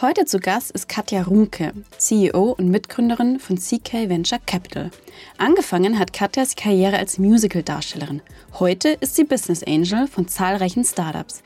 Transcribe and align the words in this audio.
Heute 0.00 0.26
zu 0.26 0.38
Gast 0.38 0.70
ist 0.70 0.88
Katja 0.88 1.22
Runke, 1.22 1.72
CEO 1.96 2.52
und 2.56 2.68
Mitgründerin 2.68 3.40
von 3.40 3.56
CK 3.58 4.08
Venture 4.08 4.38
Capital. 4.46 4.92
Angefangen 5.38 5.98
hat 5.98 6.12
Katjas 6.12 6.54
Karriere 6.54 6.98
als 6.98 7.18
Musical-Darstellerin. 7.18 8.22
Heute 8.60 8.90
ist 9.00 9.16
sie 9.16 9.24
Business 9.24 9.64
Angel 9.64 10.06
von 10.06 10.28
zahlreichen 10.28 10.84
Startups. 10.84 11.42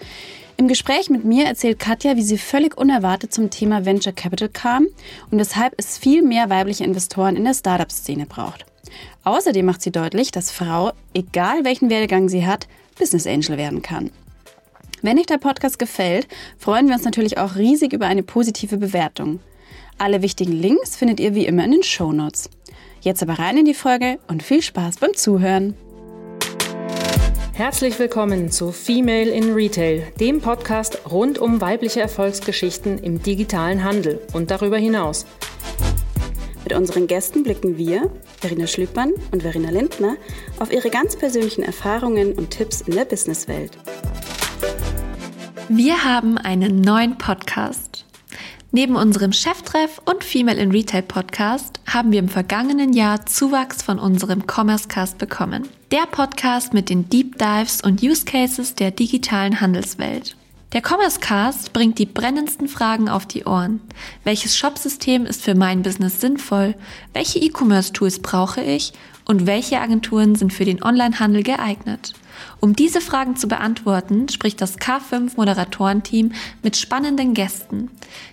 Im 0.59 0.69
Gespräch 0.69 1.09
mit 1.09 1.25
mir 1.25 1.47
erzählt 1.47 1.79
Katja, 1.79 2.15
wie 2.17 2.23
sie 2.23 2.37
völlig 2.37 2.77
unerwartet 2.77 3.33
zum 3.33 3.49
Thema 3.49 3.87
Venture 3.87 4.13
Capital 4.13 4.51
kam 4.51 4.87
und 5.31 5.39
weshalb 5.39 5.73
es 5.79 5.97
viel 5.97 6.21
mehr 6.21 6.51
weibliche 6.51 6.85
Investoren 6.85 7.37
in 7.37 7.45
der 7.45 7.55
Startup-Szene 7.55 8.27
braucht. 8.27 8.67
Außerdem 9.25 9.65
macht 9.65 9.81
sie 9.81 9.93
deutlich, 9.93 10.31
dass 10.31 10.51
Frau, 10.51 10.93
egal 11.15 11.65
welchen 11.65 11.89
Werdegang 11.89 12.29
sie 12.29 12.47
hat, 12.47 12.69
Business 12.99 13.27
Angel 13.27 13.57
werden 13.57 13.81
kann. 13.81 14.11
Wenn 15.05 15.19
euch 15.19 15.27
der 15.27 15.39
Podcast 15.39 15.81
gefällt, 15.81 16.29
freuen 16.57 16.87
wir 16.87 16.95
uns 16.95 17.05
natürlich 17.05 17.37
auch 17.37 17.57
riesig 17.57 17.93
über 17.93 18.07
eine 18.07 18.23
positive 18.23 18.77
Bewertung. 18.77 19.41
Alle 19.99 20.23
wichtigen 20.23 20.53
Links 20.53 20.95
findet 20.95 21.19
ihr 21.19 21.35
wie 21.35 21.45
immer 21.45 21.65
in 21.65 21.73
den 21.73 21.83
Show 21.83 22.13
Notes. 22.13 22.49
Jetzt 23.01 23.21
aber 23.21 23.41
rein 23.41 23.57
in 23.59 23.65
die 23.65 23.75
Folge 23.75 24.21
und 24.29 24.45
viel 24.45 24.63
Spaß 24.63 24.99
beim 24.99 25.13
Zuhören. 25.15 25.75
Herzlich 27.53 27.99
willkommen 27.99 28.53
zu 28.53 28.71
Female 28.71 29.29
in 29.29 29.53
Retail, 29.53 30.05
dem 30.21 30.41
Podcast 30.41 31.01
rund 31.11 31.41
um 31.41 31.61
weibliche 31.61 32.01
Erfolgsgeschichten 32.01 32.99
im 32.99 33.21
digitalen 33.21 33.83
Handel 33.83 34.21
und 34.35 34.53
darüber 34.53 34.77
hinaus. 34.77 35.27
Mit 36.63 36.75
unseren 36.75 37.09
Gästen 37.09 37.43
blicken 37.43 37.77
wir, 37.77 38.09
Verena 38.41 38.69
Schlüppmann 38.69 39.13
und 39.33 39.43
Verena 39.43 39.71
Lindner, 39.71 40.17
auf 40.61 40.73
ihre 40.73 40.91
ganz 40.91 41.17
persönlichen 41.17 41.65
Erfahrungen 41.65 42.35
und 42.35 42.51
Tipps 42.51 42.83
in 42.83 42.95
der 42.95 43.05
Businesswelt. 43.05 43.77
Wir 45.69 46.05
haben 46.05 46.39
einen 46.39 46.81
neuen 46.81 47.17
Podcast. 47.19 48.05
Neben 48.73 48.97
unserem 48.97 49.33
Cheftreff 49.33 50.01
und 50.05 50.25
Female 50.25 50.59
in 50.59 50.71
Retail 50.73 51.03
Podcast 51.03 51.81
haben 51.87 52.11
wir 52.11 52.19
im 52.19 52.29
vergangenen 52.29 52.93
Jahr 52.93 53.27
Zuwachs 53.27 53.83
von 53.83 53.99
unserem 53.99 54.45
Commerce 54.47 54.89
Cast 54.89 55.19
bekommen. 55.19 55.69
Der 55.91 56.07
Podcast 56.11 56.75
mit 56.75 56.91
den 56.91 57.09
Deep 57.09 57.39
Dives 57.39 57.81
und 57.81 58.03
Use 58.03 58.25
Cases 58.25 58.75
der 58.75 58.91
digitalen 58.91 59.61
Handelswelt. 59.61 60.37
Der 60.73 60.83
Commerce 60.83 61.21
Cast 61.21 61.73
bringt 61.73 61.99
die 61.99 62.07
brennendsten 62.07 62.67
Fragen 62.67 63.09
auf 63.09 63.27
die 63.27 63.45
Ohren. 63.45 63.81
Welches 64.25 64.57
Shopsystem 64.57 65.27
ist 65.27 65.43
für 65.43 65.55
mein 65.55 65.83
Business 65.83 66.21
sinnvoll? 66.21 66.75
Welche 67.13 67.39
E-Commerce 67.39 67.93
Tools 67.93 68.21
brauche 68.21 68.63
ich? 68.63 68.93
Und 69.27 69.47
welche 69.47 69.81
Agenturen 69.81 70.35
sind 70.35 70.53
für 70.53 70.65
den 70.65 70.83
Onlinehandel 70.83 71.43
geeignet? 71.43 72.15
Um 72.61 72.75
diese 72.75 73.01
Fragen 73.01 73.37
zu 73.37 73.49
beantworten, 73.49 74.29
spricht 74.29 74.61
das 74.61 74.79
K5 74.79 75.37
Moderatorenteam 75.37 76.33
mit 76.63 76.77
spannenden 76.77 77.35
Gästen. 77.35 77.91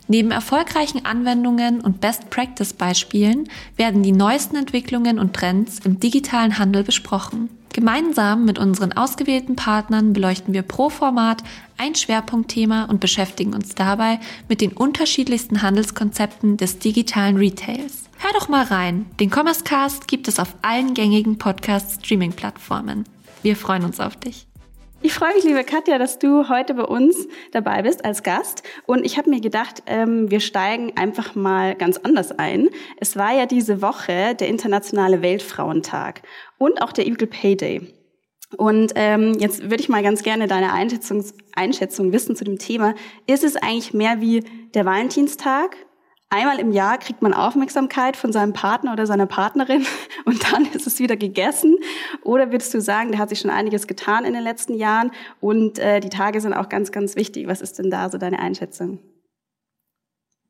Neben 0.08 0.32
erfolgreichen 0.32 1.06
Anwendungen 1.06 1.82
und 1.82 2.02
Best 2.02 2.30
Practice 2.30 2.74
Beispielen 2.74 3.50
werden 3.76 4.04
die 4.04 4.12
neuesten 4.12 4.56
Entwicklungen 4.56 5.20
und 5.20 5.34
Trends 5.34 5.80
im 5.80 6.00
digitalen 6.00 6.58
Handel 6.58 6.84
besprochen. 6.84 7.50
Gemeinsam 7.72 8.46
mit 8.46 8.58
unseren 8.58 8.94
ausgewählten 8.94 9.56
Partnern 9.56 10.14
beleuchten 10.14 10.54
wir 10.54 10.64
pro 10.64 10.90
Format 10.90 11.44
ein 11.78 11.96
Schwerpunktthema 11.96 12.86
und 12.86 13.00
beschäftigen 13.00 13.54
uns 13.54 13.76
dabei 13.76 14.20
mit 14.48 14.62
den 14.62 14.73
unterschiedlichsten 14.73 15.62
Handelskonzepten 15.62 16.58
des 16.58 16.80
digitalen 16.80 17.38
Retails. 17.38 18.10
Hör 18.18 18.32
doch 18.34 18.50
mal 18.50 18.66
rein. 18.66 19.06
Den 19.20 19.32
Commerce 19.32 19.64
Cast 19.64 20.08
gibt 20.08 20.28
es 20.28 20.40
auf 20.40 20.56
allen 20.62 20.94
gängigen 20.94 21.38
Podcast-Streaming-Plattformen. 21.38 23.06
Wir 23.42 23.56
freuen 23.56 23.86
uns 23.86 24.00
auf 24.00 24.16
dich. 24.18 24.48
Ich 25.02 25.14
freue 25.14 25.34
mich, 25.34 25.45
liebe 25.45 25.64
Katja, 25.64 25.98
dass 25.98 26.20
du 26.20 26.50
heute 26.50 26.73
bei 26.73 26.84
uns 26.84 27.16
dabei 27.54 27.84
bist 27.84 28.04
als 28.04 28.22
Gast. 28.22 28.64
Und 28.86 29.06
ich 29.06 29.18
habe 29.18 29.30
mir 29.30 29.40
gedacht, 29.40 29.82
ähm, 29.86 30.30
wir 30.30 30.42
steigen 30.42 30.98
einfach 30.98 31.36
mal 31.36 31.76
ganz 31.76 31.98
anders 31.98 32.38
ein. 32.38 32.67
Es 32.98 33.16
war 33.16 33.34
ja 33.34 33.45
diese 33.45 33.82
Woche 33.82 34.36
der 34.36 34.50
internationale 34.50 35.22
Weltfrauentag 35.22 36.22
und 36.58 36.82
auch 36.82 36.92
der 36.92 37.08
Equal 37.08 37.28
Pay 37.28 37.56
Day. 37.56 37.94
Und 38.58 38.92
ähm, 38.95 39.36
jetzt 39.39 39.64
würde 39.64 39.82
ich 39.82 39.88
mal 39.88 40.04
ganz 40.04 40.21
gerne 40.21 40.48
deine 40.48 40.73
Einschätzung, 40.73 41.23
Einschätzung 41.56 42.11
wissen 42.11 42.36
zu 42.36 42.44
dem 42.44 42.58
Thema. 42.58 42.94
Ist 43.26 43.45
es 43.45 43.56
eigentlich 43.56 43.94
mehr 43.94 44.20
wie 44.20 44.44
der 44.73 44.86
Valentinstag 44.86 45.77
Einmal 46.32 46.60
im 46.60 46.72
Jahr 46.72 47.00
kriegt 47.00 47.23
man 47.23 47.34
Aufmerksamkeit 47.34 48.16
von 48.16 48.32
seinem 48.32 48.54
Partner 48.54 48.94
oder 48.94 49.08
seiner 49.08 49.26
Partnerin 49.26 49.86
und 50.26 50.52
dann 50.52 50.66
ist 50.67 50.86
es 50.86 51.00
wieder 51.00 51.17
gegessen. 51.17 51.78
Oder 52.23 52.52
würdest 52.52 52.72
du 52.73 52.82
sagen, 52.82 53.12
der 53.12 53.20
hat 53.20 53.30
sich 53.30 53.40
schon 53.40 53.50
einiges 53.50 53.88
getan 53.88 54.26
in 54.26 54.34
den 54.34 54.44
letzten 54.44 54.76
Jahren 54.76 55.10
und 55.42 55.80
äh, 55.80 56.00
die 56.00 56.10
Tage 56.10 56.39
sind 56.39 56.54
auch 56.54 56.70
ganz, 56.70 56.92
ganz 56.92 57.16
wichtig. 57.16 57.48
Was 57.48 57.62
ist 57.62 57.80
denn 57.80 57.89
da 57.89 58.10
so 58.10 58.20
deine 58.20 58.38
Einschätzung? 58.38 59.00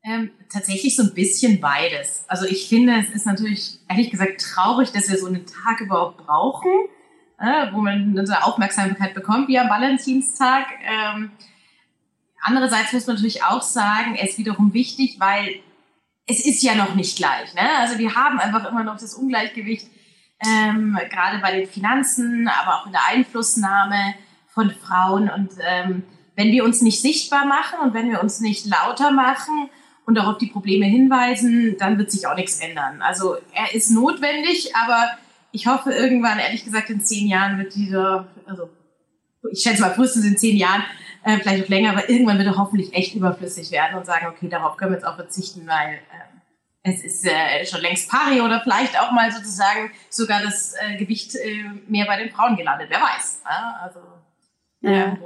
Ähm, 0.03 0.31
tatsächlich 0.51 0.97
so 0.97 1.03
ein 1.03 1.13
bisschen 1.13 1.61
beides. 1.61 2.25
Also 2.27 2.45
ich 2.45 2.67
finde, 2.67 2.95
es 2.99 3.15
ist 3.15 3.25
natürlich 3.25 3.79
ehrlich 3.87 4.11
gesagt 4.11 4.41
traurig, 4.41 4.91
dass 4.91 5.09
wir 5.09 5.17
so 5.17 5.27
einen 5.27 5.45
Tag 5.45 5.79
überhaupt 5.79 6.25
brauchen, 6.25 6.71
äh, 7.37 7.71
wo 7.71 7.81
man 7.81 8.17
unsere 8.17 8.43
Aufmerksamkeit 8.43 9.13
bekommt, 9.13 9.47
wie 9.47 9.59
am 9.59 9.69
Valentinstag. 9.69 10.65
Ähm, 10.83 11.31
andererseits 12.41 12.91
muss 12.91 13.07
man 13.07 13.15
natürlich 13.15 13.43
auch 13.43 13.61
sagen, 13.61 14.15
er 14.15 14.27
ist 14.27 14.37
wiederum 14.37 14.73
wichtig, 14.73 15.19
weil 15.19 15.61
es 16.29 16.45
ist 16.45 16.61
ja 16.61 16.75
noch 16.75 16.95
nicht 16.95 17.17
gleich. 17.17 17.53
Ne? 17.55 17.67
Also 17.79 17.97
wir 17.97 18.13
haben 18.15 18.39
einfach 18.39 18.69
immer 18.69 18.83
noch 18.83 18.97
das 18.97 19.15
Ungleichgewicht, 19.15 19.87
ähm, 20.45 20.97
gerade 21.09 21.39
bei 21.39 21.59
den 21.59 21.67
Finanzen, 21.67 22.47
aber 22.47 22.75
auch 22.75 22.85
in 22.85 22.91
der 22.91 23.05
Einflussnahme 23.07 24.13
von 24.47 24.69
Frauen. 24.71 25.29
Und 25.29 25.51
ähm, 25.61 26.03
wenn 26.35 26.51
wir 26.51 26.63
uns 26.63 26.81
nicht 26.81 27.01
sichtbar 27.01 27.45
machen 27.45 27.79
und 27.83 27.93
wenn 27.93 28.09
wir 28.09 28.21
uns 28.21 28.39
nicht 28.39 28.65
lauter 28.67 29.11
machen 29.11 29.69
und 30.05 30.17
auch 30.19 30.27
auf 30.27 30.37
die 30.37 30.47
Probleme 30.47 30.85
hinweisen, 30.85 31.75
dann 31.79 31.97
wird 31.97 32.11
sich 32.11 32.27
auch 32.27 32.35
nichts 32.35 32.59
ändern. 32.59 33.01
Also 33.01 33.35
er 33.53 33.73
ist 33.73 33.89
notwendig, 33.89 34.75
aber 34.75 35.09
ich 35.51 35.67
hoffe 35.67 35.91
irgendwann, 35.91 36.39
ehrlich 36.39 36.63
gesagt, 36.63 36.89
in 36.89 37.03
zehn 37.03 37.27
Jahren 37.27 37.57
wird 37.57 37.75
dieser, 37.75 38.27
also 38.45 38.69
ich 39.51 39.61
schätze 39.63 39.81
mal 39.81 39.93
frühestens 39.93 40.25
in 40.25 40.37
zehn 40.37 40.57
Jahren, 40.57 40.83
äh, 41.23 41.37
vielleicht 41.37 41.65
auch 41.65 41.69
länger, 41.69 41.91
aber 41.91 42.09
irgendwann 42.09 42.37
wird 42.37 42.47
er 42.47 42.57
hoffentlich 42.57 42.93
echt 42.93 43.15
überflüssig 43.15 43.71
werden 43.71 43.97
und 43.97 44.05
sagen, 44.05 44.27
okay, 44.27 44.49
darauf 44.49 44.77
können 44.77 44.91
wir 44.91 44.97
jetzt 44.97 45.05
auch 45.05 45.15
verzichten, 45.15 45.67
weil 45.67 45.95
äh, 45.95 46.29
es 46.83 47.03
ist 47.03 47.25
äh, 47.25 47.65
schon 47.65 47.81
längst 47.81 48.09
pari 48.09 48.41
oder 48.41 48.61
vielleicht 48.61 48.99
auch 48.99 49.11
mal 49.11 49.31
sozusagen 49.31 49.91
sogar 50.09 50.41
das 50.41 50.75
äh, 50.79 50.97
Gewicht 50.97 51.35
äh, 51.35 51.63
mehr 51.87 52.05
bei 52.05 52.17
den 52.17 52.31
Frauen 52.31 52.55
gelandet, 52.55 52.87
wer 52.89 53.01
weiß. 53.01 53.43
Ne? 53.43 53.81
Also, 53.81 53.99
ja. 54.81 55.17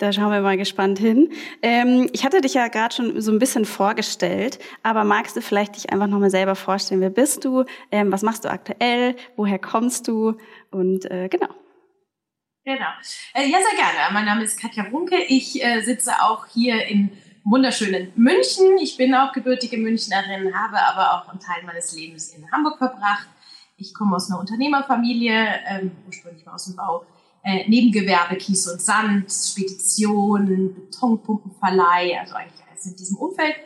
Da 0.00 0.14
schauen 0.14 0.32
wir 0.32 0.40
mal 0.40 0.56
gespannt 0.56 0.98
hin. 0.98 1.30
Ähm, 1.60 2.08
ich 2.14 2.24
hatte 2.24 2.40
dich 2.40 2.54
ja 2.54 2.68
gerade 2.68 2.94
schon 2.94 3.20
so 3.20 3.30
ein 3.30 3.38
bisschen 3.38 3.66
vorgestellt, 3.66 4.58
aber 4.82 5.04
magst 5.04 5.36
du 5.36 5.42
vielleicht 5.42 5.76
dich 5.76 5.92
einfach 5.92 6.06
nochmal 6.06 6.30
selber 6.30 6.54
vorstellen? 6.54 7.02
Wer 7.02 7.10
bist 7.10 7.44
du? 7.44 7.66
Ähm, 7.92 8.10
was 8.10 8.22
machst 8.22 8.46
du 8.46 8.50
aktuell? 8.50 9.14
Woher 9.36 9.58
kommst 9.58 10.08
du? 10.08 10.38
Und 10.70 11.10
äh, 11.10 11.28
genau. 11.28 11.48
Genau. 12.76 12.86
Äh, 13.34 13.50
ja, 13.50 13.58
sehr 13.58 13.76
gerne. 13.76 14.12
Mein 14.12 14.26
Name 14.26 14.44
ist 14.44 14.60
Katja 14.60 14.84
Runke. 14.84 15.16
Ich 15.26 15.60
äh, 15.60 15.80
sitze 15.80 16.12
auch 16.22 16.46
hier 16.46 16.86
in 16.86 17.10
wunderschönen 17.42 18.12
München. 18.14 18.78
Ich 18.80 18.96
bin 18.96 19.12
auch 19.12 19.32
gebürtige 19.32 19.76
Münchnerin, 19.76 20.54
habe 20.54 20.78
aber 20.78 21.14
auch 21.14 21.28
einen 21.28 21.40
Teil 21.40 21.64
meines 21.64 21.96
Lebens 21.96 22.28
in 22.28 22.48
Hamburg 22.52 22.78
verbracht. 22.78 23.26
Ich 23.76 23.92
komme 23.92 24.14
aus 24.14 24.30
einer 24.30 24.38
Unternehmerfamilie, 24.38 25.48
ähm, 25.66 25.90
ursprünglich 26.06 26.46
mal 26.46 26.54
aus 26.54 26.66
dem 26.66 26.76
Bau. 26.76 27.04
Äh, 27.42 27.68
Nebengewerbe, 27.68 28.36
Kies 28.36 28.68
und 28.68 28.80
Sand, 28.80 29.32
Spedition, 29.32 30.72
Betonpumpenverleih, 30.72 32.20
also 32.20 32.36
eigentlich 32.36 32.62
alles 32.70 32.86
in 32.86 32.94
diesem 32.94 33.16
Umfeld. 33.16 33.56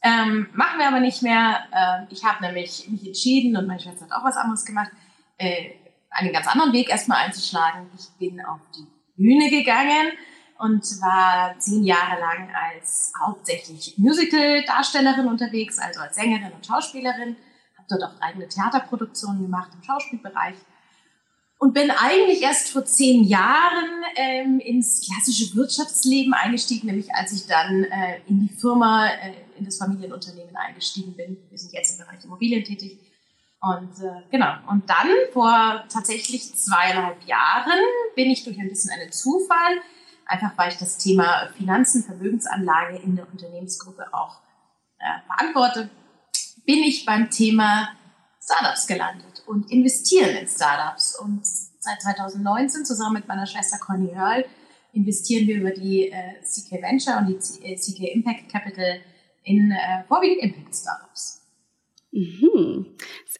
Ähm, 0.00 0.46
machen 0.52 0.78
wir 0.78 0.86
aber 0.86 1.00
nicht 1.00 1.24
mehr. 1.24 1.64
Äh, 1.72 2.14
ich 2.14 2.24
habe 2.24 2.44
nämlich 2.44 2.88
mich 2.88 3.04
entschieden 3.04 3.56
und 3.56 3.66
meine 3.66 3.80
Schwester 3.80 4.04
hat 4.04 4.12
auch 4.12 4.24
was 4.24 4.36
anderes 4.36 4.64
gemacht, 4.64 4.92
äh, 5.38 5.70
einen 6.10 6.32
ganz 6.32 6.46
anderen 6.46 6.72
Weg 6.72 6.88
erstmal 6.90 7.24
einzuschlagen. 7.26 7.90
Ich 7.98 8.08
bin 8.18 8.44
auf 8.44 8.60
die 8.76 8.86
Bühne 9.16 9.50
gegangen 9.50 10.12
und 10.58 10.82
war 11.00 11.58
zehn 11.58 11.84
Jahre 11.84 12.20
lang 12.20 12.50
als 12.52 13.12
hauptsächlich 13.24 13.94
Musical-Darstellerin 13.96 15.26
unterwegs, 15.26 15.78
also 15.78 16.00
als 16.00 16.16
Sängerin 16.16 16.52
und 16.52 16.66
Schauspielerin. 16.66 17.36
Habe 17.76 17.86
dort 17.88 18.02
auch 18.04 18.20
eigene 18.20 18.48
Theaterproduktionen 18.48 19.42
gemacht 19.42 19.70
im 19.74 19.82
Schauspielbereich 19.82 20.56
und 21.58 21.74
bin 21.74 21.90
eigentlich 21.90 22.42
erst 22.42 22.70
vor 22.70 22.84
zehn 22.84 23.24
Jahren 23.24 24.04
ähm, 24.16 24.60
ins 24.60 25.00
klassische 25.06 25.54
Wirtschaftsleben 25.56 26.32
eingestiegen, 26.32 26.86
nämlich 26.86 27.12
als 27.14 27.32
ich 27.32 27.46
dann 27.46 27.84
äh, 27.84 28.20
in 28.26 28.46
die 28.46 28.54
Firma, 28.54 29.08
äh, 29.08 29.32
in 29.58 29.64
das 29.64 29.76
Familienunternehmen 29.78 30.56
eingestiegen 30.56 31.14
bin. 31.14 31.36
Wir 31.50 31.58
sind 31.58 31.72
jetzt 31.72 31.98
im 31.98 32.06
Bereich 32.06 32.24
Immobilien 32.24 32.64
tätig 32.64 32.98
und 33.60 34.04
äh, 34.04 34.22
genau, 34.30 34.54
und 34.70 34.88
dann 34.88 35.08
vor 35.32 35.84
tatsächlich 35.92 36.54
zweieinhalb 36.54 37.24
Jahren 37.24 37.80
bin 38.14 38.30
ich 38.30 38.44
durch 38.44 38.58
ein 38.58 38.68
bisschen 38.68 38.90
einen 38.90 39.10
Zufall, 39.10 39.80
einfach 40.26 40.52
weil 40.56 40.70
ich 40.70 40.78
das 40.78 40.98
Thema 40.98 41.48
Finanzen, 41.56 42.04
Vermögensanlage 42.04 42.98
in 42.98 43.16
der 43.16 43.28
Unternehmensgruppe 43.28 44.06
auch 44.12 44.40
äh, 44.98 45.26
verantworte, 45.26 45.90
bin 46.64 46.78
ich 46.78 47.04
beim 47.04 47.30
Thema 47.30 47.88
Startups 48.40 48.86
gelandet 48.86 49.42
und 49.46 49.70
investieren 49.72 50.36
in 50.36 50.46
Startups. 50.46 51.18
Und 51.18 51.44
seit 51.44 52.00
2019 52.00 52.84
zusammen 52.84 53.14
mit 53.14 53.28
meiner 53.28 53.46
Schwester 53.46 53.78
Conny 53.78 54.12
Hörl 54.14 54.44
investieren 54.92 55.46
wir 55.48 55.56
über 55.56 55.70
die 55.70 56.10
äh, 56.10 56.40
CK 56.42 56.82
Venture 56.82 57.18
und 57.18 57.26
die 57.26 57.36
CK 57.36 58.00
äh, 58.00 58.12
Impact 58.12 58.48
Capital 58.50 59.00
in 59.42 59.72
äh, 59.72 60.04
vorwiegend 60.06 60.42
Impact 60.42 60.74
Startups. 60.74 61.42
Mhm. 62.10 62.86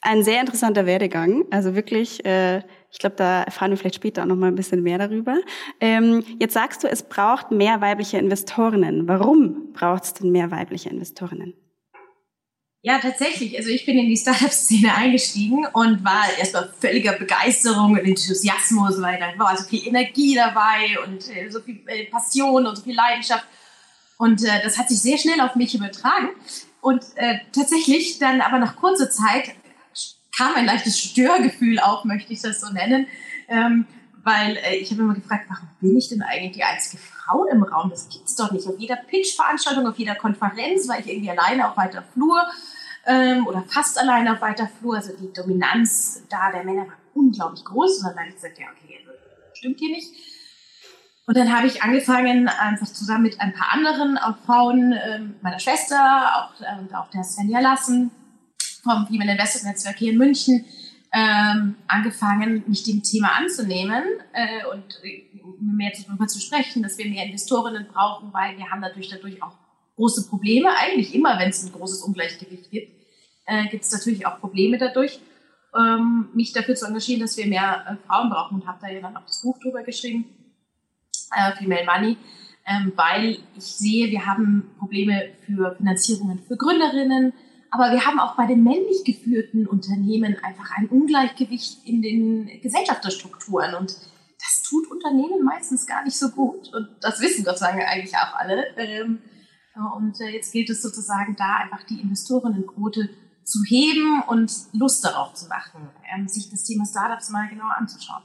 Ein 0.01 0.23
sehr 0.23 0.41
interessanter 0.41 0.87
Werdegang. 0.87 1.45
Also 1.51 1.75
wirklich, 1.75 2.25
äh, 2.25 2.59
ich 2.91 2.99
glaube, 2.99 3.17
da 3.17 3.43
erfahren 3.43 3.71
wir 3.71 3.77
vielleicht 3.77 3.97
später 3.97 4.23
auch 4.23 4.27
noch 4.27 4.37
mal 4.37 4.47
ein 4.47 4.55
bisschen 4.55 4.83
mehr 4.83 4.99
darüber. 4.99 5.39
Ähm, 5.81 6.25
jetzt 6.39 6.55
sagst 6.55 6.85
du, 6.85 6.89
es 6.89 7.03
braucht 7.03 7.51
mehr 7.51 7.81
weibliche 7.81 8.19
Investorinnen. 8.19 9.09
Warum 9.09 9.73
braucht 9.73 10.05
es 10.05 10.15
denn 10.15 10.31
mehr 10.31 10.51
weibliche 10.51 10.89
Investorinnen? 10.89 11.55
Ja, 12.81 13.01
tatsächlich. 13.01 13.57
Also 13.59 13.71
ich 13.71 13.85
bin 13.85 13.99
in 13.99 14.07
die 14.07 14.17
Startup-Szene 14.17 14.95
eingestiegen 14.95 15.67
und 15.73 16.05
war 16.05 16.25
erstmal 16.39 16.73
völliger 16.79 17.13
Begeisterung 17.15 17.93
und 17.93 17.99
Enthusiasmus, 17.99 19.03
weil 19.03 19.19
da 19.19 19.37
war 19.37 19.57
so 19.57 19.65
viel 19.65 19.87
Energie 19.87 20.37
dabei 20.37 20.97
und 21.05 21.29
äh, 21.29 21.51
so 21.51 21.61
viel 21.61 21.83
äh, 21.87 22.05
Passion 22.05 22.67
und 22.67 22.77
so 22.77 22.85
viel 22.85 22.95
Leidenschaft. 22.95 23.45
Und 24.17 24.45
äh, 24.45 24.63
das 24.63 24.79
hat 24.79 24.89
sich 24.89 25.03
sehr 25.03 25.19
schnell 25.19 25.41
auf 25.41 25.57
mich 25.57 25.75
übertragen. 25.75 26.29
Und 26.81 27.03
äh, 27.17 27.39
tatsächlich 27.53 28.21
dann 28.21 28.41
aber 28.41 28.61
nach 28.61 28.77
kurzer 28.77 29.11
Zeit 29.11 29.51
kam 30.39 30.55
ein 30.55 30.67
leichtes 30.67 30.99
Störgefühl 30.99 31.81
auf, 31.81 32.05
möchte 32.05 32.33
ich 32.33 32.41
das 32.41 32.61
so 32.61 32.73
nennen. 32.73 33.07
Ähm, 33.49 33.87
weil 34.25 34.57
äh, 34.59 34.77
ich 34.77 34.91
habe 34.91 35.03
immer 35.03 35.15
gefragt, 35.15 35.47
warum 35.49 35.69
bin 35.81 35.97
ich 35.97 36.09
denn 36.09 36.23
eigentlich 36.23 36.53
die 36.53 36.65
einzige 36.65 37.03
Frau 37.03 37.45
im 37.47 37.63
Raum? 37.63 37.91
Das 37.91 38.09
gibt's 38.09 38.37
doch 38.37 38.51
nicht. 38.53 38.67
Auf 38.67 38.79
jeder 38.79 38.97
Pitch-Veranstaltung, 38.97 39.87
auf 39.87 39.99
jeder 39.99 40.15
Konferenz 40.15 40.89
war 40.89 40.99
ich 40.99 41.09
irgendwie 41.09 41.31
alleine 41.31 41.69
auf 41.69 41.77
weiter 41.77 42.05
Flur 42.13 42.41
ähm, 43.07 43.47
oder 43.47 43.65
fast 43.69 43.99
alleine 43.99 44.33
auf 44.33 44.41
weiter 44.41 44.69
Flur. 44.79 44.97
Also 44.97 45.13
die 45.17 45.33
Dominanz 45.33 46.23
da 46.29 46.53
der 46.53 46.65
Männer 46.65 46.87
war 46.87 46.97
unglaublich 47.15 47.65
groß. 47.65 47.99
Und 47.99 48.11
dann 48.11 48.19
habe 48.19 48.29
ich 48.29 48.35
gesagt, 48.35 48.59
ja, 48.59 48.67
okay, 48.67 48.99
also, 49.01 49.19
stimmt 49.55 49.79
hier 49.79 49.91
nicht. 49.91 50.13
Und 51.27 51.37
dann 51.37 51.55
habe 51.55 51.67
ich 51.67 51.83
angefangen, 51.83 52.49
einfach 52.49 52.87
zusammen 52.87 53.25
mit 53.25 53.41
ein 53.41 53.53
paar 53.53 53.73
anderen, 53.73 54.17
auch 54.17 54.37
Frauen, 54.47 54.93
ähm, 54.93 55.35
meiner 55.43 55.59
Schwester, 55.59 55.99
auch, 56.37 56.61
äh, 56.61 56.81
und 56.81 56.95
auch 56.95 57.11
der 57.11 57.23
Svenja 57.23 57.61
Lassen 57.61 58.11
vom 58.89 59.07
Female 59.07 59.33
Investment 59.33 59.75
Netzwerk 59.75 59.99
hier 59.99 60.13
in 60.13 60.19
München, 60.19 60.65
ähm, 61.13 61.77
angefangen, 61.87 62.65
mich 62.67 62.83
dem 62.83 63.03
Thema 63.03 63.37
anzunehmen 63.39 64.05
äh, 64.33 64.67
und 64.67 65.01
äh, 65.05 65.25
mehr 65.61 65.93
darüber 66.07 66.27
zu 66.27 66.41
sprechen, 66.41 66.83
dass 66.83 66.99
wir 66.99 67.07
mehr 67.07 67.25
Investorinnen 67.25 67.87
brauchen, 67.93 68.33
weil 68.33 68.57
wir 68.59 68.71
haben 68.71 68.81
natürlich 68.81 69.09
dadurch 69.09 69.43
auch 69.43 69.55
große 69.97 70.29
Probleme. 70.29 70.69
Eigentlich 70.77 71.15
immer, 71.15 71.39
wenn 71.39 71.49
es 71.49 71.65
ein 71.65 71.73
großes 71.73 72.03
Ungleichgewicht 72.03 72.71
gibt, 72.71 72.93
äh, 73.47 73.67
gibt 73.69 73.85
es 73.85 73.93
natürlich 73.93 74.27
auch 74.27 74.39
Probleme 74.41 74.79
dadurch. 74.79 75.19
Ähm, 75.79 76.29
mich 76.35 76.53
dafür 76.53 76.75
zu 76.75 76.87
engagieren, 76.87 77.21
dass 77.21 77.37
wir 77.37 77.47
mehr 77.47 77.85
äh, 77.87 78.07
Frauen 78.07 78.31
brauchen 78.31 78.61
und 78.61 78.67
habe 78.67 78.79
da 78.81 78.89
ja 78.89 79.01
dann 79.01 79.17
auch 79.17 79.27
das 79.27 79.43
Buch 79.43 79.59
drüber 79.59 79.83
geschrieben 79.83 80.25
äh, 81.37 81.53
Female 81.57 81.85
Money, 81.85 82.17
ähm, 82.67 82.93
weil 82.97 83.39
ich 83.57 83.65
sehe, 83.65 84.11
wir 84.11 84.27
haben 84.27 84.71
Probleme 84.79 85.31
für 85.45 85.75
Finanzierungen 85.77 86.41
für 86.47 86.57
Gründerinnen, 86.57 87.33
aber 87.71 87.93
wir 87.93 88.07
haben 88.07 88.19
auch 88.19 88.37
bei 88.37 88.47
den 88.47 88.63
männlich 88.63 89.05
geführten 89.05 89.67
Unternehmen 89.67 90.37
einfach 90.43 90.71
ein 90.77 90.89
Ungleichgewicht 90.89 91.87
in 91.87 92.03
den 92.03 92.61
Gesellschafterstrukturen 92.63 93.75
und 93.75 93.97
das 94.39 94.63
tut 94.63 94.91
Unternehmen 94.91 95.45
meistens 95.45 95.87
gar 95.87 96.05
nicht 96.05 96.17
so 96.17 96.31
gut 96.31 96.73
und 96.73 96.89
das 97.01 97.21
wissen 97.21 97.45
Gott 97.45 97.59
sei 97.59 97.73
Dank 97.73 97.83
eigentlich 97.89 98.17
auch 98.17 98.35
alle. 98.35 98.77
Ähm, 98.77 99.21
und 99.97 100.21
äh, 100.21 100.31
jetzt 100.31 100.53
gilt 100.53 100.71
es 100.71 100.83
sozusagen 100.83 101.37
da 101.37 101.57
einfach 101.57 101.85
die 101.85 102.01
Investorinnenquote 102.01 103.11
zu 103.45 103.61
heben 103.67 104.23
und 104.23 104.53
Lust 104.73 105.05
darauf 105.05 105.35
zu 105.35 105.49
machen, 105.49 105.89
ähm, 106.13 106.29
sich 106.29 106.51
das 106.51 106.65
Thema 106.65 106.85
Startups 106.85 107.31
mal 107.31 107.49
genauer 107.49 107.77
anzuschauen. 107.77 108.23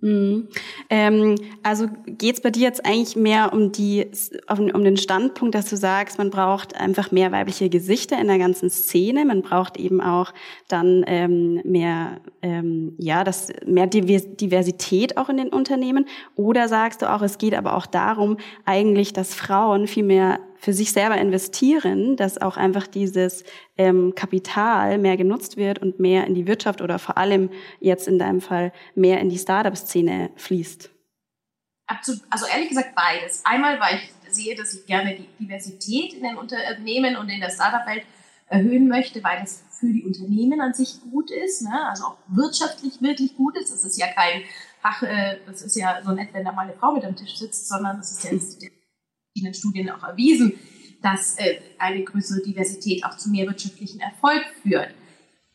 Mhm. 0.00 0.46
Ähm, 0.90 1.34
also 1.64 1.88
geht's 2.06 2.40
bei 2.40 2.50
dir 2.50 2.62
jetzt 2.62 2.86
eigentlich 2.86 3.16
mehr 3.16 3.52
um 3.52 3.72
die 3.72 4.06
um, 4.48 4.84
den 4.84 4.96
Standpunkt, 4.96 5.56
dass 5.56 5.68
du 5.68 5.76
sagst, 5.76 6.18
man 6.18 6.30
braucht 6.30 6.76
einfach 6.76 7.10
mehr 7.10 7.32
weibliche 7.32 7.68
Gesichter 7.68 8.16
in 8.20 8.28
der 8.28 8.38
ganzen 8.38 8.70
Szene, 8.70 9.24
man 9.24 9.42
braucht 9.42 9.76
eben 9.76 10.00
auch 10.00 10.32
dann 10.68 11.04
ähm, 11.08 11.60
mehr 11.64 12.20
ähm, 12.42 12.94
ja 12.98 13.24
das 13.24 13.52
mehr 13.66 13.88
Diversität 13.88 15.16
auch 15.16 15.28
in 15.28 15.36
den 15.36 15.48
Unternehmen, 15.48 16.06
oder 16.36 16.68
sagst 16.68 17.02
du 17.02 17.12
auch, 17.12 17.22
es 17.22 17.38
geht 17.38 17.54
aber 17.54 17.74
auch 17.74 17.86
darum, 17.86 18.36
eigentlich, 18.64 19.12
dass 19.12 19.34
Frauen 19.34 19.88
viel 19.88 20.04
mehr 20.04 20.38
für 20.58 20.72
sich 20.72 20.92
selber 20.92 21.16
investieren, 21.16 22.16
dass 22.16 22.40
auch 22.40 22.56
einfach 22.56 22.86
dieses 22.86 23.44
ähm, 23.76 24.14
Kapital 24.14 24.98
mehr 24.98 25.16
genutzt 25.16 25.56
wird 25.56 25.78
und 25.80 26.00
mehr 26.00 26.26
in 26.26 26.34
die 26.34 26.46
Wirtschaft 26.46 26.80
oder 26.80 26.98
vor 26.98 27.16
allem 27.18 27.50
jetzt 27.80 28.08
in 28.08 28.18
deinem 28.18 28.40
Fall 28.40 28.72
mehr 28.94 29.20
in 29.20 29.28
die 29.28 29.38
Startup-Szene 29.38 30.30
fließt? 30.36 30.90
Also 31.86 32.46
ehrlich 32.46 32.68
gesagt 32.68 32.94
beides. 32.94 33.42
Einmal, 33.44 33.80
weil 33.80 33.96
ich 33.96 34.34
sehe, 34.34 34.54
dass 34.54 34.74
ich 34.74 34.84
gerne 34.84 35.16
die 35.16 35.28
Diversität 35.40 36.12
in 36.12 36.22
den 36.22 36.36
Unternehmen 36.36 37.16
und 37.16 37.28
in 37.30 37.40
der 37.40 37.50
Startup-Welt 37.50 38.04
erhöhen 38.48 38.88
möchte, 38.88 39.22
weil 39.22 39.40
das 39.40 39.64
für 39.78 39.86
die 39.86 40.04
Unternehmen 40.04 40.60
an 40.60 40.74
sich 40.74 41.00
gut 41.10 41.30
ist, 41.30 41.62
ne? 41.62 41.88
also 41.88 42.04
auch 42.04 42.16
wirtschaftlich 42.28 43.00
wirklich 43.00 43.36
gut 43.36 43.56
ist. 43.56 43.72
Das 43.72 43.84
ist 43.84 43.98
ja 43.98 44.08
kein 44.08 44.42
Fach, 44.80 45.02
äh, 45.02 45.38
das 45.46 45.62
ist 45.62 45.76
ja 45.76 46.00
so 46.04 46.12
nett, 46.12 46.30
wenn 46.32 46.44
da 46.44 46.52
mal 46.52 46.62
eine 46.62 46.74
Frau 46.74 46.92
mit 46.92 47.04
am 47.04 47.16
Tisch 47.16 47.36
sitzt, 47.36 47.68
sondern 47.68 47.98
das 47.98 48.12
ist 48.12 48.24
ja 48.24 48.68
verschiedenen 49.28 49.54
Studien 49.54 49.90
auch 49.90 50.02
erwiesen, 50.02 50.54
dass 51.02 51.38
äh, 51.38 51.60
eine 51.78 52.02
größere 52.02 52.42
Diversität 52.42 53.04
auch 53.04 53.16
zu 53.16 53.30
mehr 53.30 53.46
wirtschaftlichen 53.46 54.00
Erfolg 54.00 54.42
führt. 54.62 54.90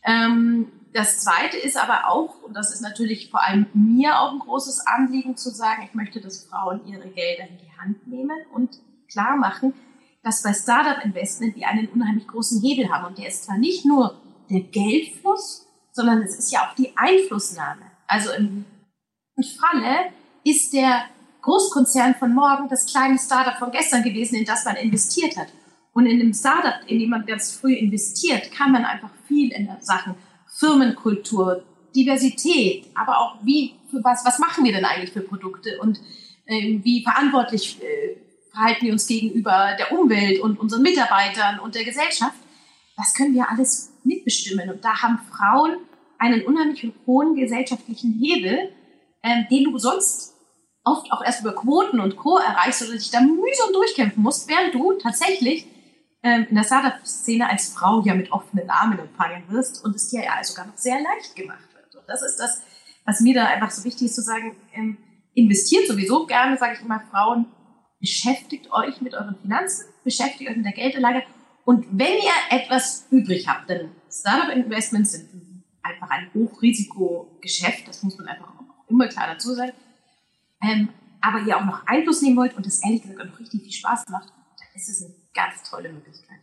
Ähm, 0.04 0.68
das 0.94 1.22
Zweite 1.22 1.58
ist 1.58 1.75
aber 1.75 2.08
auch, 2.08 2.44
und 2.44 2.54
das 2.54 2.74
ist 2.74 2.81
natürlich 2.81 3.31
vor 3.31 3.42
allem 3.42 3.66
mir 3.74 4.20
auch 4.20 4.31
ein 4.31 4.40
großes 4.40 4.86
Anliegen 4.86 5.36
zu 5.36 5.50
sagen, 5.50 5.84
ich 5.88 5.96
möchte, 5.96 6.22
dass 6.22 6.46
Frauen 6.46 6.86
ihre 6.86 7.10
Gelder 7.10 7.48
in 7.50 7.58
die 7.58 7.81
Hand 7.81 8.08
nehmen 8.08 8.38
und 8.54 8.80
klar 9.12 9.36
machen, 9.36 9.74
dass 10.22 10.44
bei 10.44 10.54
Startup 10.54 11.04
Investment 11.04 11.56
wir 11.56 11.68
einen 11.68 11.88
unheimlich 11.88 12.28
großen 12.28 12.62
Hebel 12.62 12.90
haben. 12.90 13.06
Und 13.06 13.18
der 13.18 13.28
ist 13.28 13.44
zwar 13.44 13.58
nicht 13.58 13.86
nur 13.86 14.22
der 14.50 14.62
Geldfluss, 14.62 15.68
sondern 15.92 16.22
es 16.22 16.38
ist 16.38 16.52
ja 16.52 16.62
auch 16.62 16.75
die 16.75 16.96
Einflussnahme. 16.96 17.81
Also 18.08 18.31
im 18.31 18.66
Falle 19.60 20.12
ist 20.44 20.74
der 20.74 21.06
Großkonzern 21.44 22.16
von 22.16 22.34
morgen 22.34 22.69
das 22.69 22.86
kleine 22.86 23.19
Startup 23.19 23.57
von 23.60 23.72
gestern 23.72 24.01
gewesen, 24.01 24.36
in 24.36 24.45
das 24.45 24.66
man 24.66 24.75
investiert 24.78 25.38
hat. 25.38 25.48
Und 25.94 26.07
in 26.07 26.19
dem 26.19 26.34
Startup, 26.34 26.75
in 26.88 27.00
dem 27.00 27.10
man 27.10 27.25
ganz 27.25 27.51
früh 27.51 27.74
investiert, 27.75 28.51
kann 28.51 28.72
man 28.72 28.86
einfach 28.86 29.12
viel 29.28 29.51
in 29.51 29.69
Sachen 29.81 30.16
Firmenkultur, 30.48 31.63
Diversität, 31.95 32.88
aber 32.95 33.19
auch 33.19 33.36
wie, 33.44 33.75
für 33.92 34.04
was, 34.04 34.25
was 34.25 34.40
machen 34.40 34.63
wir 34.63 34.72
denn 34.72 34.86
eigentlich 34.86 35.12
für 35.12 35.22
Produkte 35.22 35.80
und 35.80 36.00
äh, 36.45 36.80
wie 36.84 37.04
verantwortlich 37.04 37.80
äh, 37.84 38.18
verhalten 38.51 38.86
wir 38.86 38.94
uns 38.94 39.06
gegenüber 39.06 39.75
der 39.78 39.92
Umwelt 39.92 40.39
und 40.39 40.60
unseren 40.60 40.81
Mitarbeitern 40.81 41.60
und 41.60 41.75
der 41.75 41.84
Gesellschaft. 41.84 42.38
Das 42.96 43.13
können 43.13 43.34
wir 43.34 43.50
alles 43.50 43.91
mitbestimmen. 44.03 44.70
Und 44.70 44.84
da 44.86 45.01
haben 45.01 45.20
Frauen 45.29 45.77
einen 46.20 46.44
unheimlich 46.44 46.91
hohen 47.06 47.36
gesellschaftlichen 47.36 48.13
Hebel, 48.20 48.72
äh, 49.24 49.44
den 49.50 49.65
du 49.65 49.77
sonst 49.77 50.33
oft 50.84 51.12
auch 51.12 51.24
erst 51.24 51.42
über 51.42 51.54
Quoten 51.54 52.00
und 52.00 52.18
Co. 52.18 52.38
erreichst 52.38 52.82
oder 52.82 52.94
dich 52.94 53.12
da 53.12 53.22
mühsam 53.22 53.74
durchkämpfen 53.74 54.22
musst, 54.22 54.50
während 54.50 54.74
du 54.74 54.94
tatsächlich 54.94 55.66
ähm, 56.24 56.48
in 56.50 56.56
der 56.56 56.63
Startup-Szene 56.63 57.50
als 57.50 57.74
Frau 57.74 58.02
ja 58.02 58.16
mit 58.16 58.32
offenen 58.32 58.70
Armen 58.70 59.00
empfangen 59.00 59.44
wirst 59.50 59.84
und 59.84 59.96
es 59.96 60.10
dir 60.10 60.24
ja 60.24 60.44
sogar 60.44 60.68
noch 60.68 60.78
sehr 60.78 61.00
leicht 61.02 61.36
gemacht 61.36 61.68
wird. 61.74 61.96
Und 61.96 62.08
das 62.08 62.22
ist 62.22 62.38
das, 62.38 62.62
was 63.06 63.22
mir 63.22 63.34
da 63.34 63.46
einfach 63.46 63.72
so 63.72 63.84
wichtig 63.84 64.08
ist 64.08 64.16
zu 64.16 64.22
sagen, 64.22 64.56
ähm, 64.74 64.98
investiert 65.34 65.88
sowieso 65.88 66.25
gerne, 66.25 66.58
sage 66.58 66.74
ich 66.74 66.82
immer, 66.82 67.02
Frauen, 67.12 67.48
beschäftigt 68.00 68.72
euch 68.72 69.02
mit 69.02 69.13
euren 69.13 69.38
Finanzen, 69.42 69.86
beschäftigt 70.04 70.50
euch 70.50 70.58
mit 70.58 70.66
der 70.66 70.74
Geldanlage 70.74 71.24
und 71.66 71.86
wenn 71.92 72.13
ihr 72.13 72.58
etwas 72.58 73.08
übrig 73.10 73.48
habt, 73.48 73.70
denn 73.70 73.90
Startup-Investments 74.12 75.13
sind 75.13 75.63
einfach 75.82 76.10
ein 76.10 76.30
Hochrisikogeschäft, 76.34 77.88
das 77.88 78.04
muss 78.04 78.18
man 78.18 78.28
einfach 78.28 78.48
auch 78.48 78.90
immer 78.90 79.08
klar 79.08 79.28
dazu 79.28 79.54
sagen, 79.54 79.72
ähm, 80.63 80.89
aber 81.22 81.39
ihr 81.41 81.58
auch 81.58 81.65
noch 81.65 81.86
Einfluss 81.88 82.22
nehmen 82.22 82.38
wollt 82.38 82.55
und 82.58 82.65
es 82.65 82.84
ehrlich 82.84 83.01
gesagt 83.01 83.22
auch 83.22 83.25
noch 83.25 83.39
richtig 83.39 83.62
viel 83.62 83.72
Spaß 83.72 84.05
macht, 84.10 84.29
dann 84.29 84.67
ist 84.75 84.89
es 84.89 85.03
eine 85.03 85.13
ganz 85.34 85.70
tolle 85.70 85.91
Möglichkeit. 85.91 86.39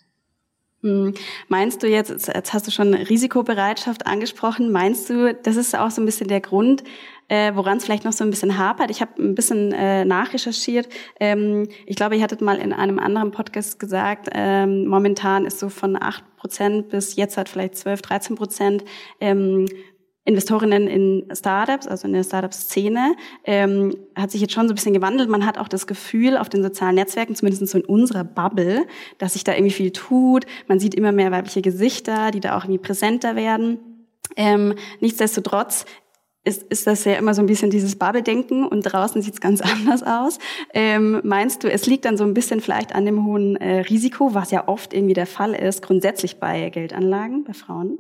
Hm. 0.83 1.13
Meinst 1.49 1.83
du 1.83 1.89
jetzt, 1.89 2.29
jetzt 2.29 2.53
hast 2.55 2.67
du 2.67 2.71
schon 2.71 2.95
Risikobereitschaft 2.95 4.07
angesprochen, 4.07 4.73
meinst 4.73 5.11
du, 5.11 5.35
das 5.35 5.57
ist 5.57 5.77
auch 5.77 5.91
so 5.91 6.01
ein 6.01 6.07
bisschen 6.07 6.29
der 6.29 6.41
Grund, 6.41 6.83
äh, 7.29 7.55
woran 7.55 7.77
es 7.77 7.85
vielleicht 7.85 8.05
noch 8.05 8.13
so 8.13 8.25
ein 8.25 8.31
bisschen 8.31 8.59
hapert? 8.59 8.91
Ich 8.91 9.03
habe 9.03 9.23
ein 9.23 9.35
bisschen 9.35 9.73
äh, 9.73 10.05
nachrecherchiert. 10.05 10.89
Ähm, 11.21 11.69
ich 11.87 11.97
glaube, 11.97 12.17
ihr 12.17 12.23
hattet 12.23 12.41
mal 12.41 12.59
in 12.59 12.73
einem 12.73 12.99
anderen 12.99 13.31
Podcast 13.31 13.79
gesagt, 13.79 14.31
ähm, 14.33 14.87
momentan 14.87 15.45
ist 15.45 15.59
so 15.61 15.69
von 15.69 16.01
acht 16.01 16.25
Prozent 16.37 16.89
bis 16.89 17.17
jetzt 17.17 17.37
hat 17.37 17.51
vielleicht 17.51 17.77
12, 17.77 18.01
13 18.01 18.37
Prozent 18.37 18.85
ähm, 19.21 19.67
Investorinnen 20.25 20.87
in 20.87 21.29
Startups, 21.33 21.87
also 21.87 22.07
in 22.07 22.13
der 22.13 22.25
Startup-Szene, 22.25 23.17
ähm, 23.45 23.97
hat 24.15 24.31
sich 24.31 24.41
jetzt 24.41 24.53
schon 24.53 24.69
so 24.69 24.73
ein 24.73 24.77
bisschen 24.77 24.93
gewandelt. 24.93 25.31
Man 25.31 25.47
hat 25.47 25.57
auch 25.57 25.69
das 25.69 25.87
Gefühl 25.87 26.37
auf 26.37 26.49
den 26.49 26.63
sozialen 26.63 26.95
Netzwerken, 26.95 27.35
zumindest 27.35 27.67
so 27.69 27.79
in 27.79 27.85
unserer 27.85 28.25
Bubble, 28.25 28.87
dass 29.19 29.33
sich 29.33 29.45
da 29.45 29.55
irgendwie 29.55 29.73
viel 29.73 29.93
tut. 29.93 30.45
Man 30.69 30.79
sieht 30.79 30.95
immer 30.95 31.13
mehr 31.13 31.33
weibliche 31.33 31.63
Gesichter, 31.63 32.31
die 32.31 32.41
da 32.41 32.57
auch 32.57 32.65
irgendwie 32.65 32.79
präsenter 32.79 33.35
werden. 33.35 33.79
Ähm, 34.37 34.75
nichtsdestotrotz 35.01 35.87
ist, 36.45 36.63
ist 36.65 36.87
das 36.87 37.05
ja 37.05 37.15
immer 37.15 37.35
so 37.35 37.43
ein 37.43 37.47
bisschen 37.47 37.71
dieses 37.71 37.97
Bubble-Denken 37.97 38.67
und 38.67 38.83
draußen 38.83 39.23
sieht 39.23 39.35
es 39.35 39.41
ganz 39.41 39.61
anders 39.63 40.03
aus. 40.03 40.39
Ähm, 40.75 41.21
meinst 41.25 41.65
du, 41.65 41.71
es 41.71 41.87
liegt 41.87 42.05
dann 42.05 42.17
so 42.19 42.25
ein 42.25 42.35
bisschen 42.35 42.61
vielleicht 42.61 42.95
an 42.95 43.07
dem 43.07 43.25
hohen 43.25 43.57
äh, 43.57 43.81
Risiko, 43.81 44.35
was 44.35 44.51
ja 44.51 44.69
oft 44.69 44.93
irgendwie 44.93 45.15
der 45.15 45.27
Fall 45.27 45.55
ist, 45.55 45.83
grundsätzlich 45.83 46.41
bei 46.41 46.69
Geldanlagen, 46.71 47.45
bei 47.45 47.55
Frauen? 47.55 47.99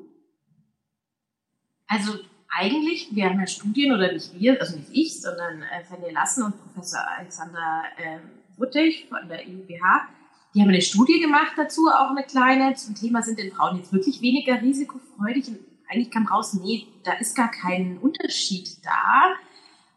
Also 1.91 2.21
eigentlich, 2.49 3.09
wir 3.11 3.29
haben 3.29 3.41
ja 3.41 3.49
Studien, 3.49 3.93
oder 3.93 4.13
nicht 4.13 4.33
wir, 4.39 4.61
also 4.61 4.77
nicht 4.77 4.91
ich, 4.93 5.21
sondern 5.21 5.63
äh, 5.63 5.83
Fanny 5.85 6.13
Lassen 6.13 6.45
und 6.45 6.55
Professor 6.63 7.01
Alexander 7.19 7.83
äh, 7.97 8.19
Wuttig 8.57 9.09
von 9.09 9.29
der 9.29 9.47
IUBH, 9.49 10.07
die 10.55 10.61
haben 10.61 10.69
eine 10.69 10.83
Studie 10.83 11.21
gemacht 11.21 11.53
dazu, 11.57 11.89
auch 11.89 12.11
eine 12.11 12.23
kleine, 12.23 12.75
zum 12.75 12.95
Thema, 12.95 13.23
sind 13.23 13.41
denn 13.41 13.51
Frauen 13.51 13.79
jetzt 13.79 13.93
wirklich 13.93 14.21
weniger 14.21 14.63
risikofreudig? 14.63 15.49
Und 15.49 15.59
eigentlich 15.89 16.13
kam 16.13 16.27
raus, 16.27 16.55
nee, 16.55 16.87
da 17.03 17.15
ist 17.15 17.35
gar 17.35 17.51
kein 17.51 17.99
Unterschied 17.99 18.69
da. 18.85 19.35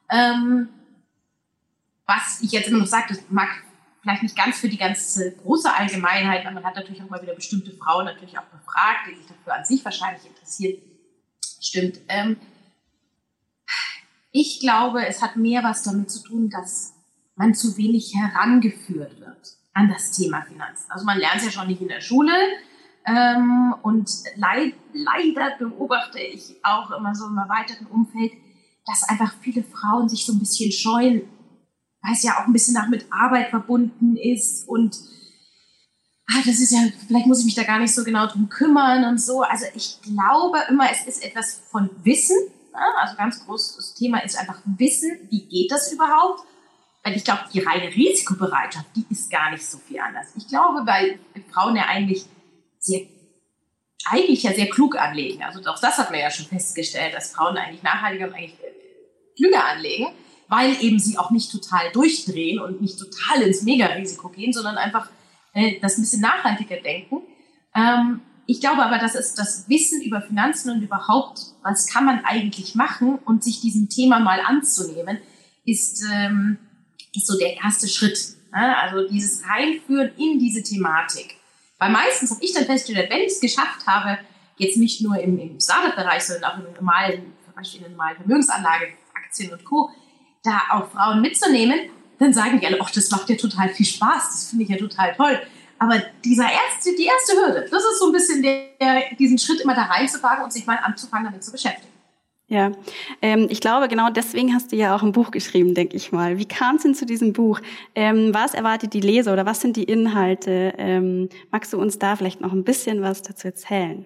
Ähm, 0.10 0.70
was 2.08 2.42
ich 2.42 2.52
jetzt 2.52 2.70
immer 2.70 2.80
noch 2.80 2.88
sage, 2.88 3.06
das 3.10 3.22
mag 3.30 3.50
vielleicht 4.02 4.24
nicht 4.24 4.36
ganz 4.36 4.60
für 4.60 4.70
die 4.70 4.78
ganze 4.78 5.36
große 5.36 5.72
Allgemeinheit, 5.72 6.44
aber 6.46 6.56
man 6.56 6.64
hat 6.64 6.76
natürlich 6.76 7.04
auch 7.04 7.10
mal 7.10 7.22
wieder 7.22 7.36
bestimmte 7.36 7.72
Frauen 7.72 8.06
natürlich 8.06 8.38
auch 8.38 8.46
befragt, 8.46 9.08
die 9.10 9.16
sich 9.16 9.28
dafür 9.28 9.56
an 9.56 9.66
sich 9.66 9.86
wahrscheinlich 9.86 10.26
interessieren. 10.26 10.82
Stimmt. 11.64 12.00
Ähm, 12.08 12.38
ich 14.32 14.60
glaube, 14.60 15.06
es 15.06 15.22
hat 15.22 15.36
mehr 15.36 15.64
was 15.64 15.84
damit 15.84 16.12
zu 16.12 16.24
tun, 16.24 16.50
dass 16.50 16.94
man 17.36 17.54
zu 17.54 17.78
wenig 17.78 18.14
herangeführt 18.16 19.20
wird 19.20 19.58
an 19.74 19.90
das 19.90 20.12
Thema 20.12 20.44
Finanzen. 20.44 20.92
Also 20.92 21.06
man 21.06 21.18
lernt 21.18 21.38
es 21.38 21.46
ja 21.46 21.52
schon 21.52 21.68
nicht 21.68 21.82
in 21.82 21.88
der 21.88 22.02
Schule, 22.02 22.32
ähm, 23.06 23.76
und 23.82 24.10
leid, 24.36 24.76
leider 24.94 25.58
beobachte 25.58 26.20
ich 26.20 26.56
auch 26.64 26.92
immer 26.92 27.14
so 27.14 27.28
im 27.28 27.38
erweiterten 27.38 27.88
Umfeld, 27.88 28.32
dass 28.86 29.08
einfach 29.10 29.34
viele 29.42 29.64
Frauen 29.64 30.08
sich 30.08 30.26
so 30.26 30.34
ein 30.34 30.40
bisschen 30.40 30.72
scheuen, 30.72 31.24
weil 32.02 32.14
es 32.14 32.24
ja 32.24 32.40
auch 32.40 32.48
ein 32.48 32.54
bisschen 32.54 32.74
nach 32.74 32.88
mit 32.88 33.06
Arbeit 33.12 33.50
verbunden 33.50 34.16
ist 34.16 34.68
und 34.68 34.98
ah, 36.28 36.42
das 36.46 36.60
ist 36.60 36.72
ja, 36.72 36.80
vielleicht 37.08 37.28
muss 37.28 37.40
ich 37.40 37.46
mich 37.46 37.56
da 37.56 37.64
gar 37.64 37.80
nicht 37.80 37.94
so 37.94 38.04
genau 38.04 38.28
drum 38.28 38.50
kümmern 38.50 39.06
und 39.06 39.20
so. 39.20 39.42
Also 39.42 39.66
ich 39.76 40.02
glaube 40.02 40.60
immer, 40.70 40.90
es 40.92 41.06
ist 41.06 41.24
etwas 41.24 41.62
von 41.70 41.90
Wissen. 42.04 42.38
Ne? 42.74 42.80
Also 43.02 43.16
ganz 43.18 43.46
großes 43.46 43.94
Thema 43.96 44.24
ist 44.24 44.38
einfach 44.38 44.62
Wissen, 44.66 45.12
wie 45.30 45.46
geht 45.46 45.72
das 45.72 45.92
überhaupt? 45.92 46.44
Weil 47.04 47.18
ich 47.18 47.26
glaube, 47.26 47.42
die 47.54 47.60
reine 47.60 47.94
Risikobereitschaft, 47.94 48.88
die 48.96 49.06
ist 49.10 49.30
gar 49.30 49.52
nicht 49.52 49.66
so 49.66 49.78
viel 49.78 50.00
anders. 50.00 50.28
Ich 50.38 50.48
glaube, 50.48 50.86
weil 50.86 51.20
Frauen 51.52 51.76
ja 51.76 51.86
eigentlich 51.86 52.26
sehr, 52.80 53.02
eigentlich 54.10 54.44
ja 54.44 54.54
sehr 54.54 54.70
klug 54.70 54.96
anlegen. 54.96 55.44
Also 55.44 55.60
auch 55.70 55.80
das 55.80 55.98
hat 55.98 56.12
man 56.12 56.22
ja 56.22 56.32
schon 56.32 56.46
festgestellt, 56.46 57.14
dass 57.14 57.32
Frauen 57.32 57.58
eigentlich 57.58 57.84
nachhaltiger 57.84 58.28
und 58.28 58.34
eigentlich 58.34 58.58
äh, 58.62 59.36
klüger 59.36 59.66
anlegen, 59.66 60.08
weil 60.48 60.82
eben 60.82 60.98
sie 60.98 61.18
auch 61.18 61.32
nicht 61.32 61.52
total 61.52 61.92
durchdrehen 61.92 62.60
und 62.60 62.82
nicht 62.82 62.98
total 62.98 63.42
ins 63.42 63.64
Mega-Risiko 63.64 64.30
gehen, 64.30 64.54
sondern 64.54 64.78
einfach 64.78 65.10
äh, 65.54 65.80
das 65.80 65.98
ein 65.98 66.02
bisschen 66.02 66.22
nachhaltiger 66.22 66.78
denken. 66.78 67.22
Ähm, 67.76 68.22
ich 68.46 68.60
glaube 68.60 68.84
aber, 68.84 68.98
dass 68.98 69.16
es 69.16 69.36
das 69.36 69.70
Wissen 69.70 70.02
über 70.02 70.22
Finanzen 70.22 70.72
und 70.72 70.82
überhaupt, 70.82 71.40
was 71.62 71.88
kann 71.88 72.06
man 72.06 72.26
eigentlich 72.26 72.76
machen 72.76 73.20
und 73.26 73.44
sich 73.44 73.62
diesem 73.62 73.90
Thema 73.90 74.20
mal 74.20 74.42
anzunehmen, 74.42 75.20
ist, 75.66 76.04
ähm, 76.12 76.58
ist 77.16 77.28
so 77.28 77.38
der 77.38 77.56
erste 77.56 77.88
Schritt. 77.88 78.20
Ne? 78.52 78.78
Also 78.78 79.08
dieses 79.08 79.44
Reinführen 79.48 80.12
in 80.18 80.40
diese 80.40 80.62
Thematik. 80.62 81.36
Weil 81.80 81.92
meistens 81.92 82.32
habe 82.32 82.44
ich 82.44 82.54
dann 82.54 82.66
festgestellt, 82.66 83.10
wenn 83.10 83.22
ich 83.22 83.34
es 83.34 83.40
geschafft 83.40 83.88
habe, 83.88 84.20
jetzt 84.58 84.78
nicht 84.78 85.02
nur 85.02 85.18
im, 85.20 85.40
im 85.40 85.60
Startup-Bereich, 85.60 86.24
sondern 86.24 86.52
auch 86.52 86.58
im 86.58 86.74
normalen, 86.74 87.34
zum 87.44 87.54
Beispiel 87.56 87.84
in 87.84 87.92
normalen 87.92 88.18
Vermögensanlage, 88.18 88.88
Aktien 89.14 89.52
und 89.52 89.64
Co., 89.64 89.90
da 90.44 90.62
auch 90.72 90.92
Frauen 90.92 91.22
mitzunehmen, 91.22 91.90
dann 92.24 92.34
sagen 92.34 92.60
die 92.60 92.68
alle, 92.68 92.78
ach, 92.82 92.92
das 92.92 93.12
macht 93.12 93.30
ja 93.30 93.36
total 93.36 93.70
viel 93.70 93.86
Spaß, 93.86 94.30
das 94.32 94.50
finde 94.50 94.64
ich 94.64 94.70
ja 94.70 94.78
total 94.78 95.14
toll. 95.16 95.40
Aber 95.80 96.02
dieser 96.24 96.46
erste, 96.46 96.96
die 96.98 97.06
erste 97.06 97.36
Hürde, 97.36 97.68
das 97.70 97.84
ist 97.84 98.00
so 98.00 98.08
ein 98.08 98.12
bisschen 98.14 98.42
der, 98.42 99.16
diesen 99.20 99.38
Schritt 99.38 99.62
immer 99.62 99.76
da 99.76 99.84
reinzuwagen 99.84 100.44
und 100.44 100.54
sich 100.54 100.66
mal 100.66 100.78
anzufangen, 100.78 101.26
damit 101.26 101.44
zu 101.44 101.52
beschäftigen. 101.52 101.94
Ja, 102.48 102.72
ähm, 103.22 103.48
ich 103.50 103.62
glaube, 103.62 103.88
genau 103.88 104.10
deswegen 104.10 104.54
hast 104.54 104.72
du 104.72 104.76
ja 104.76 104.96
auch 104.96 105.02
ein 105.02 105.12
Buch 105.12 105.32
geschrieben, 105.32 105.74
denke 105.74 105.96
ich 105.96 106.12
mal. 106.12 106.38
Wie 106.38 106.46
kam 106.46 106.76
es 106.76 106.84
denn 106.84 106.94
zu 106.94 107.06
diesem 107.06 107.34
Buch? 107.34 107.60
Ähm, 107.96 108.34
was 108.34 108.54
erwartet 108.54 108.94
die 108.94 109.02
Leser 109.02 109.34
oder 109.34 109.46
was 109.46 109.62
sind 109.62 109.76
die 109.76 109.86
Inhalte? 109.86 110.74
Ähm, 110.78 111.30
magst 111.52 111.74
du 111.74 111.80
uns 111.80 112.00
da 112.00 112.16
vielleicht 112.16 112.42
noch 112.42 112.54
ein 112.54 112.64
bisschen 112.64 113.02
was 113.02 113.22
dazu 113.22 113.48
erzählen? 113.48 114.06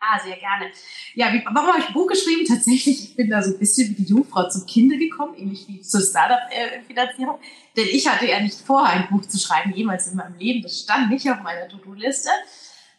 Ah, 0.00 0.18
sehr 0.18 0.36
gerne. 0.36 0.70
Ja, 1.14 1.32
wie, 1.32 1.44
warum 1.44 1.70
habe 1.70 1.80
ich 1.80 1.88
ein 1.88 1.92
Buch 1.92 2.06
geschrieben? 2.06 2.44
Tatsächlich, 2.48 3.10
ich 3.10 3.16
bin 3.16 3.28
da 3.28 3.42
so 3.42 3.52
ein 3.52 3.58
bisschen 3.58 3.90
wie 3.90 4.02
die 4.02 4.10
Jungfrau 4.10 4.48
zum 4.48 4.64
Kinde 4.66 4.96
gekommen, 4.96 5.34
ähnlich 5.36 5.66
wie 5.66 5.80
zur 5.80 6.00
Startup-Finanzierung. 6.00 7.38
Denn 7.76 7.86
ich 7.90 8.06
hatte 8.08 8.26
ja 8.26 8.40
nicht 8.40 8.60
vor, 8.60 8.84
ein 8.86 9.08
Buch 9.08 9.26
zu 9.26 9.38
schreiben, 9.38 9.72
jemals 9.72 10.06
in 10.08 10.16
meinem 10.16 10.38
Leben. 10.38 10.62
Das 10.62 10.80
stand 10.80 11.10
nicht 11.10 11.28
auf 11.30 11.40
meiner 11.42 11.68
To-Do-Liste. 11.68 12.30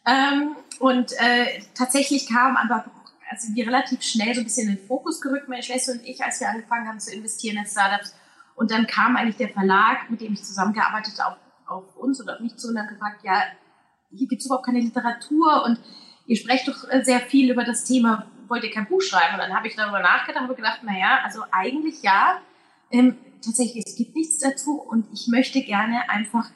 Ähm, 0.06 0.56
und 0.80 1.14
äh, 1.14 1.62
tatsächlich 1.74 2.28
kam 2.28 2.58
aber 2.58 2.86
also 3.30 3.54
wir 3.54 3.68
relativ 3.68 4.02
schnell 4.02 4.34
so 4.34 4.42
ein 4.42 4.44
bisschen 4.44 4.70
in 4.70 4.76
den 4.76 4.88
Fokus 4.88 5.22
gerückt, 5.22 5.48
meine 5.48 5.62
Schwester 5.62 5.92
und 5.94 6.04
ich, 6.04 6.24
als 6.24 6.40
wir 6.40 6.50
angefangen 6.50 6.88
haben 6.88 7.00
zu 7.00 7.14
investieren 7.14 7.58
in 7.58 7.66
Startups. 7.66 8.16
Und 8.56 8.72
dann 8.72 8.88
kam 8.88 9.16
eigentlich 9.16 9.38
der 9.38 9.50
Verlag, 9.50 10.10
mit 10.10 10.20
dem 10.20 10.34
ich 10.34 10.44
zusammengearbeitet 10.44 11.14
habe, 11.20 11.38
auf, 11.68 11.84
auf 11.84 11.98
uns 11.98 12.22
oder 12.22 12.36
auf 12.36 12.40
mich 12.40 12.58
zu 12.58 12.70
und 12.70 12.80
hat 12.80 12.90
gefragt, 12.90 13.24
ja, 13.24 13.44
hier 14.12 14.28
gibt 14.28 14.42
es 14.42 14.48
überhaupt 14.48 14.66
keine 14.66 14.80
Literatur 14.80 15.64
und 15.64 15.80
ihr 16.30 16.38
sprecht 16.38 16.68
doch 16.68 16.88
äh, 16.90 17.04
sehr 17.04 17.20
viel 17.20 17.52
über 17.52 17.64
das 17.64 17.84
Thema, 17.84 18.28
wollt 18.48 18.64
ihr 18.64 18.72
kein 18.72 18.88
Buch 18.88 19.02
schreiben? 19.02 19.34
Und 19.34 19.40
dann 19.40 19.54
habe 19.54 19.68
ich 19.68 19.76
darüber 19.76 20.00
nachgedacht, 20.00 20.44
habe 20.44 20.56
gedacht, 20.56 20.84
naja, 20.84 21.20
also 21.24 21.42
eigentlich 21.52 22.04
ja, 22.04 22.40
ähm, 22.92 23.18
tatsächlich, 23.44 23.84
es 23.86 23.96
gibt 23.96 24.16
nichts 24.16 24.38
dazu 24.38 24.80
und 24.80 25.08
ich 25.12 25.28
möchte 25.28 25.62
gerne 25.62 26.08
einfach 26.08 26.50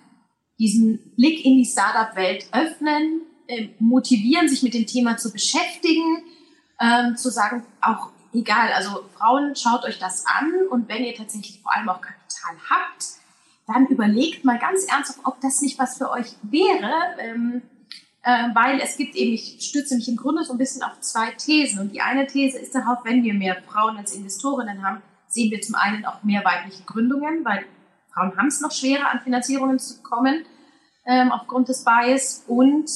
diesen 0.60 1.16
Blick 1.16 1.44
in 1.44 1.58
die 1.58 1.66
Startup-Welt 1.66 2.48
öffnen, 2.52 3.24
äh, 3.48 3.70
motivieren, 3.80 4.48
sich 4.48 4.62
mit 4.62 4.76
dem 4.76 4.86
Thema 4.86 5.18
zu 5.18 5.32
beschäftigen, 5.32 6.24
ähm, 6.80 7.18
zu 7.18 7.32
sagen, 7.32 7.66
auch 7.82 8.12
egal, 8.32 8.72
also 8.74 9.10
Frauen, 9.18 9.56
schaut 9.56 9.86
euch 9.86 9.98
das 9.98 10.24
an 10.28 10.54
und 10.70 10.88
wenn 10.88 11.04
ihr 11.04 11.16
tatsächlich 11.16 11.62
vor 11.62 11.76
allem 11.76 11.90
auch 11.90 12.02
Kapital 12.02 12.56
habt, 12.70 13.06
dann 13.66 13.88
überlegt 13.88 14.46
mal 14.46 14.60
ganz 14.60 14.84
ernsthaft, 14.86 15.22
ob 15.24 15.42
das 15.42 15.62
nicht 15.62 15.80
was 15.80 15.98
für 15.98 16.12
euch 16.12 16.36
wäre, 16.44 16.92
ähm, 17.18 17.64
äh, 18.24 18.50
weil 18.54 18.80
es 18.80 18.98
gibt 18.98 19.16
eben, 19.16 19.34
ich 19.34 19.58
stütze 19.60 19.96
mich 19.96 20.08
im 20.08 20.16
Grunde 20.16 20.44
so 20.44 20.54
ein 20.54 20.58
bisschen 20.58 20.82
auf 20.84 21.00
zwei 21.02 21.32
Thesen 21.32 21.80
und 21.80 21.94
die 21.94 22.02
eine 22.02 22.26
These 22.26 22.58
ist 22.58 22.74
darauf, 22.74 23.00
wenn 23.04 23.24
wir 23.24 23.34
mehr 23.34 23.62
Frauen 23.68 23.98
als 23.98 24.16
Investorinnen 24.16 24.82
haben, 24.82 25.02
sehen 25.28 25.52
wir 25.52 25.62
zum 25.62 25.76
einen 25.76 26.06
auch 26.06 26.24
mehr 26.24 26.44
weibliche 26.46 26.84
Gründungen, 26.84 27.44
weil 27.44 27.66
Frauen 28.14 28.38
haben 28.38 28.48
es 28.48 28.62
noch 28.62 28.72
schwerer, 28.72 29.12
an 29.12 29.20
Finanzierungen 29.22 29.80
zu 29.80 30.02
kommen 30.02 30.46
ähm, 31.06 31.32
aufgrund 31.32 31.70
des 31.70 31.84
Bias 31.84 32.44
und 32.48 32.90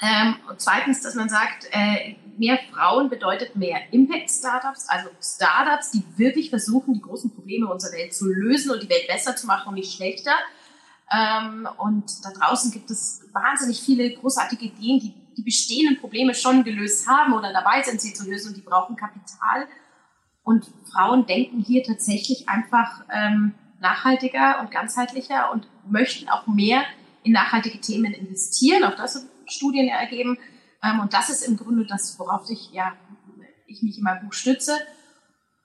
ähm, 0.00 0.34
und 0.48 0.60
zweitens, 0.60 1.00
dass 1.02 1.14
man 1.14 1.28
sagt, 1.28 1.68
äh, 1.70 2.16
mehr 2.36 2.58
Frauen 2.72 3.08
bedeutet 3.08 3.54
mehr 3.54 3.80
Impact-Startups, 3.92 4.88
also 4.88 5.10
Startups, 5.22 5.92
die 5.92 6.02
wirklich 6.16 6.50
versuchen, 6.50 6.94
die 6.94 7.00
großen 7.00 7.32
Probleme 7.32 7.68
unserer 7.70 7.92
Welt 7.92 8.12
zu 8.12 8.26
lösen 8.26 8.72
und 8.72 8.82
die 8.82 8.88
Welt 8.88 9.06
besser 9.06 9.36
zu 9.36 9.46
machen 9.46 9.68
und 9.68 9.74
nicht 9.74 9.94
schlechter. 9.94 10.32
Ähm, 11.14 11.68
und 11.78 12.24
da 12.24 12.30
draußen 12.30 12.70
gibt 12.70 12.90
es 12.90 13.22
wahnsinnig 13.32 13.82
viele 13.82 14.14
großartige 14.14 14.66
Ideen, 14.66 15.00
die 15.00 15.14
die 15.36 15.42
bestehenden 15.42 15.98
Probleme 15.98 16.34
schon 16.34 16.64
gelöst 16.64 17.08
haben 17.08 17.32
oder 17.32 17.52
dabei 17.52 17.82
sind, 17.82 18.00
sie 18.00 18.12
zu 18.12 18.28
lösen 18.28 18.48
und 18.48 18.56
die 18.56 18.62
brauchen 18.62 18.96
Kapital. 18.96 19.66
Und 20.42 20.66
Frauen 20.92 21.26
denken 21.26 21.60
hier 21.60 21.82
tatsächlich 21.82 22.48
einfach 22.48 23.04
ähm, 23.12 23.54
nachhaltiger 23.80 24.60
und 24.60 24.70
ganzheitlicher 24.70 25.52
und 25.52 25.68
möchten 25.88 26.28
auch 26.28 26.46
mehr 26.46 26.82
in 27.22 27.32
nachhaltige 27.32 27.80
Themen 27.80 28.12
investieren. 28.12 28.84
Auch 28.84 28.96
das 28.96 29.14
sind 29.14 29.28
Studien 29.46 29.88
ergeben. 29.88 30.38
Ähm, 30.82 31.00
und 31.00 31.14
das 31.14 31.30
ist 31.30 31.42
im 31.42 31.56
Grunde 31.56 31.86
das, 31.86 32.18
worauf 32.18 32.50
ich, 32.50 32.72
ja, 32.72 32.92
ich 33.66 33.82
mich 33.82 33.98
in 33.98 34.04
meinem 34.04 34.24
Buch 34.24 34.32
stütze. 34.32 34.78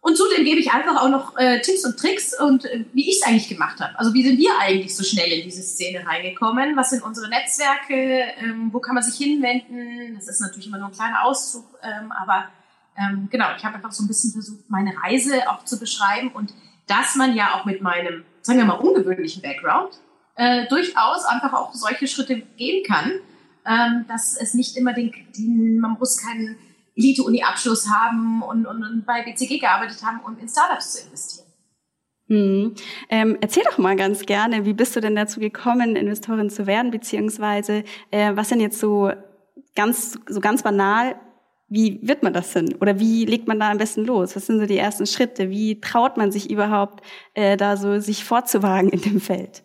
Und 0.08 0.16
zudem 0.16 0.46
gebe 0.46 0.62
ich 0.62 0.72
einfach 0.72 1.04
auch 1.04 1.10
noch 1.10 1.36
äh, 1.36 1.60
Tipps 1.60 1.84
und 1.84 2.00
Tricks 2.00 2.34
und 2.40 2.64
äh, 2.64 2.86
wie 2.94 3.10
ich 3.10 3.18
es 3.18 3.28
eigentlich 3.28 3.50
gemacht 3.50 3.82
habe. 3.82 4.00
Also 4.00 4.14
wie 4.14 4.24
sind 4.24 4.38
wir 4.38 4.58
eigentlich 4.58 4.96
so 4.96 5.04
schnell 5.04 5.30
in 5.34 5.44
diese 5.44 5.62
Szene 5.62 6.08
reingekommen? 6.08 6.78
Was 6.78 6.92
sind 6.92 7.04
unsere 7.04 7.28
Netzwerke? 7.28 8.24
Ähm, 8.40 8.70
wo 8.72 8.80
kann 8.80 8.96
man 8.96 9.04
sich 9.04 9.18
hinwenden? 9.18 10.16
Das 10.16 10.30
ist 10.30 10.40
natürlich 10.40 10.68
immer 10.68 10.78
nur 10.78 10.88
ein 10.88 10.94
kleiner 10.94 11.26
Auszug, 11.26 11.66
ähm, 11.84 12.14
aber 12.14 12.46
ähm, 12.98 13.28
genau, 13.30 13.48
ich 13.58 13.66
habe 13.66 13.76
einfach 13.76 13.92
so 13.92 14.06
ein 14.06 14.08
bisschen 14.08 14.32
versucht, 14.32 14.70
meine 14.70 14.94
Reise 15.04 15.50
auch 15.50 15.66
zu 15.66 15.78
beschreiben 15.78 16.32
und 16.32 16.54
dass 16.88 17.16
man 17.16 17.36
ja 17.36 17.56
auch 17.56 17.66
mit 17.66 17.82
meinem, 17.82 18.24
sagen 18.44 18.60
wir 18.60 18.66
mal, 18.66 18.76
ungewöhnlichen 18.76 19.42
Background 19.42 20.00
äh, 20.36 20.68
durchaus 20.68 21.26
einfach 21.26 21.52
auch 21.52 21.74
solche 21.74 22.08
Schritte 22.08 22.44
gehen 22.56 22.86
kann 22.88 23.12
ähm, 23.68 24.06
dass 24.08 24.38
es 24.40 24.54
nicht 24.54 24.78
immer 24.78 24.94
den, 24.94 25.12
den 25.38 25.80
man 25.80 25.98
muss 26.00 26.18
keinen 26.18 26.58
Elite-Uni-Abschluss 26.98 27.90
haben 27.90 28.42
und, 28.42 28.66
und, 28.66 28.84
und 28.84 29.06
bei 29.06 29.24
BCG 29.24 29.60
gearbeitet 29.60 30.04
haben, 30.04 30.20
um 30.26 30.38
in 30.38 30.50
Startups 30.50 30.94
zu 30.94 31.08
investieren. 31.08 31.48
Hm. 32.30 32.76
Ähm, 33.10 33.38
erzähl 33.40 33.64
doch 33.64 33.78
mal 33.78 33.96
ganz 33.96 34.26
gerne, 34.26 34.66
wie 34.66 34.74
bist 34.74 34.96
du 34.96 35.00
denn 35.00 35.16
dazu 35.16 35.40
gekommen, 35.40 35.96
Investorin 35.96 36.50
zu 36.50 36.68
werden, 36.68 36.92
beziehungsweise 36.92 37.84
äh, 38.12 38.36
was 38.36 38.50
sind 38.50 38.60
jetzt 38.60 38.80
so 38.80 39.12
ganz, 39.76 40.20
so 40.28 40.42
ganz 40.42 40.64
banal 40.64 41.16
wie 41.70 42.00
wird 42.02 42.24
man 42.24 42.34
das 42.34 42.54
denn? 42.54 42.76
Oder 42.76 43.00
wie 43.00 43.26
legt 43.26 43.48
man 43.48 43.60
da 43.60 43.70
am 43.72 43.78
besten 43.78 44.06
los? 44.06 44.36
Was 44.36 44.46
sind 44.46 44.60
so 44.60 44.66
die 44.66 44.78
ersten 44.78 45.06
Schritte? 45.06 45.50
Wie 45.50 45.82
traut 45.82 46.16
man 46.16 46.32
sich 46.32 46.50
überhaupt, 46.50 47.06
äh, 47.34 47.58
da 47.58 47.76
so 47.76 48.00
sich 48.00 48.24
vorzuwagen 48.24 48.90
in 48.90 49.02
dem 49.02 49.20
Feld? 49.20 49.64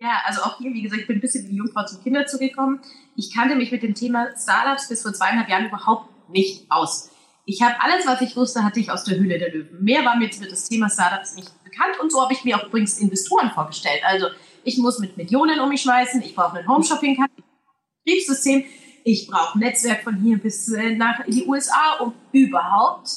Ja, 0.00 0.20
also 0.24 0.42
auch 0.42 0.58
hier, 0.58 0.72
wie 0.72 0.82
gesagt, 0.82 1.02
ich 1.02 1.06
bin 1.06 1.18
ein 1.18 1.20
bisschen 1.20 1.48
wie 1.48 1.56
Jungfrau 1.56 1.84
zum 1.84 2.02
Kinder 2.02 2.26
zugekommen. 2.26 2.80
Ich 3.14 3.32
kannte 3.32 3.54
mich 3.54 3.70
mit 3.70 3.84
dem 3.84 3.94
Thema 3.94 4.30
Startups 4.36 4.88
bis 4.88 5.02
vor 5.02 5.12
zweieinhalb 5.12 5.48
Jahren 5.48 5.66
überhaupt 5.66 6.11
nicht 6.32 6.70
aus. 6.70 7.10
Ich 7.44 7.60
habe 7.62 7.74
alles, 7.80 8.06
was 8.06 8.20
ich 8.20 8.36
wusste, 8.36 8.62
hatte 8.62 8.80
ich 8.80 8.90
aus 8.90 9.04
der 9.04 9.18
Höhle 9.18 9.38
der 9.38 9.52
Löwen. 9.52 9.82
Mehr 9.82 10.04
war 10.04 10.16
mir 10.16 10.28
mit 10.28 10.52
das 10.52 10.68
Thema 10.68 10.88
Startups 10.88 11.34
nicht 11.34 11.50
bekannt 11.64 11.98
und 12.00 12.12
so 12.12 12.22
habe 12.22 12.32
ich 12.32 12.44
mir 12.44 12.56
auch 12.56 12.66
übrigens 12.66 12.98
Investoren 12.98 13.50
vorgestellt. 13.50 14.02
Also 14.04 14.28
ich 14.64 14.78
muss 14.78 14.98
mit 15.00 15.16
Millionen 15.16 15.58
um 15.60 15.68
mich 15.68 15.82
schmeißen, 15.82 16.22
ich 16.22 16.34
brauche 16.34 16.58
ein 16.58 16.68
Home 16.68 16.84
Shopping 16.84 17.18
Betriebssystem, 18.04 18.64
ich 19.04 19.26
brauche 19.26 19.58
ein 19.58 19.60
Netzwerk 19.60 20.02
von 20.04 20.16
hier 20.16 20.38
bis 20.38 20.72
äh, 20.72 20.94
nach 20.94 21.20
in 21.26 21.32
die 21.32 21.46
USA, 21.46 21.96
um 22.00 22.14
überhaupt 22.30 23.10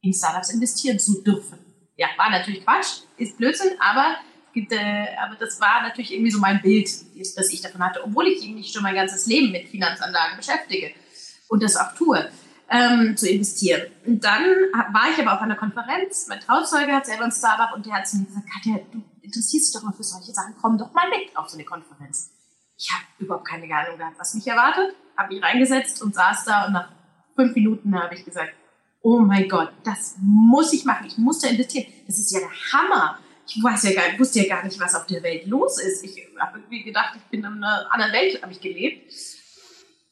in 0.00 0.14
Startups 0.14 0.50
investieren 0.50 0.98
zu 0.98 1.22
dürfen. 1.22 1.58
Ja, 1.96 2.08
war 2.16 2.30
natürlich 2.30 2.64
Quatsch, 2.64 3.00
ist 3.18 3.36
Blödsinn, 3.36 3.72
aber 3.80 4.16
gibt, 4.54 4.72
äh, 4.72 5.08
aber 5.22 5.34
das 5.38 5.60
war 5.60 5.82
natürlich 5.82 6.12
irgendwie 6.12 6.30
so 6.30 6.38
mein 6.38 6.62
Bild, 6.62 6.88
das 7.36 7.52
ich 7.52 7.60
davon 7.60 7.82
hatte, 7.84 8.02
obwohl 8.02 8.26
ich 8.28 8.46
mich 8.48 8.72
schon 8.72 8.82
mein 8.82 8.94
ganzes 8.94 9.26
Leben 9.26 9.52
mit 9.52 9.68
Finanzanlagen 9.68 10.38
beschäftige 10.38 10.92
und 11.48 11.62
das 11.62 11.76
auch 11.76 11.94
tue, 11.94 12.28
ähm, 12.68 13.16
zu 13.16 13.28
investieren. 13.28 13.82
Und 14.04 14.24
dann 14.24 14.42
war 14.42 15.10
ich 15.12 15.20
aber 15.20 15.34
auf 15.34 15.40
einer 15.40 15.56
Konferenz, 15.56 16.26
mein 16.28 16.40
Trauzeuge 16.40 16.92
hat 16.92 17.06
selber 17.06 17.24
ein 17.24 17.32
Startup 17.32 17.74
und 17.74 17.86
der 17.86 17.94
hat 17.94 18.08
zu 18.08 18.18
mir 18.18 18.26
gesagt, 18.26 18.46
Katja, 18.52 18.78
du 18.92 19.02
interessierst 19.22 19.68
dich 19.68 19.80
doch 19.80 19.86
mal 19.86 19.92
für 19.92 20.02
solche 20.02 20.32
Sachen, 20.32 20.54
komm 20.60 20.78
doch 20.78 20.92
mal 20.92 21.08
mit 21.10 21.36
auf 21.36 21.48
so 21.48 21.56
eine 21.56 21.64
Konferenz. 21.64 22.30
Ich 22.78 22.92
habe 22.92 23.04
überhaupt 23.18 23.48
keine 23.48 23.72
Ahnung 23.74 23.98
gehabt, 23.98 24.18
was 24.18 24.34
mich 24.34 24.46
erwartet, 24.46 24.94
habe 25.16 25.34
mich 25.34 25.42
reingesetzt 25.42 26.02
und 26.02 26.14
saß 26.14 26.44
da 26.44 26.66
und 26.66 26.72
nach 26.72 26.90
fünf 27.34 27.54
Minuten 27.54 27.98
habe 27.98 28.14
ich 28.14 28.24
gesagt, 28.24 28.52
oh 29.02 29.20
mein 29.20 29.48
Gott, 29.48 29.72
das 29.84 30.16
muss 30.20 30.72
ich 30.72 30.84
machen, 30.84 31.06
ich 31.06 31.16
muss 31.16 31.38
da 31.38 31.48
investieren, 31.48 31.86
das 32.06 32.18
ist 32.18 32.32
ja 32.32 32.40
der 32.40 32.50
Hammer 32.72 33.18
ich 33.48 33.62
weiß 33.62 33.84
ja 33.84 33.92
gar, 33.92 34.18
wusste 34.18 34.40
ja 34.40 34.56
gar 34.56 34.64
nicht, 34.64 34.78
was 34.80 34.94
auf 34.94 35.06
der 35.06 35.22
Welt 35.22 35.46
los 35.46 35.80
ist. 35.80 36.04
Ich 36.04 36.28
habe 36.38 36.58
irgendwie 36.58 36.82
gedacht, 36.82 37.14
ich 37.16 37.22
bin 37.30 37.40
in 37.40 37.46
einer 37.46 37.86
anderen 37.90 38.12
Welt, 38.12 38.42
habe 38.42 38.52
ich 38.52 38.60
gelebt. 38.60 39.12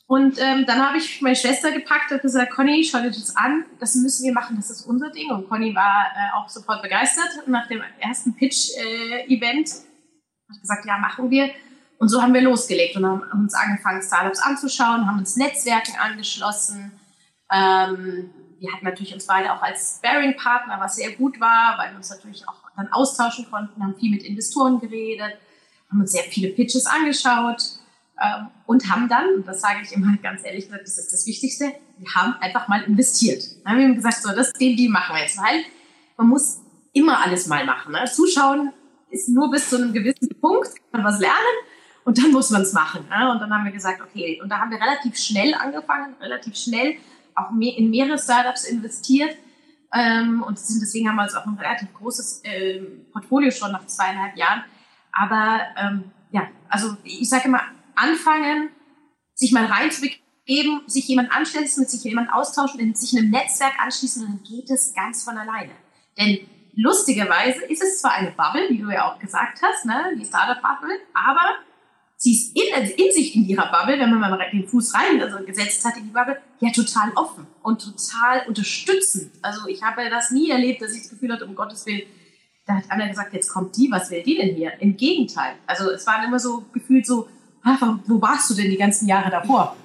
Und 0.07 0.39
ähm, 0.39 0.67
dann 0.67 0.87
habe 0.87 0.99
ich 0.99 1.23
meine 1.23 1.35
Schwester 1.35 1.73
gepackt 1.73 2.13
und 2.13 2.21
gesagt, 2.21 2.53
Conny, 2.53 2.85
schau 2.85 2.99
dir 2.99 3.11
das 3.11 3.35
an, 3.37 3.65
das 3.81 3.95
müssen 3.95 4.25
wir 4.25 4.35
machen, 4.35 4.57
das 4.57 4.69
ist 4.69 4.83
unser 4.83 5.11
Ding. 5.11 5.31
Und 5.31 5.49
Conny 5.49 5.75
war 5.75 6.07
äh, 6.15 6.37
auch 6.37 6.49
sofort 6.49 6.83
begeistert. 6.83 7.47
Nach 7.47 7.67
dem 7.69 7.83
ersten 8.01 8.35
Pitch-Event 8.35 9.69
äh, 9.69 10.53
ich 10.53 10.61
gesagt, 10.61 10.85
ja, 10.85 10.99
machen 10.99 11.31
wir. 11.31 11.51
Und 11.99 12.09
so 12.09 12.21
haben 12.21 12.35
wir 12.35 12.43
losgelegt 12.43 12.97
und 12.97 13.07
haben 13.07 13.23
uns 13.33 13.55
angefangen, 13.55 14.03
Startups 14.03 14.41
anzuschauen, 14.41 15.07
haben 15.07 15.19
uns 15.19 15.37
Netzwerken 15.37 15.95
angeschlossen. 15.99 16.93
Ähm, 17.51 18.31
wir 18.59 18.73
hatten 18.73 18.85
natürlich 18.85 19.15
uns 19.15 19.27
beide 19.27 19.53
auch 19.53 19.63
als 19.63 19.97
Sparing-Partner, 19.97 20.79
was 20.81 20.97
sehr 20.97 21.13
gut 21.13 21.41
war, 21.41 21.79
weil 21.79 21.91
wir 21.91 21.97
uns 21.97 22.11
natürlich 22.11 22.47
auch 22.47 22.57
dann 22.77 22.93
austauschen 22.93 23.51
konnten, 23.51 23.83
haben 23.83 23.97
viel 23.97 24.11
mit 24.11 24.23
Investoren 24.23 24.81
geredet, 24.81 25.39
haben 25.91 26.01
uns 26.01 26.13
sehr 26.13 26.25
viele 26.25 26.51
Pitches 26.51 26.85
angeschaut 26.85 27.79
und 28.67 28.89
haben 28.91 29.09
dann, 29.09 29.45
das 29.45 29.61
sage 29.61 29.81
ich 29.83 29.93
immer 29.93 30.17
ganz 30.23 30.45
ehrlich, 30.45 30.69
das 30.69 30.99
ist 30.99 31.13
das 31.13 31.27
Wichtigste, 31.27 31.73
wir 31.99 32.15
haben 32.15 32.35
einfach 32.41 32.69
mal 32.69 32.83
investiert. 32.83 33.43
Dann 33.65 33.73
haben 33.73 33.79
wir 33.81 33.95
gesagt, 33.95 34.23
so, 34.23 34.35
das, 34.35 34.53
den, 34.53 34.77
die 34.77 34.89
machen 34.89 35.17
wir 35.17 35.23
jetzt, 35.23 35.39
weil 35.39 35.65
man 36.17 36.29
muss 36.29 36.61
immer 36.93 37.23
alles 37.25 37.47
mal 37.47 37.65
machen. 37.67 37.93
Ne? 37.93 38.05
Zuschauen 38.05 38.73
ist 39.11 39.29
nur 39.29 39.51
bis 39.51 39.69
zu 39.69 39.77
einem 39.77 39.93
gewissen 39.93 40.29
Punkt, 40.41 40.69
kann 40.93 41.03
man 41.03 41.13
was 41.13 41.21
lernen 41.21 41.57
und 42.05 42.19
dann 42.19 42.31
muss 42.31 42.51
man 42.51 42.63
es 42.63 42.73
machen. 42.73 43.05
Ne? 43.09 43.31
Und 43.31 43.41
dann 43.41 43.53
haben 43.53 43.65
wir 43.65 43.73
gesagt, 43.73 44.01
okay, 44.01 44.41
und 44.43 44.49
da 44.49 44.59
haben 44.61 44.71
wir 44.71 44.81
relativ 44.81 45.17
schnell 45.17 45.55
angefangen, 45.55 46.15
relativ 46.21 46.57
schnell 46.57 46.97
auch 47.35 47.51
in 47.51 47.91
mehrere 47.91 48.17
Startups 48.17 48.65
investiert 48.65 49.37
ähm, 49.95 50.43
und 50.43 50.59
deswegen 50.59 51.09
haben 51.09 51.17
wir 51.17 51.23
jetzt 51.23 51.37
auch 51.37 51.47
ein 51.47 51.55
relativ 51.55 51.93
großes 51.95 52.43
ähm, 52.45 53.07
Portfolio 53.13 53.51
schon 53.53 53.71
nach 53.71 53.87
zweieinhalb 53.87 54.37
Jahren. 54.37 54.65
Aber 55.13 55.61
ähm, 55.77 56.11
ja, 56.33 56.49
also 56.69 56.97
ich 57.05 57.29
sage 57.29 57.47
immer, 57.47 57.61
anfangen, 57.97 58.71
sich 59.35 59.53
mal 59.53 59.67
reinzubegeben, 59.67 60.83
sich 60.87 61.09
jemand 61.09 61.33
anschließen, 61.33 61.83
mit 61.83 61.91
sich 61.91 62.05
jemand 62.05 62.33
austauschen, 62.33 62.95
sich 62.95 63.19
einem 63.19 63.31
Netzwerk 63.31 63.75
anschließen 63.81 64.23
dann 64.23 64.41
geht 64.43 64.71
es 64.71 64.95
ganz 64.95 65.25
von 65.25 65.37
alleine. 65.37 65.73
Denn 66.19 66.39
lustigerweise 66.77 67.65
ist 67.65 67.83
es 67.83 68.01
zwar 68.01 68.13
eine 68.13 68.31
Bubble, 68.33 68.69
wie 68.69 68.79
du 68.79 68.91
ja 68.91 69.11
auch 69.11 69.19
gesagt 69.19 69.61
hast, 69.63 69.85
ne, 69.85 70.15
die 70.19 70.25
Startup-Bubble, 70.25 70.99
aber 71.13 71.57
sie 72.17 72.33
ist 72.33 72.57
in, 72.57 72.75
also 72.75 72.93
in 72.95 73.13
sich 73.13 73.35
in 73.35 73.45
ihrer 73.47 73.71
Bubble, 73.71 73.99
wenn 73.99 74.11
man 74.11 74.31
mal 74.31 74.51
den 74.53 74.67
Fuß 74.67 74.95
rein 74.95 75.21
also 75.21 75.45
gesetzt 75.45 75.85
hat 75.85 75.97
in 75.97 76.05
die 76.05 76.11
Bubble, 76.11 76.41
ja 76.61 76.71
total 76.71 77.13
offen 77.15 77.47
und 77.63 77.83
total 77.83 78.47
unterstützend. 78.47 79.33
Also 79.43 79.67
ich 79.69 79.83
habe 79.83 80.09
das 80.09 80.31
nie 80.31 80.51
erlebt, 80.51 80.83
dass 80.83 80.95
ich 80.95 81.03
das 81.03 81.11
Gefühl 81.11 81.33
hatte, 81.33 81.47
um 81.47 81.55
Gottes 81.55 81.85
Willen, 81.87 82.03
da 82.67 82.77
hat 82.77 82.91
einer 82.91 83.09
gesagt, 83.09 83.35
jetzt 83.35 83.51
kommt 83.51 83.77
die, 83.77 83.91
was 83.91 84.11
will 84.11 84.23
die 84.23 84.37
denn 84.37 84.55
hier? 84.55 84.73
Im 84.81 84.97
Gegenteil. 84.97 85.57
Also 85.67 85.91
es 85.91 86.07
war 86.07 86.25
immer 86.25 86.39
so 86.39 86.65
gefühlt 86.73 87.07
so, 87.07 87.29
wo 88.07 88.21
warst 88.21 88.51
du 88.51 88.55
denn 88.55 88.71
die 88.71 88.77
ganzen 88.77 89.09
Jahre 89.09 89.31
davor? 89.31 89.77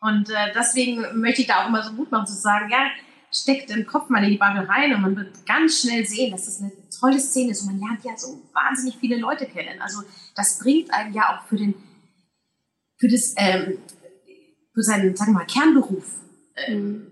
Und 0.00 0.30
äh, 0.30 0.52
deswegen 0.54 1.20
möchte 1.20 1.42
ich 1.42 1.46
da 1.46 1.62
auch 1.62 1.68
immer 1.68 1.82
so 1.82 1.92
Mut 1.92 2.10
machen 2.10 2.26
zu 2.26 2.34
sagen, 2.34 2.68
ja, 2.70 2.88
steckt 3.30 3.70
im 3.70 3.86
Kopf 3.86 4.08
mal 4.08 4.22
in 4.24 4.30
die 4.30 4.36
Bubble 4.36 4.68
rein 4.68 4.94
und 4.94 5.02
man 5.02 5.16
wird 5.16 5.46
ganz 5.46 5.80
schnell 5.80 6.04
sehen, 6.04 6.32
dass 6.32 6.44
das 6.44 6.60
eine 6.60 6.72
tolle 6.98 7.18
Szene 7.18 7.52
ist 7.52 7.62
und 7.62 7.72
man 7.72 7.80
lernt 7.80 8.04
ja 8.04 8.16
so 8.16 8.42
wahnsinnig 8.52 8.96
viele 8.98 9.16
Leute 9.16 9.46
kennen. 9.46 9.80
Also 9.80 10.02
das 10.34 10.58
bringt 10.58 10.92
einem 10.92 11.14
ja 11.14 11.34
auch 11.34 11.46
für 11.46 11.56
den, 11.56 11.74
für 12.98 13.08
das, 13.08 13.34
ähm, 13.36 13.78
für 14.74 14.82
seinen, 14.82 15.16
sagen 15.16 15.32
wir 15.32 15.38
mal, 15.38 15.46
Kernberuf 15.46 16.04
ähm, 16.66 17.06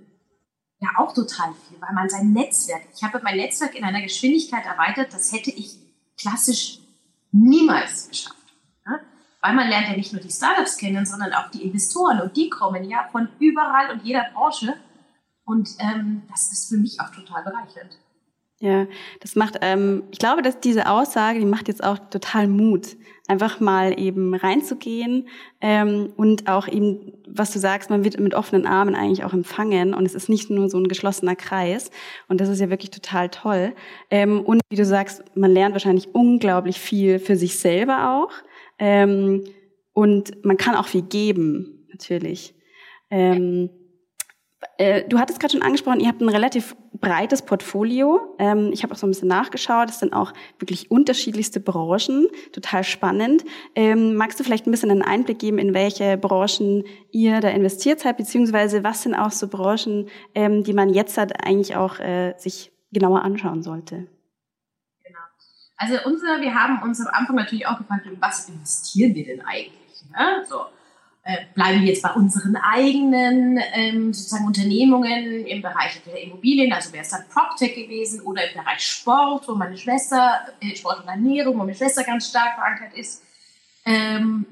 ja 0.81 0.89
auch 0.99 1.15
total 1.15 1.55
viel, 1.69 1.81
weil 1.81 1.95
man 1.95 2.09
sein 2.09 2.33
Netzwerk, 2.33 2.83
ich 2.95 3.03
habe 3.03 3.21
mein 3.23 3.37
Netzwerk 3.37 3.75
in 3.75 3.85
einer 3.85 4.03
Geschwindigkeit 4.03 4.65
erweitert, 4.65 5.13
das 5.13 5.33
hätte 5.33 5.51
ich 5.51 5.77
klassisch 6.19 6.81
niemals 7.33 8.09
geschafft. 8.09 8.40
Weil 9.43 9.55
man 9.55 9.69
lernt 9.69 9.89
ja 9.89 9.97
nicht 9.97 10.13
nur 10.13 10.21
die 10.21 10.31
Startups 10.31 10.77
kennen, 10.77 11.07
sondern 11.07 11.33
auch 11.33 11.51
die 11.51 11.63
Investoren 11.63 12.21
und 12.21 12.37
die 12.37 12.51
kommen 12.51 12.85
ja 12.85 13.09
von 13.11 13.29
überall 13.39 13.91
und 13.91 14.05
jeder 14.05 14.27
Branche 14.35 14.75
und 15.45 15.69
ähm, 15.79 16.23
das 16.31 16.53
ist 16.53 16.69
für 16.69 16.77
mich 16.77 17.01
auch 17.01 17.11
total 17.11 17.43
bereichernd. 17.43 17.99
Ja, 18.63 18.87
das 19.21 19.37
macht, 19.37 19.57
ähm, 19.63 20.03
ich 20.11 20.19
glaube, 20.19 20.43
dass 20.43 20.61
diese 20.61 20.91
Aussage, 20.91 21.39
die 21.39 21.47
macht 21.47 21.69
jetzt 21.69 21.83
auch 21.83 21.99
total 22.11 22.47
Mut, 22.47 22.97
einfach 23.27 23.59
mal 23.59 23.99
eben 23.99 24.35
reinzugehen 24.35 25.29
ähm, 25.63 26.13
und 26.17 26.47
auch 26.47 26.69
eben, 26.69 27.15
was 27.27 27.53
du 27.53 27.59
sagst, 27.59 27.89
man 27.89 28.05
wird 28.05 28.21
mit 28.21 28.35
offenen 28.35 28.67
Armen 28.67 28.95
eigentlich 28.95 29.25
auch 29.25 29.33
empfangen 29.33 29.95
und 29.95 30.05
es 30.05 30.15
ist 30.15 30.29
nicht 30.29 30.51
nur 30.51 30.69
so 30.69 30.77
ein 30.77 30.89
geschlossener 30.89 31.37
Kreis 31.37 31.91
und 32.29 32.39
das 32.39 32.51
ist 32.51 32.61
ja 32.61 32.69
wirklich 32.69 32.91
total 32.91 33.31
toll. 33.31 33.73
Ähm, 34.11 34.41
und 34.41 34.61
wie 34.69 34.77
du 34.77 34.85
sagst, 34.85 35.25
man 35.35 35.53
lernt 35.53 35.75
wahrscheinlich 35.75 36.15
unglaublich 36.15 36.79
viel 36.79 37.19
für 37.19 37.37
sich 37.37 37.59
selber 37.59 38.11
auch 38.13 38.33
ähm, 38.81 39.45
und 39.93 40.45
man 40.45 40.57
kann 40.57 40.75
auch 40.75 40.87
viel 40.87 41.03
geben, 41.03 41.87
natürlich. 41.93 42.55
Ähm, 43.11 43.71
äh, 44.79 45.07
du 45.09 45.19
hattest 45.19 45.41
gerade 45.41 45.53
schon 45.53 45.63
angesprochen, 45.63 46.01
ihr 46.01 46.09
habt 46.09 46.21
ein 46.21 46.29
relativ 46.29 46.77
breites 46.95 47.43
Portfolio. 47.43 48.21
Ähm, 48.39 48.71
ich 48.73 48.83
habe 48.83 48.93
auch 48.93 48.99
so 48.99 49.07
ein 49.07 49.11
bisschen 49.11 49.29
nachgeschaut. 49.29 49.89
Es 49.89 50.01
sind 50.01 50.13
auch 50.13 50.33
wirklich 50.59 50.91
unterschiedlichste 50.91 51.61
Branchen. 51.61 52.29
Total 52.53 52.85
spannend. 52.85 53.45
Ähm, 53.75 54.15
magst 54.17 54.39
du 54.39 54.45
vielleicht 54.45 54.67
ein 54.67 54.71
bisschen 54.71 54.91
einen 54.91 55.03
Einblick 55.03 55.39
geben, 55.39 55.59
in 55.59 55.75
welche 55.75 56.17
Branchen 56.17 56.85
ihr 57.11 57.41
da 57.41 57.49
investiert 57.49 58.01
seid, 58.01 58.17
beziehungsweise 58.17 58.85
was 58.85 59.03
sind 59.03 59.15
auch 59.15 59.31
so 59.31 59.49
Branchen, 59.49 60.09
ähm, 60.35 60.63
die 60.63 60.73
man 60.73 60.91
jetzt 60.91 61.17
halt 61.17 61.45
eigentlich 61.45 61.77
auch 61.77 61.99
äh, 61.99 62.35
sich 62.37 62.73
genauer 62.93 63.23
anschauen 63.23 63.63
sollte? 63.63 64.09
Also 65.81 65.97
unser, 66.05 66.43
wir 66.43 66.55
haben 66.55 66.83
uns 66.83 67.01
am 67.01 67.07
Anfang 67.07 67.37
natürlich 67.37 67.67
auch 67.67 67.79
gefragt, 67.79 68.07
was 68.21 68.51
investieren 68.51 69.15
wir 69.15 69.25
denn 69.25 69.41
eigentlich? 69.41 70.05
Ne? 70.11 70.45
So 70.47 70.67
äh, 71.23 71.39
bleiben 71.55 71.81
wir 71.81 71.89
jetzt 71.89 72.03
bei 72.03 72.13
unseren 72.13 72.55
eigenen 72.57 73.59
ähm, 73.73 74.13
sozusagen 74.13 74.45
Unternehmungen 74.45 75.47
im 75.47 75.63
Bereich 75.63 76.03
der 76.05 76.23
Immobilien, 76.23 76.71
also 76.75 76.93
wäre 76.93 77.03
es 77.03 77.09
dann 77.09 77.25
PropTech 77.33 77.75
gewesen 77.75 78.21
oder 78.21 78.47
im 78.47 78.63
Bereich 78.63 78.81
Sport, 78.81 79.49
wo 79.49 79.55
meine 79.55 79.79
Schwester, 79.79 80.49
äh, 80.61 80.77
Sport 80.77 81.01
und 81.01 81.09
Ernährung, 81.09 81.55
wo 81.55 81.61
meine 81.61 81.75
Schwester 81.75 82.05
ganz 82.05 82.29
stark 82.29 82.57
verankert 82.57 82.93
ist. 82.93 83.23
Ähm, 83.87 84.45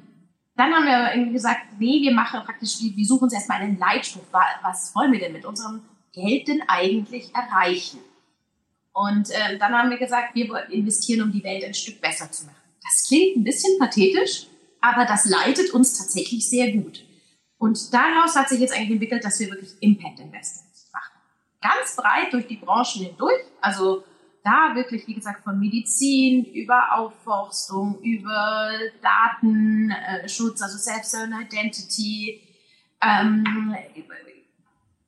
dann 0.56 0.72
haben 0.72 0.86
wir 0.86 1.12
irgendwie 1.12 1.34
gesagt, 1.34 1.60
nee, 1.78 2.00
wir 2.00 2.14
machen 2.14 2.40
praktisch, 2.42 2.78
wir 2.80 3.04
suchen 3.04 3.24
uns 3.24 3.34
erstmal 3.34 3.60
einen 3.60 3.78
Leitspruch. 3.78 4.24
Was 4.62 4.94
wollen 4.94 5.12
wir 5.12 5.20
denn 5.20 5.34
mit 5.34 5.44
unserem 5.44 5.82
Geld 6.14 6.48
denn 6.48 6.62
eigentlich 6.66 7.34
erreichen? 7.34 7.98
Und 8.98 9.30
ähm, 9.30 9.60
dann 9.60 9.72
haben 9.72 9.90
wir 9.90 9.96
gesagt, 9.96 10.34
wir 10.34 10.68
investieren, 10.70 11.22
um 11.22 11.30
die 11.30 11.44
Welt 11.44 11.64
ein 11.64 11.74
Stück 11.74 12.00
besser 12.00 12.28
zu 12.32 12.46
machen. 12.46 12.56
Das 12.82 13.06
klingt 13.06 13.36
ein 13.36 13.44
bisschen 13.44 13.78
pathetisch, 13.78 14.48
aber 14.80 15.04
das 15.04 15.24
leitet 15.24 15.70
uns 15.70 15.96
tatsächlich 15.96 16.48
sehr 16.48 16.72
gut. 16.72 17.04
Und 17.58 17.94
daraus 17.94 18.34
hat 18.34 18.48
sich 18.48 18.58
jetzt 18.58 18.74
eigentlich 18.74 18.90
entwickelt, 18.90 19.24
dass 19.24 19.38
wir 19.38 19.50
wirklich 19.50 19.70
Impact 19.80 20.18
Investments 20.18 20.90
machen. 20.92 21.12
Ganz 21.60 21.94
breit 21.94 22.32
durch 22.32 22.48
die 22.48 22.56
Branchen 22.56 23.04
hindurch, 23.04 23.40
also 23.60 24.02
da 24.42 24.74
wirklich, 24.74 25.06
wie 25.06 25.14
gesagt, 25.14 25.44
von 25.44 25.60
Medizin 25.60 26.44
über 26.46 26.98
Aufforstung, 26.98 28.00
über 28.02 28.72
Datenschutz, 29.00 30.60
also 30.60 30.76
Self-Certain 30.76 31.40
Identity, 31.40 32.40
ähm, 33.00 33.44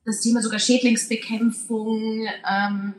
das 0.05 0.21
Thema 0.21 0.41
sogar 0.41 0.59
Schädlingsbekämpfung, 0.59 2.25
ähm, 2.49 2.93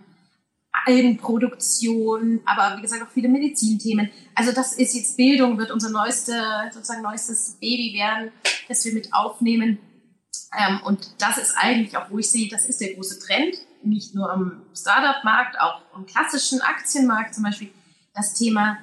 Algenproduktion, 0.87 2.41
aber 2.45 2.77
wie 2.77 2.83
gesagt 2.83 3.03
auch 3.03 3.11
viele 3.11 3.29
Medizinthemen. 3.29 4.11
Also 4.35 4.53
das 4.53 4.73
ist 4.75 4.95
jetzt 4.95 5.17
Bildung, 5.17 5.59
wird 5.59 5.71
unser 5.71 5.91
neueste, 5.91 6.33
sozusagen 6.73 7.03
neuestes 7.03 7.57
Baby 7.61 7.95
werden, 7.95 8.33
das 8.69 8.85
wir 8.85 8.95
mit 8.95 9.13
aufnehmen. 9.13 9.79
Ähm, 10.59 10.81
und 10.85 11.15
das 11.19 11.39
ist 11.39 11.55
eigentlich 11.57 11.97
auch, 11.97 12.11
wo 12.11 12.19
ich 12.19 12.31
sehe, 12.31 12.49
das 12.49 12.67
ist 12.67 12.81
der 12.81 12.95
große 12.95 13.21
Trend, 13.21 13.57
nicht 13.83 14.15
nur 14.15 14.31
am 14.31 14.63
Startup-Markt, 14.75 15.61
auch 15.61 15.83
im 15.97 16.07
klassischen 16.07 16.61
Aktienmarkt 16.61 17.35
zum 17.35 17.45
Beispiel, 17.45 17.71
das 18.15 18.35
Thema 18.35 18.79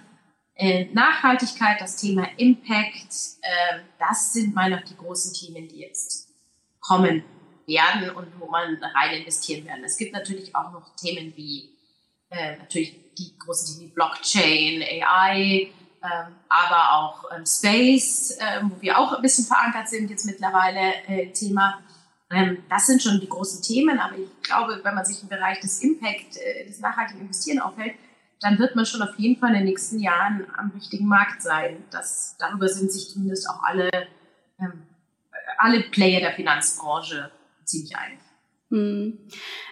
äh, 0.56 0.86
Nachhaltigkeit, 0.94 1.80
das 1.80 1.96
Thema 1.96 2.28
Impact, 2.38 3.14
äh, 3.42 3.80
das 3.98 4.34
sind 4.34 4.54
meiner 4.54 4.82
die 4.82 4.96
großen 4.98 5.34
Themen, 5.34 5.68
die 5.68 5.80
jetzt 5.80 6.30
kommen 6.80 7.24
werden 7.66 8.10
und 8.10 8.28
wo 8.40 8.48
man 8.48 8.78
rein 8.96 9.22
investieren 9.22 9.66
werden. 9.66 9.84
Es 9.84 9.98
gibt 9.98 10.14
natürlich 10.14 10.56
auch 10.56 10.72
noch 10.72 10.96
Themen 10.96 11.34
wie 11.36 11.70
äh, 12.30 12.58
natürlich 12.58 12.96
die 13.18 13.38
großen 13.38 13.78
Themen 13.78 13.90
wie 13.90 13.94
Blockchain, 13.94 14.84
AI, 14.84 15.72
ähm, 16.02 16.36
aber 16.48 16.94
auch 16.94 17.26
ähm, 17.36 17.46
Space, 17.46 18.38
äh, 18.40 18.62
wo 18.64 18.82
wir 18.82 18.98
auch 18.98 19.14
ein 19.14 19.22
bisschen 19.22 19.46
verankert 19.46 19.90
sind 19.90 20.10
jetzt 20.10 20.26
mittlerweile 20.26 20.94
äh, 21.08 21.32
Thema. 21.32 21.82
Ähm, 22.32 22.64
das 22.70 22.88
sind 22.88 23.02
schon 23.02 23.20
die 23.20 23.28
großen 23.28 23.62
Themen, 23.62 24.00
aber 24.00 24.18
ich 24.18 24.30
glaube, 24.44 24.80
wenn 24.84 24.96
man 24.96 25.04
sich 25.04 25.22
im 25.22 25.30
Bereich 25.30 25.60
des 25.60 25.82
Impact, 25.82 26.38
äh, 26.38 26.66
des 26.66 26.80
nachhaltigen 26.80 27.22
Investieren 27.22 27.60
aufhält, 27.60 27.96
dann 28.40 28.58
wird 28.58 28.76
man 28.76 28.86
schon 28.86 29.02
auf 29.02 29.18
jeden 29.18 29.40
Fall 29.40 29.50
in 29.50 29.56
den 29.56 29.66
nächsten 29.66 30.00
Jahren 30.00 30.48
am 30.56 30.72
richtigen 30.72 31.08
Markt 31.08 31.42
sein. 31.42 31.84
Das, 31.92 32.36
darüber 32.40 32.70
sind 32.70 32.92
sich 32.92 33.10
zumindest 33.10 33.50
auch 33.50 33.62
alle, 33.64 33.90
ähm, 34.60 34.84
alle 35.58 35.82
Player 35.82 36.22
der 36.22 36.34
Finanzbranche 36.34 37.32
ziemlich 37.66 37.96
einig. 37.98 38.20
Hm. 38.72 39.18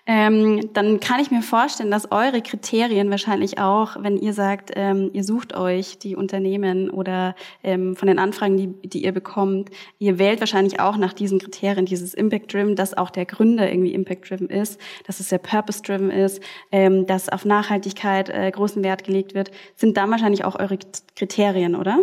Ähm, 0.08 0.74
dann 0.74 1.00
kann 1.00 1.20
ich 1.20 1.30
mir 1.30 1.44
vorstellen, 1.44 1.92
dass 1.92 2.12
eure 2.12 2.42
Kriterien 2.42 3.12
wahrscheinlich 3.12 3.60
auch, 3.60 3.96
wenn 4.00 4.18
ihr 4.18 4.34
sagt, 4.34 4.72
ähm, 4.76 5.12
ihr 5.14 5.24
sucht 5.24 5.56
euch 5.56 6.00
die 6.00 6.16
Unternehmen 6.16 6.90
oder 6.90 7.36
ähm, 7.64 7.96
von 7.96 8.08
den 8.08 8.18
Anfragen, 8.18 8.58
die, 8.58 8.90
die 8.90 9.04
ihr 9.04 9.12
bekommt, 9.12 9.70
ihr 10.00 10.18
wählt 10.18 10.40
wahrscheinlich 10.40 10.80
auch 10.80 10.98
nach 10.98 11.14
diesen 11.14 11.38
Kriterien, 11.38 11.86
dieses 11.86 12.16
Impact-Driven, 12.16 12.76
dass 12.76 12.96
auch 12.96 13.12
der 13.12 13.26
Gründer 13.26 13.70
irgendwie 13.70 13.94
Impact-Driven 13.94 14.50
ist, 14.50 14.82
dass 15.06 15.20
es 15.20 15.30
sehr 15.30 15.38
Purpose-Driven 15.38 16.10
ist, 16.10 16.42
ähm, 16.72 17.06
dass 17.06 17.30
auf 17.30 17.46
Nachhaltigkeit 17.46 18.30
äh, 18.30 18.50
großen 18.50 18.84
Wert 18.84 19.04
gelegt 19.04 19.36
wird, 19.36 19.52
sind 19.76 19.96
da 19.96 20.10
wahrscheinlich 20.10 20.44
auch 20.44 20.58
eure 20.58 20.80
Kriterien, 21.16 21.76
oder? 21.76 22.00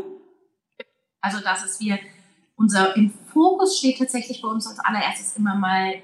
Also, 1.20 1.40
dass 1.40 1.64
es 1.64 1.80
wir, 1.80 1.98
unser, 2.54 2.94
im 2.94 3.12
Fokus 3.32 3.78
steht 3.78 3.98
tatsächlich 3.98 4.42
bei 4.42 4.48
uns 4.48 4.68
als 4.68 4.78
allererstes 4.78 5.36
immer 5.36 5.56
mal 5.56 5.94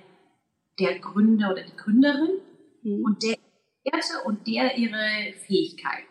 der 0.81 0.99
Gründer 0.99 1.53
oder 1.53 1.62
die 1.62 1.77
Gründerin 1.77 2.40
mhm. 2.83 3.05
und 3.05 3.23
der 3.23 3.37
Werte 3.85 4.25
und 4.25 4.47
der 4.47 4.77
ihre 4.77 5.33
Fähigkeiten. 5.47 6.09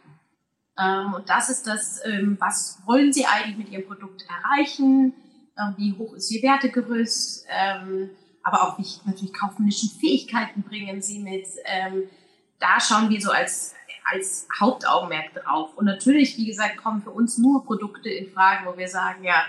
Ähm, 0.79 1.13
und 1.13 1.29
das 1.29 1.49
ist 1.49 1.67
das, 1.67 2.01
ähm, 2.05 2.37
was 2.39 2.81
wollen 2.85 3.11
sie 3.11 3.25
eigentlich 3.25 3.57
mit 3.57 3.69
ihrem 3.69 3.85
Produkt 3.85 4.25
erreichen, 4.27 5.13
ähm, 5.57 5.75
wie 5.77 5.93
hoch 5.97 6.13
ist 6.13 6.31
ihr 6.31 6.41
Wertegerüst, 6.41 7.45
ähm, 7.49 8.11
aber 8.43 8.63
auch 8.63 8.77
welche 8.77 9.05
natürlich 9.05 9.33
kaufmännischen 9.33 9.89
Fähigkeiten 9.99 10.63
bringen 10.63 11.01
sie 11.01 11.19
mit. 11.19 11.45
Da 12.57 12.79
schauen 12.79 13.09
wir 13.09 13.21
so 13.21 13.31
als, 13.31 13.75
als 14.11 14.47
Hauptaugenmerk 14.59 15.33
drauf. 15.33 15.75
Und 15.75 15.85
natürlich, 15.85 16.37
wie 16.37 16.47
gesagt, 16.47 16.77
kommen 16.77 17.01
für 17.01 17.11
uns 17.11 17.37
nur 17.37 17.63
Produkte 17.63 18.09
in 18.09 18.31
Frage, 18.31 18.65
wo 18.65 18.77
wir 18.77 18.87
sagen, 18.87 19.23
ja, 19.23 19.45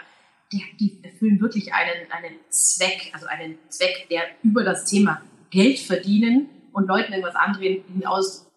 die, 0.52 0.64
die 0.78 0.98
erfüllen 1.02 1.40
wirklich 1.40 1.72
einen, 1.72 2.10
einen 2.10 2.36
Zweck, 2.48 3.10
also 3.12 3.26
einen 3.26 3.58
Zweck, 3.68 4.08
der 4.10 4.22
über 4.42 4.64
das 4.64 4.84
Thema 4.84 5.22
Geld 5.50 5.78
verdienen 5.78 6.48
und 6.72 6.86
Leuten 6.86 7.12
irgendwas 7.12 7.36
andrehen 7.36 7.84
hinaus, 7.92 8.50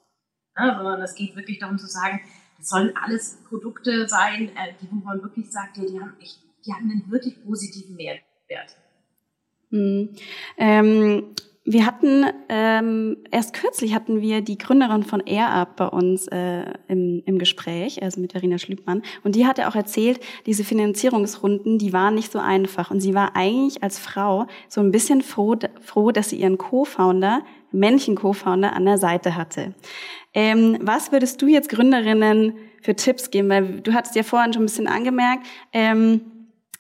ne, 0.58 0.74
sondern 0.76 1.02
es 1.02 1.16
geht 1.16 1.36
wirklich 1.36 1.60
darum 1.60 1.78
zu 1.78 1.88
sagen, 1.88 2.22
das 2.58 2.70
sollen 2.70 2.96
alles 2.96 3.40
Produkte 3.48 4.08
sein, 4.08 4.50
äh, 4.56 4.74
die, 4.82 4.88
wo 4.92 4.96
man 4.96 5.22
wirklich 5.22 5.52
sagt, 5.52 5.78
die 5.78 6.00
haben 6.00 6.16
echt, 6.22 6.40
die 6.66 6.74
haben 6.74 6.90
einen 6.90 7.12
wirklich 7.12 7.44
positiven 7.44 7.96
Mehrwert. 7.96 8.78
Hm. 9.70 10.10
Ähm, 10.58 11.36
wir 11.66 11.86
hatten 11.86 12.26
ähm, 12.50 13.18
erst 13.32 13.54
kürzlich 13.54 13.96
hatten 13.96 14.22
wir 14.22 14.42
die 14.42 14.58
Gründerin 14.58 15.04
von 15.04 15.22
AirUp 15.26 15.78
bei 15.78 15.88
uns 15.88 16.28
äh, 16.28 16.66
im, 16.90 17.24
im 17.26 17.40
Gespräch, 17.40 18.04
also 18.04 18.20
mit 18.20 18.34
Verena 18.34 18.58
Schlübmann, 18.58 19.02
und 19.24 19.36
die 19.36 19.48
hatte 19.48 19.70
auch 19.70 19.76
erzählt, 19.76 20.20
diese 20.46 20.66
Finanzierungsrunden, 20.66 21.78
die 21.78 21.94
waren 21.94 22.16
nicht 22.16 22.32
so 22.34 22.40
einfach 22.40 22.92
und 22.92 23.00
sie 23.00 23.14
war 23.14 23.38
eigentlich 23.38 23.82
als 23.82 23.98
Frau 23.98 24.48
so 24.68 24.82
ein 24.82 24.92
bisschen 24.92 25.22
froh, 25.22 25.56
froh 25.80 26.12
dass 26.12 26.32
sie 26.32 26.38
ihren 26.42 26.58
Co-Founder, 26.58 27.44
männlichen 27.72 28.16
Co-Founder 28.16 28.74
an 28.74 28.86
der 28.86 28.98
Seite 28.98 29.38
hatte. 29.38 29.74
Ähm, 30.34 30.78
was 30.82 31.14
würdest 31.14 31.42
du 31.42 31.48
jetzt 31.48 31.70
Gründerinnen 31.70 32.56
für 32.82 32.96
Tipps 32.96 33.32
geben? 33.32 33.48
Weil 33.48 33.80
du 33.80 33.94
hattest 33.94 34.16
ja 34.16 34.24
vorhin 34.24 34.52
schon 34.52 34.64
ein 34.64 34.66
bisschen 34.66 34.88
angemerkt, 34.88 35.48
ähm, 35.72 36.22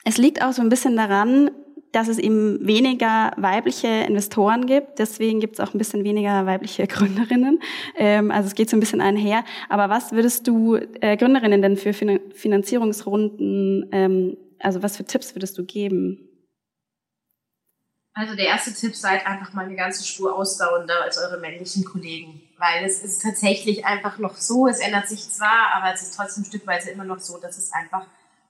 es 0.04 0.18
liegt 0.18 0.44
auch 0.44 0.52
so 0.52 0.62
ein 0.62 0.68
bisschen 0.68 0.98
daran, 0.98 1.52
dass 1.94 2.08
es 2.08 2.18
eben 2.18 2.66
weniger 2.66 3.32
weibliche 3.38 3.88
Investoren 3.88 4.66
gibt. 4.66 5.00
Deswegen 5.00 5.40
gibt 5.40 5.54
es 5.54 5.60
auch 5.60 5.74
ein 5.74 5.78
bisschen 5.78 6.04
weniger 6.04 6.46
weibliche 6.46 6.88
Gründerinnen. 6.88 7.62
Ähm, 7.96 8.32
also 8.32 8.48
es 8.48 8.56
geht 8.56 8.70
so 8.70 8.76
ein 8.76 8.82
bisschen 8.82 9.00
einher. 9.00 9.46
Aber 9.70 9.90
was 9.90 10.12
würdest 10.12 10.48
du 10.48 10.76
äh, 10.76 11.16
Gründerinnen 11.16 11.62
denn 11.62 11.78
für 11.78 11.94
fin 11.94 12.20
Finanzierungsrunden, 12.34 13.90
ähm, 13.92 14.38
also 14.60 14.82
was 14.82 14.98
für 14.98 15.06
Tipps 15.06 15.36
würdest 15.36 15.58
du 15.58 15.66
geben? 15.66 16.30
Also 18.16 18.36
der 18.36 18.46
erste 18.46 18.74
Tipp, 18.74 18.96
seid 18.96 19.26
einfach 19.26 19.54
mal 19.54 19.66
eine 19.66 19.76
ganze 19.76 20.06
Spur 20.06 20.36
ausdauernder 20.36 21.02
als 21.04 21.18
eure 21.18 21.40
männlichen 21.40 21.86
Kollegen. 21.86 22.42
Weil 22.58 22.86
es 22.86 23.04
ist 23.04 23.22
tatsächlich 23.22 23.86
einfach 23.86 24.18
noch 24.18 24.36
so, 24.38 24.68
es 24.68 24.80
ändert 24.80 25.08
sich 25.08 25.30
zwar, 25.30 25.74
aber 25.76 25.94
es 25.94 26.02
ist 26.02 26.16
trotzdem 26.16 26.44
stückweise 26.44 26.90
immer 26.90 27.04
noch 27.04 27.20
so, 27.20 27.40
dass 27.40 27.58
es 27.58 27.72
einfach 27.72 28.06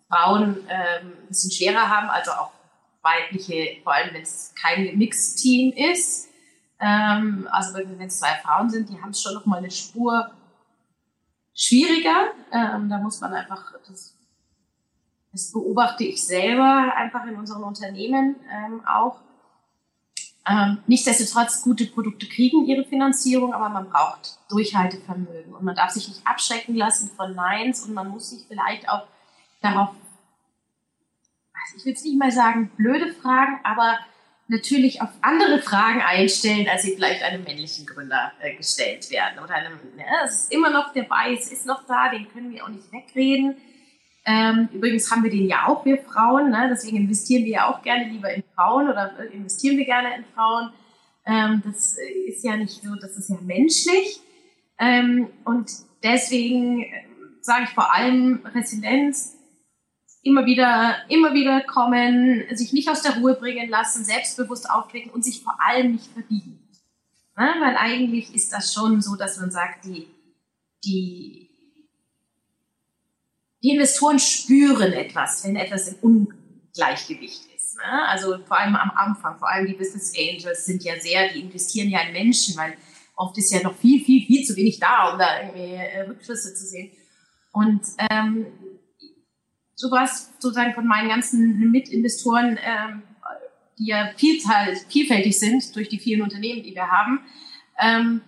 Frauen 0.09 0.57
ähm, 0.69 1.13
ein 1.23 1.27
bisschen 1.27 1.51
schwerer 1.51 1.89
haben, 1.89 2.09
also 2.09 2.31
auch 2.31 2.51
weibliche, 3.03 3.77
vor 3.83 3.93
allem 3.93 4.13
wenn 4.13 4.23
es 4.23 4.53
kein 4.59 4.97
Mixteam 4.97 5.73
ist. 5.73 6.29
Ähm, 6.79 7.47
also 7.51 7.75
wenn 7.75 8.01
es 8.01 8.19
zwei 8.19 8.35
Frauen 8.43 8.69
sind, 8.69 8.89
die 8.89 8.99
haben 9.01 9.11
es 9.11 9.21
schon 9.21 9.35
noch 9.35 9.45
mal 9.45 9.57
eine 9.57 9.71
Spur 9.71 10.31
schwieriger. 11.53 12.31
Ähm, 12.51 12.89
da 12.89 12.97
muss 12.97 13.21
man 13.21 13.33
einfach, 13.33 13.73
das, 13.87 14.17
das 15.31 15.51
beobachte 15.51 16.03
ich 16.03 16.25
selber 16.25 16.93
einfach 16.95 17.25
in 17.25 17.35
unseren 17.35 17.63
Unternehmen 17.63 18.37
ähm, 18.51 18.85
auch. 18.87 19.19
Ähm, 20.45 20.79
nichtsdestotrotz, 20.87 21.61
gute 21.61 21.85
Produkte 21.85 22.27
kriegen 22.27 22.65
ihre 22.65 22.83
Finanzierung, 22.83 23.53
aber 23.53 23.69
man 23.69 23.89
braucht 23.89 24.39
Durchhaltevermögen 24.49 25.53
und 25.53 25.63
man 25.63 25.75
darf 25.75 25.91
sich 25.91 26.09
nicht 26.09 26.27
abschrecken 26.27 26.75
lassen 26.75 27.09
von 27.15 27.33
Neins 27.33 27.85
und 27.85 27.93
man 27.93 28.09
muss 28.09 28.31
sich 28.31 28.45
vielleicht 28.45 28.89
auch 28.89 29.07
darauf 29.61 29.91
ich 31.75 31.85
will 31.85 31.93
es 31.93 32.03
nicht 32.03 32.17
mal 32.17 32.31
sagen, 32.31 32.71
blöde 32.77 33.13
Fragen, 33.13 33.59
aber 33.63 33.99
natürlich 34.47 35.01
auf 35.01 35.09
andere 35.21 35.59
Fragen 35.59 36.01
einstellen, 36.01 36.67
als 36.69 36.83
sie 36.83 36.95
vielleicht 36.95 37.23
einem 37.23 37.43
männlichen 37.43 37.85
Gründer 37.85 38.31
äh, 38.39 38.55
gestellt 38.55 39.09
werden. 39.09 39.43
Oder 39.43 39.55
einem, 39.55 39.73
ne, 39.95 40.03
es 40.25 40.43
ist 40.43 40.53
immer 40.53 40.69
noch 40.69 40.93
dabei, 40.93 41.33
es 41.33 41.51
ist 41.51 41.65
noch 41.65 41.85
da, 41.87 42.09
den 42.09 42.29
können 42.31 42.51
wir 42.51 42.63
auch 42.63 42.69
nicht 42.69 42.91
wegreden. 42.91 43.55
Ähm, 44.25 44.69
übrigens 44.71 45.11
haben 45.11 45.23
wir 45.23 45.31
den 45.31 45.47
ja 45.47 45.67
auch, 45.67 45.83
wir 45.85 45.97
Frauen, 45.97 46.49
ne? 46.49 46.69
deswegen 46.69 46.97
investieren 46.97 47.43
wir 47.43 47.51
ja 47.51 47.69
auch 47.69 47.81
gerne 47.81 48.05
lieber 48.05 48.33
in 48.33 48.43
Frauen 48.55 48.89
oder 48.89 49.11
äh, 49.19 49.35
investieren 49.35 49.77
wir 49.77 49.85
gerne 49.85 50.15
in 50.15 50.23
Frauen. 50.33 50.71
Ähm, 51.25 51.61
das 51.65 51.97
äh, 51.97 52.29
ist 52.29 52.43
ja 52.43 52.55
nicht 52.55 52.81
so, 52.81 52.95
das 53.01 53.17
ist 53.17 53.29
ja 53.29 53.37
menschlich. 53.41 54.21
Ähm, 54.79 55.27
und 55.43 55.71
deswegen 56.03 56.83
äh, 56.83 57.05
sage 57.41 57.65
ich 57.65 57.69
vor 57.71 57.93
allem 57.93 58.45
Resilienz, 58.45 59.37
immer 60.23 60.45
wieder, 60.45 60.95
immer 61.09 61.33
wieder 61.33 61.61
kommen, 61.61 62.43
sich 62.55 62.73
nicht 62.73 62.89
aus 62.89 63.01
der 63.01 63.17
Ruhe 63.17 63.35
bringen 63.35 63.69
lassen, 63.69 64.05
selbstbewusst 64.05 64.69
auftreten 64.69 65.09
und 65.09 65.23
sich 65.23 65.41
vor 65.41 65.57
allem 65.59 65.91
nicht 65.91 66.07
verbiegen. 66.07 66.59
Ja, 67.37 67.55
weil 67.59 67.75
eigentlich 67.75 68.33
ist 68.33 68.53
das 68.53 68.73
schon 68.73 69.01
so, 69.01 69.15
dass 69.15 69.39
man 69.39 69.51
sagt, 69.51 69.85
die, 69.85 70.07
die, 70.85 71.49
die 73.61 73.69
Investoren 73.71 74.19
spüren 74.19 74.93
etwas, 74.93 75.43
wenn 75.43 75.55
etwas 75.55 75.89
im 75.89 75.95
Ungleichgewicht 76.01 77.45
ist. 77.55 77.75
Ne? 77.75 78.07
Also 78.07 78.37
vor 78.45 78.59
allem 78.59 78.75
am 78.75 78.91
Anfang, 78.91 79.37
vor 79.39 79.49
allem 79.49 79.67
die 79.67 79.73
Business 79.73 80.13
Angels 80.17 80.65
sind 80.65 80.83
ja 80.83 80.99
sehr, 80.99 81.33
die 81.33 81.41
investieren 81.41 81.89
ja 81.89 82.01
in 82.01 82.13
Menschen, 82.13 82.55
weil 82.55 82.77
oft 83.15 83.37
ist 83.37 83.51
ja 83.51 83.61
noch 83.61 83.75
viel, 83.75 84.03
viel, 84.03 84.25
viel 84.25 84.45
zu 84.45 84.55
wenig 84.55 84.79
da, 84.79 85.11
um 85.11 85.19
da 85.19 85.41
irgendwie 85.41 85.73
äh, 85.73 86.01
Rückschlüsse 86.01 86.53
zu 86.53 86.65
sehen. 86.65 86.91
Und 87.51 87.81
ähm, 88.09 88.45
sowas 89.83 90.31
sozusagen 90.39 90.73
von 90.73 90.87
meinen 90.87 91.09
ganzen 91.09 91.71
Mitinvestoren, 91.71 92.57
ähm, 92.63 93.03
die 93.77 93.87
ja 93.87 94.09
vielzahl, 94.15 94.75
vielfältig 94.87 95.37
sind 95.37 95.75
durch 95.75 95.89
die 95.89 95.99
vielen 95.99 96.21
Unternehmen, 96.21 96.63
die 96.63 96.75
wir 96.75 96.89
haben, 96.89 97.19
ähm, 97.79 98.21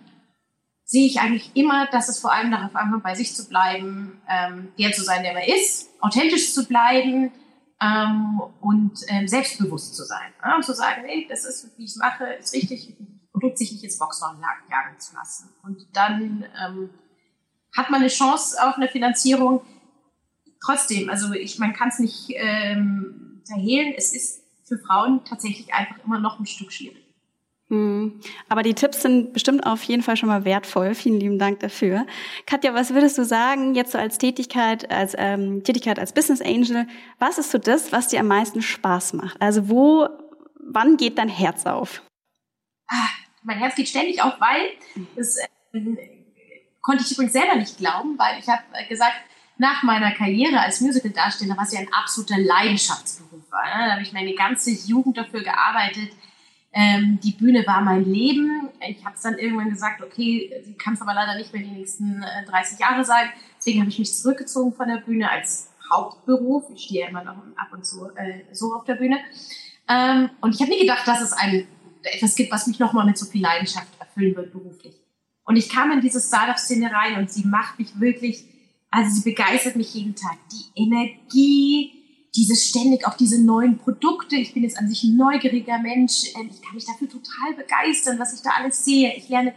sehe 0.84 1.06
ich 1.06 1.20
eigentlich 1.20 1.50
immer, 1.54 1.86
dass 1.86 2.08
es 2.08 2.18
vor 2.18 2.32
allem 2.32 2.50
darauf 2.50 2.74
ankommt, 2.76 3.02
bei 3.02 3.14
sich 3.14 3.34
zu 3.34 3.48
bleiben, 3.48 4.20
ähm, 4.28 4.68
der 4.78 4.92
zu 4.92 5.02
sein, 5.02 5.22
der 5.22 5.32
man 5.32 5.42
ist, 5.42 5.88
authentisch 6.00 6.52
zu 6.52 6.66
bleiben, 6.66 7.32
ähm, 7.80 8.40
und 8.60 9.00
ähm, 9.08 9.28
selbstbewusst 9.28 9.94
zu 9.94 10.04
sein. 10.04 10.32
Ja, 10.42 10.56
und 10.56 10.64
zu 10.64 10.74
sagen, 10.74 11.02
hey, 11.04 11.26
das 11.28 11.44
ist, 11.44 11.76
wie 11.76 11.84
ich 11.84 11.90
es 11.90 11.96
mache, 11.96 12.24
ist 12.24 12.54
richtig, 12.54 12.96
Produkt 13.32 13.58
sich 13.58 13.70
nicht 13.72 13.84
ins 13.84 13.98
Boxhorn 13.98 14.40
jagen 14.40 14.98
zu 14.98 15.14
lassen. 15.14 15.50
Und 15.62 15.86
dann 15.92 16.46
ähm, 16.58 16.90
hat 17.76 17.90
man 17.90 18.00
eine 18.00 18.08
Chance 18.08 18.56
auf 18.66 18.76
eine 18.76 18.88
Finanzierung. 18.88 19.60
Trotzdem, 20.64 21.10
also 21.10 21.32
ich, 21.32 21.58
man 21.58 21.72
kann 21.72 21.88
es 21.88 21.98
nicht 21.98 22.30
ähm, 22.34 23.42
verhehlen, 23.46 23.94
es 23.96 24.14
ist 24.14 24.42
für 24.64 24.78
Frauen 24.78 25.24
tatsächlich 25.24 25.72
einfach 25.72 25.96
immer 26.04 26.18
noch 26.18 26.40
ein 26.40 26.46
Stück 26.46 26.72
schwierig. 26.72 27.06
Hm. 27.68 28.20
Aber 28.48 28.62
die 28.62 28.74
Tipps 28.74 29.02
sind 29.02 29.32
bestimmt 29.32 29.66
auf 29.66 29.82
jeden 29.82 30.02
Fall 30.02 30.16
schon 30.16 30.28
mal 30.28 30.44
wertvoll. 30.44 30.94
Vielen 30.94 31.18
lieben 31.18 31.38
Dank 31.38 31.60
dafür. 31.60 32.06
Katja, 32.46 32.74
was 32.74 32.94
würdest 32.94 33.18
du 33.18 33.24
sagen 33.24 33.74
jetzt 33.74 33.90
so 33.90 33.98
als 33.98 34.18
Tätigkeit, 34.18 34.88
als 34.90 35.14
ähm, 35.18 35.64
Tätigkeit 35.64 35.98
als 35.98 36.12
Business 36.12 36.40
Angel? 36.40 36.86
Was 37.18 37.38
ist 37.38 37.50
so 37.50 37.58
das, 37.58 37.90
was 37.90 38.08
dir 38.08 38.20
am 38.20 38.28
meisten 38.28 38.62
Spaß 38.62 39.14
macht? 39.14 39.40
Also 39.42 39.68
wo, 39.68 40.08
wann 40.60 40.96
geht 40.96 41.18
dein 41.18 41.28
Herz 41.28 41.66
auf? 41.66 42.02
Ah, 42.86 43.08
mein 43.42 43.58
Herz 43.58 43.74
geht 43.74 43.88
ständig 43.88 44.22
auf, 44.22 44.34
weil 44.38 44.70
das 45.16 45.36
äh, 45.36 45.80
konnte 46.82 47.02
ich 47.04 47.10
übrigens 47.10 47.32
selber 47.32 47.56
nicht 47.56 47.78
glauben, 47.78 48.16
weil 48.16 48.38
ich 48.38 48.48
habe 48.48 48.62
gesagt, 48.88 49.16
nach 49.58 49.82
meiner 49.82 50.12
Karriere 50.12 50.60
als 50.60 50.80
Musical-Darsteller, 50.80 51.56
was 51.56 51.72
ja 51.72 51.80
ein 51.80 51.92
absoluter 51.92 52.38
Leidenschaftsberuf 52.38 53.50
war, 53.50 53.64
ne? 53.64 53.86
da 53.86 53.92
habe 53.92 54.02
ich 54.02 54.12
meine 54.12 54.34
ganze 54.34 54.70
Jugend 54.70 55.16
dafür 55.16 55.42
gearbeitet, 55.42 56.10
ähm, 56.78 57.18
die 57.22 57.32
Bühne 57.32 57.66
war 57.66 57.80
mein 57.80 58.04
Leben. 58.04 58.68
Ich 58.86 59.02
habe 59.02 59.16
es 59.16 59.22
dann 59.22 59.38
irgendwann 59.38 59.70
gesagt, 59.70 60.02
okay, 60.02 60.52
sie 60.62 60.74
kann 60.74 60.92
es 60.92 61.00
aber 61.00 61.14
leider 61.14 61.34
nicht 61.34 61.50
mehr 61.50 61.62
die 61.62 61.70
nächsten 61.70 62.22
äh, 62.22 62.44
30 62.44 62.78
Jahre 62.78 63.02
sein. 63.02 63.30
Deswegen 63.56 63.80
habe 63.80 63.88
ich 63.88 63.98
mich 63.98 64.14
zurückgezogen 64.14 64.74
von 64.74 64.86
der 64.86 64.98
Bühne 64.98 65.30
als 65.30 65.70
Hauptberuf. 65.90 66.64
Ich 66.74 66.84
stehe 66.84 67.08
immer 67.08 67.24
noch 67.24 67.36
ab 67.56 67.68
und 67.72 67.86
zu 67.86 68.10
äh, 68.14 68.42
so 68.52 68.74
auf 68.74 68.84
der 68.84 68.96
Bühne. 68.96 69.16
Ähm, 69.88 70.28
und 70.42 70.54
ich 70.54 70.60
habe 70.60 70.70
nie 70.70 70.80
gedacht, 70.80 71.08
dass 71.08 71.22
es 71.22 71.32
ein, 71.32 71.66
etwas 72.02 72.34
gibt, 72.34 72.52
was 72.52 72.66
mich 72.66 72.78
nochmal 72.78 73.06
mit 73.06 73.16
so 73.16 73.24
viel 73.24 73.40
Leidenschaft 73.40 73.88
erfüllen 73.98 74.36
wird 74.36 74.52
beruflich. 74.52 75.00
Und 75.44 75.56
ich 75.56 75.70
kam 75.70 75.90
in 75.92 76.02
diese 76.02 76.20
Startup-Szene 76.20 76.92
rein 76.92 77.18
und 77.18 77.30
sie 77.30 77.46
macht 77.46 77.78
mich 77.78 77.98
wirklich, 77.98 78.44
also 78.90 79.10
sie 79.10 79.30
begeistert 79.30 79.76
mich 79.76 79.94
jeden 79.94 80.14
Tag. 80.14 80.36
Die 80.52 80.82
Energie, 80.82 81.92
dieses 82.34 82.66
ständig 82.68 83.06
auf 83.06 83.16
diese 83.16 83.42
neuen 83.42 83.78
Produkte. 83.78 84.36
Ich 84.36 84.54
bin 84.54 84.62
jetzt 84.62 84.78
an 84.78 84.88
sich 84.88 85.04
ein 85.04 85.16
neugieriger 85.16 85.78
Mensch. 85.78 86.34
Ähm, 86.36 86.50
ich 86.52 86.62
kann 86.62 86.74
mich 86.74 86.86
dafür 86.86 87.08
total 87.08 87.54
begeistern, 87.56 88.18
was 88.18 88.34
ich 88.34 88.42
da 88.42 88.50
alles 88.50 88.84
sehe. 88.84 89.14
Ich 89.16 89.28
lerne 89.28 89.54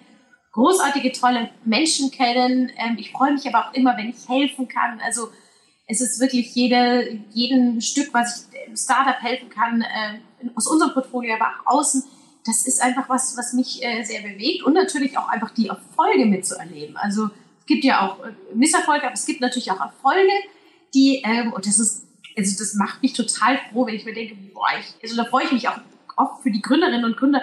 großartige, 0.54 1.12
tolle 1.12 1.50
Menschen 1.66 2.12
kennen. 2.12 2.72
Ähm, 2.78 2.98
ich 2.98 3.12
freue 3.12 3.34
mich 3.34 3.48
aber 3.48 3.68
auch 3.68 3.74
immer, 3.74 3.98
wenn 3.98 4.10
ich 4.10 4.28
helfen 4.28 4.68
kann. 4.68 5.00
Also 5.02 5.30
es 5.88 6.02
ist 6.02 6.20
wirklich 6.20 6.54
jede, 6.56 7.20
jeden 7.32 7.82
Stück, 7.82 8.14
was 8.14 8.48
ich 8.52 8.68
im 8.68 8.76
Startup 8.76 9.22
helfen 9.22 9.50
kann, 9.50 9.84
ähm, 9.84 10.52
aus 10.56 10.68
unserem 10.68 10.94
Portfolio, 10.94 11.36
aber 11.36 11.48
auch 11.48 11.78
außen. 11.80 12.04
Das 12.46 12.66
ist 12.66 12.82
einfach 12.82 13.10
was, 13.10 13.36
was 13.38 13.54
mich 13.54 13.84
äh, 13.84 14.04
sehr 14.04 14.22
bewegt 14.22 14.64
und 14.64 14.74
natürlich 14.74 15.18
auch 15.18 15.28
einfach 15.28 15.52
die 15.52 15.68
Erfolge 15.68 16.26
mitzuerleben. 16.26 16.96
Also 16.96 17.30
gibt 17.70 17.86
ja 17.86 18.06
auch 18.06 18.26
äh, 18.26 18.34
Misserfolge, 18.54 19.06
aber 19.06 19.14
es 19.14 19.26
gibt 19.26 19.40
natürlich 19.40 19.72
auch 19.72 19.80
Erfolge, 19.80 20.34
die, 20.94 21.24
und 21.54 21.66
das 21.66 21.80
ist 21.80 22.10
also 22.40 22.58
das 22.58 22.74
macht 22.74 23.02
mich 23.02 23.14
total 23.14 23.60
froh, 23.72 23.86
wenn 23.86 23.96
ich 23.96 24.06
mir 24.06 24.14
denke, 24.14 24.36
boah, 24.54 24.68
ich, 24.80 24.96
also 25.04 25.16
da 25.16 25.26
freue 25.26 25.46
ich 25.46 25.52
mich 25.52 25.68
auch 25.68 25.80
oft 26.16 26.42
für 26.44 26.52
die 26.52 26.62
Gründerinnen 26.62 27.06
und 27.06 27.18
Gründer, 27.18 27.42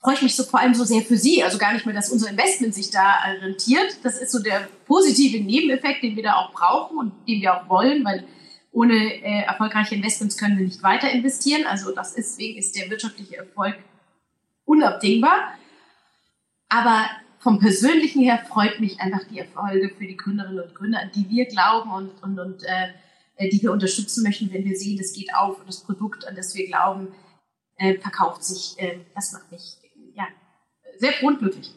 freue 0.00 0.14
ich 0.14 0.22
mich 0.22 0.36
so 0.36 0.44
vor 0.44 0.60
allem 0.60 0.74
so 0.74 0.84
sehr 0.84 1.02
für 1.02 1.16
sie. 1.16 1.42
Also 1.42 1.58
gar 1.58 1.72
nicht 1.72 1.86
mehr, 1.86 1.94
dass 1.94 2.10
unser 2.10 2.30
Investment 2.30 2.74
sich 2.74 2.90
da 2.90 3.14
äh, 3.24 3.44
rentiert. 3.44 3.98
Das 4.02 4.18
ist 4.18 4.32
so 4.32 4.42
der 4.42 4.68
positive 4.86 5.42
Nebeneffekt, 5.42 6.02
den 6.02 6.16
wir 6.16 6.22
da 6.22 6.34
auch 6.36 6.52
brauchen 6.52 6.98
und 6.98 7.12
den 7.28 7.40
wir 7.40 7.54
auch 7.54 7.68
wollen, 7.68 8.04
weil 8.04 8.24
ohne 8.72 8.94
äh, 8.94 9.42
erfolgreiche 9.42 9.94
Investments 9.94 10.36
können 10.36 10.58
wir 10.58 10.64
nicht 10.64 10.82
weiter 10.82 11.10
investieren. 11.10 11.66
Also 11.66 11.92
das 11.92 12.14
ist, 12.14 12.38
deswegen 12.38 12.58
ist 12.58 12.76
der 12.76 12.90
wirtschaftliche 12.90 13.38
Erfolg 13.38 13.76
unabdingbar. 14.64 15.54
Aber 16.68 17.08
vom 17.46 17.60
Persönlichen 17.60 18.22
her 18.22 18.44
freut 18.48 18.80
mich 18.80 18.98
einfach 18.98 19.22
die 19.30 19.38
Erfolge 19.38 19.90
für 19.96 20.04
die 20.04 20.16
Gründerinnen 20.16 20.64
und 20.64 20.74
Gründer, 20.74 21.00
an 21.00 21.12
die 21.14 21.30
wir 21.30 21.46
glauben 21.46 21.92
und, 21.92 22.20
und, 22.20 22.40
und 22.40 22.64
äh, 22.64 22.88
äh, 23.36 23.48
die 23.48 23.62
wir 23.62 23.70
unterstützen 23.70 24.24
möchten, 24.24 24.52
wenn 24.52 24.64
wir 24.64 24.74
sehen, 24.74 24.98
das 24.98 25.12
geht 25.12 25.32
auf 25.32 25.60
und 25.60 25.68
das 25.68 25.84
Produkt, 25.84 26.26
an 26.26 26.34
das 26.34 26.56
wir 26.56 26.66
glauben, 26.66 27.14
äh, 27.76 27.98
verkauft 27.98 28.42
sich. 28.42 28.74
Äh, 28.78 28.98
das 29.14 29.32
macht 29.32 29.52
mich 29.52 29.76
ja, 30.16 30.26
sehr 30.98 31.12
froh 31.12 31.28
und 31.28 31.38
glücklich. 31.38 31.70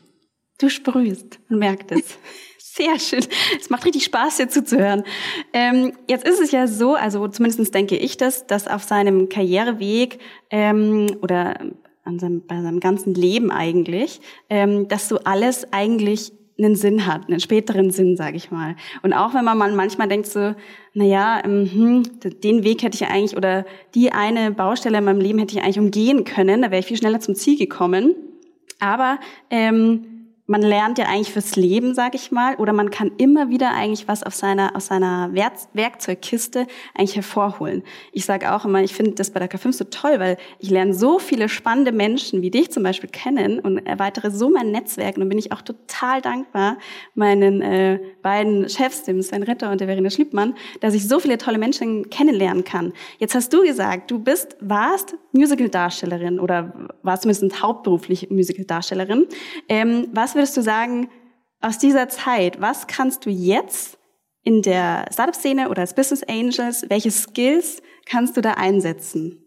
Du 0.57 0.69
sprühst, 0.69 1.39
man 1.49 1.59
merkt 1.59 1.91
es. 1.91 2.17
Sehr 2.57 2.97
schön. 2.97 3.25
Es 3.59 3.69
macht 3.69 3.85
richtig 3.85 4.05
Spaß, 4.05 4.37
dir 4.37 4.47
zuzuhören. 4.47 5.03
Ähm, 5.51 5.93
jetzt 6.07 6.25
ist 6.25 6.39
es 6.39 6.51
ja 6.51 6.65
so, 6.65 6.95
also 6.95 7.27
zumindest 7.27 7.75
denke 7.75 7.97
ich 7.97 8.15
das, 8.15 8.47
dass 8.47 8.67
auf 8.67 8.83
seinem 8.83 9.27
Karriereweg 9.27 10.19
ähm, 10.49 11.17
oder 11.21 11.59
an 12.03 12.19
seinem, 12.19 12.41
bei 12.45 12.61
seinem 12.61 12.79
ganzen 12.79 13.13
Leben 13.13 13.51
eigentlich, 13.51 14.21
ähm, 14.49 14.87
dass 14.87 15.09
so 15.09 15.19
alles 15.19 15.71
eigentlich 15.71 16.31
einen 16.57 16.75
Sinn 16.75 17.05
hat, 17.05 17.27
einen 17.27 17.39
späteren 17.39 17.89
Sinn, 17.91 18.17
sage 18.17 18.35
ich 18.35 18.51
mal. 18.51 18.75
Und 19.01 19.13
auch 19.13 19.33
wenn 19.33 19.45
man 19.45 19.75
manchmal 19.75 20.09
denkt 20.09 20.27
so, 20.27 20.53
na 20.93 21.05
ja, 21.05 21.41
hm, 21.43 22.03
den 22.43 22.63
Weg 22.63 22.83
hätte 22.83 22.95
ich 22.95 23.09
eigentlich 23.09 23.37
oder 23.37 23.65
die 23.95 24.11
eine 24.11 24.51
Baustelle 24.51 24.97
in 24.97 25.05
meinem 25.05 25.21
Leben 25.21 25.39
hätte 25.39 25.55
ich 25.55 25.63
eigentlich 25.63 25.79
umgehen 25.79 26.25
können, 26.25 26.61
da 26.61 26.71
wäre 26.71 26.79
ich 26.79 26.85
viel 26.85 26.97
schneller 26.97 27.21
zum 27.21 27.35
Ziel 27.35 27.57
gekommen. 27.57 28.15
Aber 28.79 29.19
ähm, 29.49 30.18
man 30.49 30.63
lernt 30.63 30.97
ja 30.97 31.05
eigentlich 31.05 31.31
fürs 31.31 31.55
Leben, 31.55 31.93
sag 31.93 32.15
ich 32.15 32.31
mal, 32.31 32.55
oder 32.55 32.73
man 32.73 32.89
kann 32.89 33.11
immer 33.17 33.49
wieder 33.49 33.71
eigentlich 33.71 34.07
was 34.07 34.23
auf 34.23 34.33
seiner, 34.33 34.75
aus 34.75 34.87
seiner 34.87 35.29
Werkzeugkiste 35.31 36.65
eigentlich 36.95 37.15
hervorholen. 37.15 37.83
Ich 38.13 38.25
sage 38.25 38.51
auch 38.51 38.65
immer, 38.65 38.81
ich 38.81 38.95
finde 38.95 39.11
das 39.11 39.29
bei 39.29 39.39
der 39.39 39.47
K5 39.47 39.73
so 39.73 39.83
toll, 39.85 40.19
weil 40.19 40.37
ich 40.57 40.71
lerne 40.71 40.95
so 40.95 41.19
viele 41.19 41.49
spannende 41.49 41.91
Menschen 41.91 42.41
wie 42.41 42.49
dich 42.49 42.71
zum 42.71 42.81
Beispiel 42.81 43.11
kennen 43.11 43.59
und 43.59 43.85
erweitere 43.85 44.31
so 44.31 44.49
mein 44.49 44.71
Netzwerk. 44.71 45.17
Und 45.17 45.29
bin 45.29 45.37
ich 45.37 45.51
auch 45.51 45.61
total 45.61 46.19
dankbar 46.19 46.79
meinen 47.13 47.61
äh, 47.61 47.99
beiden 48.23 48.67
Chefs, 48.69 49.03
dem 49.03 49.21
Sven 49.21 49.43
Ritter 49.43 49.71
und 49.71 49.81
der 49.81 49.87
Verena 49.87 50.09
Schliebmann, 50.09 50.55
dass 50.79 50.95
ich 50.95 51.07
so 51.07 51.19
viele 51.19 51.37
tolle 51.37 51.59
Menschen 51.59 52.09
kennenlernen 52.09 52.63
kann. 52.63 52.93
Jetzt 53.19 53.35
hast 53.35 53.53
du 53.53 53.61
gesagt, 53.61 54.09
du 54.09 54.17
bist, 54.17 54.57
warst 54.61 55.15
Musical-Darstellerin 55.31 56.39
oder 56.39 56.73
warst 57.03 57.21
zumindest 57.21 57.61
hauptberuflich 57.61 58.31
Musical-Darstellerin. 58.31 59.27
Ähm, 59.67 60.07
was 60.11 60.38
würdest 60.39 60.55
du 60.55 60.61
sagen, 60.61 61.09
aus 61.59 61.77
dieser 61.77 62.07
Zeit, 62.07 62.61
was 62.61 62.87
kannst 62.87 63.25
du 63.25 63.29
jetzt 63.29 63.97
in 64.43 64.61
der 64.61 65.05
Startup-Szene 65.11 65.69
oder 65.69 65.81
als 65.81 65.93
Business 65.93 66.23
Angels, 66.23 66.85
welche 66.87 67.11
Skills 67.11 67.81
kannst 68.05 68.37
du 68.37 68.41
da 68.41 68.53
einsetzen? 68.53 69.43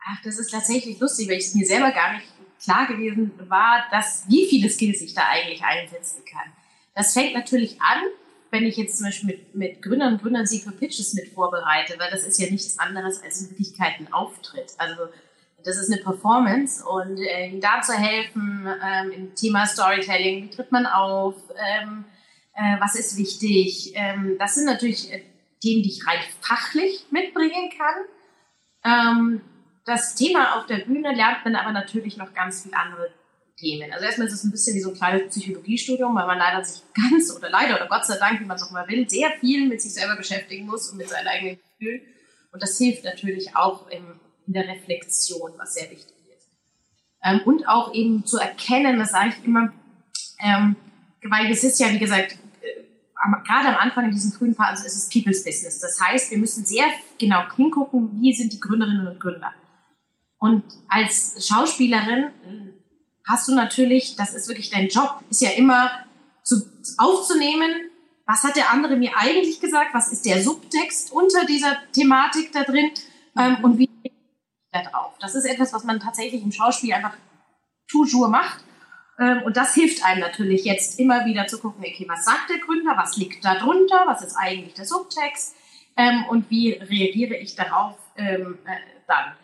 Ach, 0.00 0.22
das 0.24 0.38
ist 0.38 0.50
tatsächlich 0.50 0.98
lustig, 0.98 1.28
weil 1.28 1.36
es 1.36 1.54
mir 1.54 1.66
selber 1.66 1.90
gar 1.90 2.14
nicht 2.14 2.26
klar 2.62 2.86
gewesen 2.86 3.30
war, 3.48 3.84
dass, 3.90 4.24
wie 4.28 4.46
viele 4.48 4.70
Skills 4.70 5.02
ich 5.02 5.12
da 5.12 5.28
eigentlich 5.28 5.62
einsetzen 5.62 6.24
kann. 6.24 6.50
Das 6.94 7.12
fängt 7.12 7.34
natürlich 7.34 7.80
an, 7.82 8.00
wenn 8.50 8.64
ich 8.64 8.78
jetzt 8.78 8.96
zum 8.96 9.06
Beispiel 9.06 9.28
mit, 9.28 9.54
mit 9.54 9.82
Gründern 9.82 10.14
und 10.14 10.22
Gründern 10.22 10.46
sie 10.46 10.60
für 10.60 10.72
Pitches 10.72 11.12
mit 11.12 11.28
vorbereite, 11.28 11.98
weil 11.98 12.10
das 12.10 12.24
ist 12.24 12.40
ja 12.40 12.50
nichts 12.50 12.78
anderes 12.78 13.22
als 13.22 13.46
ein 13.78 14.12
Auftritt. 14.12 14.72
Also 14.78 15.02
das 15.64 15.76
ist 15.76 15.92
eine 15.92 16.02
Performance 16.02 16.84
und 16.84 17.18
äh, 17.18 17.58
da 17.60 17.80
zu 17.82 17.92
helfen 17.92 18.66
ähm, 18.66 19.10
im 19.10 19.34
Thema 19.34 19.66
Storytelling, 19.66 20.44
wie 20.44 20.50
tritt 20.50 20.70
man 20.70 20.86
auf, 20.86 21.34
ähm, 21.56 22.04
äh, 22.54 22.80
was 22.80 22.94
ist 22.94 23.16
wichtig. 23.16 23.92
Ähm, 23.94 24.36
das 24.38 24.54
sind 24.54 24.66
natürlich 24.66 25.12
äh, 25.12 25.22
Themen, 25.60 25.82
die 25.82 25.90
ich 25.90 26.06
rein 26.06 26.18
fachlich 26.40 27.06
mitbringen 27.10 27.70
kann. 27.76 28.04
Ähm, 28.84 29.40
das 29.84 30.14
Thema 30.14 30.56
auf 30.56 30.66
der 30.66 30.78
Bühne 30.78 31.14
lernt 31.14 31.44
man 31.44 31.56
aber 31.56 31.72
natürlich 31.72 32.16
noch 32.16 32.32
ganz 32.34 32.62
viele 32.62 32.76
andere 32.76 33.10
Themen. 33.56 33.92
Also 33.92 34.04
erstmal 34.04 34.28
ist 34.28 34.34
es 34.34 34.44
ein 34.44 34.52
bisschen 34.52 34.76
wie 34.76 34.80
so 34.80 34.90
ein 34.90 34.96
kleines 34.96 35.28
Psychologiestudium, 35.34 36.14
weil 36.14 36.26
man 36.26 36.38
leider 36.38 36.64
sich 36.64 36.82
ganz 36.94 37.30
oder 37.36 37.50
leider 37.50 37.74
oder 37.76 37.88
Gott 37.88 38.06
sei 38.06 38.16
Dank, 38.16 38.40
wie 38.40 38.44
man 38.44 38.56
es 38.56 38.62
auch 38.62 38.70
mal 38.70 38.86
will, 38.88 39.08
sehr 39.08 39.30
viel 39.40 39.66
mit 39.66 39.82
sich 39.82 39.94
selber 39.94 40.16
beschäftigen 40.16 40.66
muss 40.66 40.90
und 40.90 40.98
mit 40.98 41.08
seinen 41.08 41.26
eigenen 41.26 41.58
Gefühlen. 41.58 42.02
Und 42.52 42.62
das 42.62 42.78
hilft 42.78 43.04
natürlich 43.04 43.56
auch 43.56 43.88
im 43.88 44.20
in 44.48 44.54
der 44.54 44.66
Reflexion, 44.66 45.52
was 45.58 45.74
sehr 45.74 45.90
wichtig 45.90 46.16
ist. 46.36 46.50
Ähm, 47.22 47.40
und 47.44 47.68
auch 47.68 47.94
eben 47.94 48.24
zu 48.24 48.38
erkennen, 48.38 48.98
das 48.98 49.12
sage 49.12 49.34
ich 49.38 49.44
immer, 49.44 49.72
ähm, 50.40 50.74
weil 51.22 51.50
es 51.52 51.62
ist 51.62 51.78
ja, 51.78 51.92
wie 51.92 51.98
gesagt, 51.98 52.32
äh, 52.32 53.42
gerade 53.46 53.68
am 53.68 53.76
Anfang 53.76 54.06
in 54.06 54.10
diesem 54.10 54.32
frühen 54.32 54.54
Phase 54.54 54.86
ist 54.86 54.96
es 54.96 55.08
People's 55.08 55.44
Business. 55.44 55.78
Das 55.80 56.00
heißt, 56.00 56.30
wir 56.30 56.38
müssen 56.38 56.64
sehr 56.64 56.86
genau 57.18 57.42
hingucken, 57.54 58.20
wie 58.20 58.32
sind 58.32 58.52
die 58.52 58.60
Gründerinnen 58.60 59.06
und 59.06 59.20
Gründer. 59.20 59.52
Und 60.38 60.64
als 60.88 61.46
Schauspielerin 61.46 62.30
hast 63.26 63.48
du 63.48 63.54
natürlich, 63.54 64.16
das 64.16 64.34
ist 64.34 64.48
wirklich 64.48 64.70
dein 64.70 64.88
Job, 64.88 65.22
ist 65.28 65.42
ja 65.42 65.50
immer 65.50 65.90
zu, 66.42 66.62
aufzunehmen, 66.96 67.90
was 68.24 68.44
hat 68.44 68.56
der 68.56 68.70
andere 68.70 68.96
mir 68.96 69.12
eigentlich 69.16 69.60
gesagt, 69.60 69.94
was 69.94 70.12
ist 70.12 70.24
der 70.24 70.42
Subtext 70.42 71.12
unter 71.12 71.44
dieser 71.44 71.78
Thematik 71.92 72.52
da 72.52 72.62
drin 72.62 72.90
ähm, 73.36 73.58
und 73.62 73.78
wie 73.78 73.88
da 74.82 74.90
drauf. 74.90 75.14
Das 75.20 75.34
ist 75.34 75.44
etwas, 75.44 75.72
was 75.72 75.84
man 75.84 76.00
tatsächlich 76.00 76.42
im 76.42 76.52
Schauspiel 76.52 76.92
einfach 76.92 77.16
toujours 77.90 78.28
macht. 78.28 78.64
Ähm, 79.18 79.42
und 79.42 79.56
das 79.56 79.74
hilft 79.74 80.04
einem 80.04 80.20
natürlich 80.20 80.64
jetzt 80.64 80.98
immer 80.98 81.24
wieder 81.24 81.46
zu 81.46 81.58
gucken, 81.58 81.84
okay, 81.84 82.06
was 82.08 82.24
sagt 82.24 82.50
der 82.50 82.58
Gründer, 82.58 82.96
was 82.96 83.16
liegt 83.16 83.44
da 83.44 83.56
drunter, 83.56 84.04
was 84.06 84.22
ist 84.22 84.36
eigentlich 84.36 84.74
der 84.74 84.84
Subtext, 84.84 85.56
ähm, 85.96 86.24
und 86.28 86.48
wie 86.50 86.72
reagiere 86.72 87.34
ich 87.36 87.56
darauf 87.56 87.96
ähm, 88.16 88.58
äh, 88.64 88.76
dann. 89.06 89.34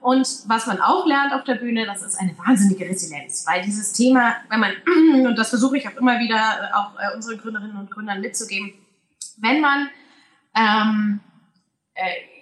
Und 0.00 0.28
was 0.48 0.66
man 0.66 0.82
auch 0.82 1.06
lernt 1.06 1.32
auf 1.32 1.44
der 1.44 1.54
Bühne, 1.54 1.86
das 1.86 2.02
ist 2.02 2.20
eine 2.20 2.36
wahnsinnige 2.36 2.84
Resilienz, 2.84 3.46
weil 3.46 3.62
dieses 3.62 3.94
Thema, 3.94 4.36
wenn 4.50 4.60
man, 4.60 4.72
und 5.24 5.36
das 5.36 5.48
versuche 5.48 5.78
ich 5.78 5.88
auch 5.88 5.96
immer 5.96 6.18
wieder 6.18 6.36
äh, 6.36 6.74
auch 6.74 6.92
äh, 7.00 7.14
unseren 7.16 7.38
Gründerinnen 7.38 7.78
und 7.78 7.90
Gründern 7.90 8.20
mitzugeben, 8.20 8.74
wenn 9.38 9.62
man 9.62 9.88
ähm, 10.54 11.20
äh, 11.94 12.33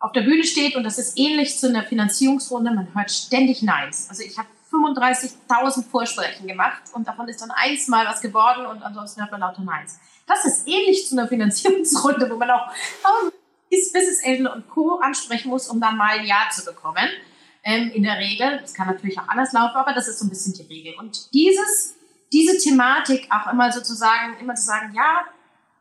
auf 0.00 0.12
der 0.12 0.22
Bühne 0.22 0.44
steht 0.44 0.76
und 0.76 0.84
das 0.84 0.98
ist 0.98 1.18
ähnlich 1.18 1.58
zu 1.58 1.68
einer 1.68 1.82
Finanzierungsrunde, 1.82 2.70
man 2.70 2.94
hört 2.94 3.10
ständig 3.10 3.62
Neins. 3.62 4.06
Also 4.08 4.22
ich 4.22 4.38
habe 4.38 4.48
35.000 4.70 5.88
Vorsprechen 5.90 6.46
gemacht 6.46 6.82
und 6.92 7.08
davon 7.08 7.28
ist 7.28 7.40
dann 7.40 7.50
eins 7.50 7.88
mal 7.88 8.06
was 8.06 8.20
geworden 8.20 8.66
und 8.66 8.82
ansonsten 8.82 9.20
hört 9.20 9.32
man 9.32 9.40
lauter 9.40 9.62
Neins. 9.62 9.98
Das 10.26 10.44
ist 10.44 10.68
ähnlich 10.68 11.08
zu 11.08 11.18
einer 11.18 11.26
Finanzierungsrunde, 11.26 12.30
wo 12.30 12.36
man 12.36 12.50
auch 12.50 12.68
ist 13.70 13.92
Business 13.92 14.24
Angel 14.24 14.46
und 14.46 14.68
Co. 14.68 14.98
ansprechen 14.98 15.48
muss, 15.48 15.68
um 15.68 15.80
dann 15.80 15.96
mal 15.96 16.18
ein 16.18 16.26
Ja 16.26 16.48
zu 16.50 16.64
bekommen. 16.64 17.08
Ähm, 17.64 17.90
in 17.90 18.02
der 18.02 18.18
Regel, 18.18 18.58
das 18.60 18.72
kann 18.72 18.86
natürlich 18.86 19.18
auch 19.18 19.28
anders 19.28 19.52
laufen, 19.52 19.76
aber 19.76 19.92
das 19.92 20.08
ist 20.08 20.20
so 20.20 20.26
ein 20.26 20.30
bisschen 20.30 20.54
die 20.54 20.62
Regel. 20.62 20.94
Und 20.98 21.32
dieses, 21.34 21.96
diese 22.32 22.56
Thematik 22.56 23.28
auch 23.30 23.52
immer 23.52 23.70
sozusagen, 23.72 24.38
immer 24.40 24.54
zu 24.54 24.64
sagen, 24.64 24.94
ja, 24.94 25.24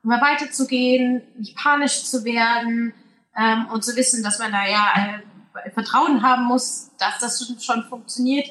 immer 0.03 0.21
weiterzugehen, 0.21 1.21
nicht 1.38 1.56
panisch 1.56 2.03
zu 2.03 2.25
werden 2.25 2.93
ähm, 3.38 3.67
und 3.71 3.84
zu 3.84 3.95
wissen, 3.95 4.23
dass 4.23 4.39
man 4.39 4.52
da 4.52 4.65
ja 4.65 4.93
äh, 4.95 5.71
Vertrauen 5.71 6.23
haben 6.23 6.45
muss, 6.45 6.91
dass 6.97 7.19
das 7.19 7.54
schon 7.63 7.84
funktioniert, 7.84 8.47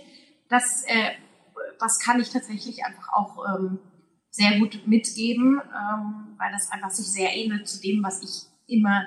das, 0.48 0.84
äh, 0.86 1.12
das 1.78 1.98
kann 1.98 2.20
ich 2.20 2.30
tatsächlich 2.30 2.84
einfach 2.84 3.08
auch 3.12 3.44
ähm, 3.46 3.78
sehr 4.30 4.58
gut 4.58 4.86
mitgeben, 4.86 5.60
ähm, 5.60 6.36
weil 6.38 6.52
das 6.52 6.70
einfach 6.70 6.90
sich 6.90 7.06
sehr 7.06 7.34
ähnelt 7.34 7.68
zu 7.68 7.80
dem, 7.80 8.02
was 8.02 8.22
ich 8.22 8.46
immer 8.68 9.06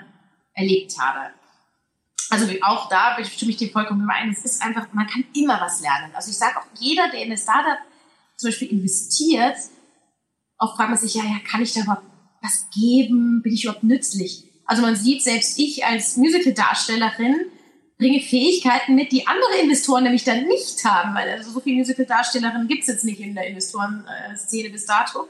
erlebt 0.53 0.95
habe. 0.99 1.33
Also 2.31 2.47
auch 2.61 2.89
da 2.89 3.23
stimme 3.23 3.51
ich 3.51 3.57
dir 3.57 3.71
vollkommen 3.71 4.03
überein. 4.03 4.29
Es 4.29 4.45
ist 4.45 4.61
einfach, 4.61 4.91
man 4.93 5.07
kann 5.07 5.25
immer 5.33 5.59
was 5.59 5.81
lernen. 5.81 6.13
Also 6.13 6.29
ich 6.29 6.37
sage 6.37 6.57
auch, 6.57 6.65
jeder, 6.79 7.09
der 7.09 7.21
in 7.21 7.27
eine 7.27 7.37
Startup 7.37 7.79
zum 8.35 8.49
Beispiel 8.49 8.69
investiert, 8.69 9.57
oft 10.57 10.75
fragt 10.75 10.89
man 10.89 10.99
sich, 10.99 11.15
ja, 11.15 11.23
ja, 11.23 11.39
kann 11.49 11.61
ich 11.61 11.73
da 11.73 11.81
überhaupt 11.81 12.05
was 12.41 12.69
geben? 12.69 13.41
Bin 13.41 13.53
ich 13.53 13.63
überhaupt 13.63 13.83
nützlich? 13.83 14.48
Also 14.69 14.83
man 14.83 14.95
sieht, 14.95 15.23
selbst 15.23 15.57
ich 15.57 15.83
als 15.83 16.15
Musical-Darstellerin 16.15 17.47
bringe 17.97 18.21
Fähigkeiten 18.21 18.93
mit, 18.93 19.11
die 19.11 19.25
andere 19.25 19.57
Investoren 19.63 20.03
nämlich 20.03 20.23
dann 20.23 20.45
nicht 20.45 20.85
haben, 20.85 21.15
weil 21.15 21.27
also 21.27 21.49
so 21.49 21.59
viele 21.59 21.77
Musical-Darstellerinnen 21.77 22.67
gibt 22.67 22.83
es 22.83 22.87
jetzt 22.87 23.03
nicht 23.03 23.19
in 23.19 23.33
der 23.33 23.47
Investoren-Szene 23.47 24.69
bis 24.69 24.85
dato. 24.85 25.27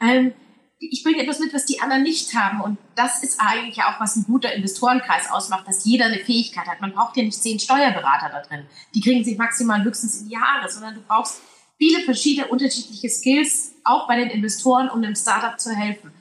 Ähm, 0.00 0.34
ich 0.78 1.02
bringe 1.02 1.20
etwas 1.20 1.40
mit, 1.40 1.52
was 1.52 1.66
die 1.66 1.80
anderen 1.80 2.04
nicht 2.04 2.32
haben. 2.36 2.60
Und 2.60 2.78
das 2.94 3.24
ist 3.24 3.40
eigentlich 3.40 3.82
auch, 3.82 3.98
was 3.98 4.14
ein 4.14 4.22
guter 4.22 4.52
Investorenkreis 4.54 5.32
ausmacht, 5.32 5.66
dass 5.66 5.84
jeder 5.84 6.04
eine 6.04 6.20
Fähigkeit 6.20 6.68
hat. 6.68 6.80
Man 6.80 6.92
braucht 6.92 7.16
ja 7.16 7.24
nicht 7.24 7.42
zehn 7.42 7.58
Steuerberater 7.58 8.28
da 8.28 8.40
drin. 8.40 8.66
Die 8.94 9.00
kriegen 9.00 9.24
sich 9.24 9.36
maximal 9.36 9.82
höchstens 9.82 10.20
in 10.20 10.28
die 10.28 10.38
Haare, 10.38 10.70
sondern 10.70 10.94
du 10.94 11.00
brauchst 11.00 11.40
viele 11.76 12.04
verschiedene 12.04 12.46
unterschiedliche 12.46 13.08
Skills, 13.08 13.72
auch 13.82 14.06
bei 14.06 14.14
den 14.14 14.30
Investoren, 14.30 14.88
um 14.90 15.02
dem 15.02 15.16
Startup 15.16 15.58
zu 15.58 15.74
helfen. 15.74 16.12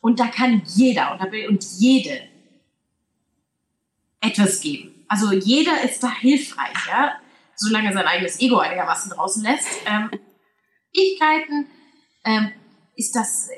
Und 0.00 0.18
da 0.18 0.28
kann 0.28 0.62
jeder 0.66 1.18
und 1.48 1.64
jede 1.78 2.22
etwas 4.20 4.60
geben. 4.60 5.04
Also 5.08 5.32
jeder 5.32 5.82
ist 5.82 6.02
da 6.02 6.14
hilfreich, 6.14 6.86
ja, 6.88 7.14
solange 7.56 7.92
sein 7.92 8.06
eigenes 8.06 8.40
Ego 8.40 8.58
einigermaßen 8.58 9.10
draußen 9.10 9.42
lässt. 9.42 9.68
Ähm, 9.86 10.10
Fähigkeiten 10.94 11.66
ähm, 12.24 12.52
ist 12.96 13.14
das 13.14 13.48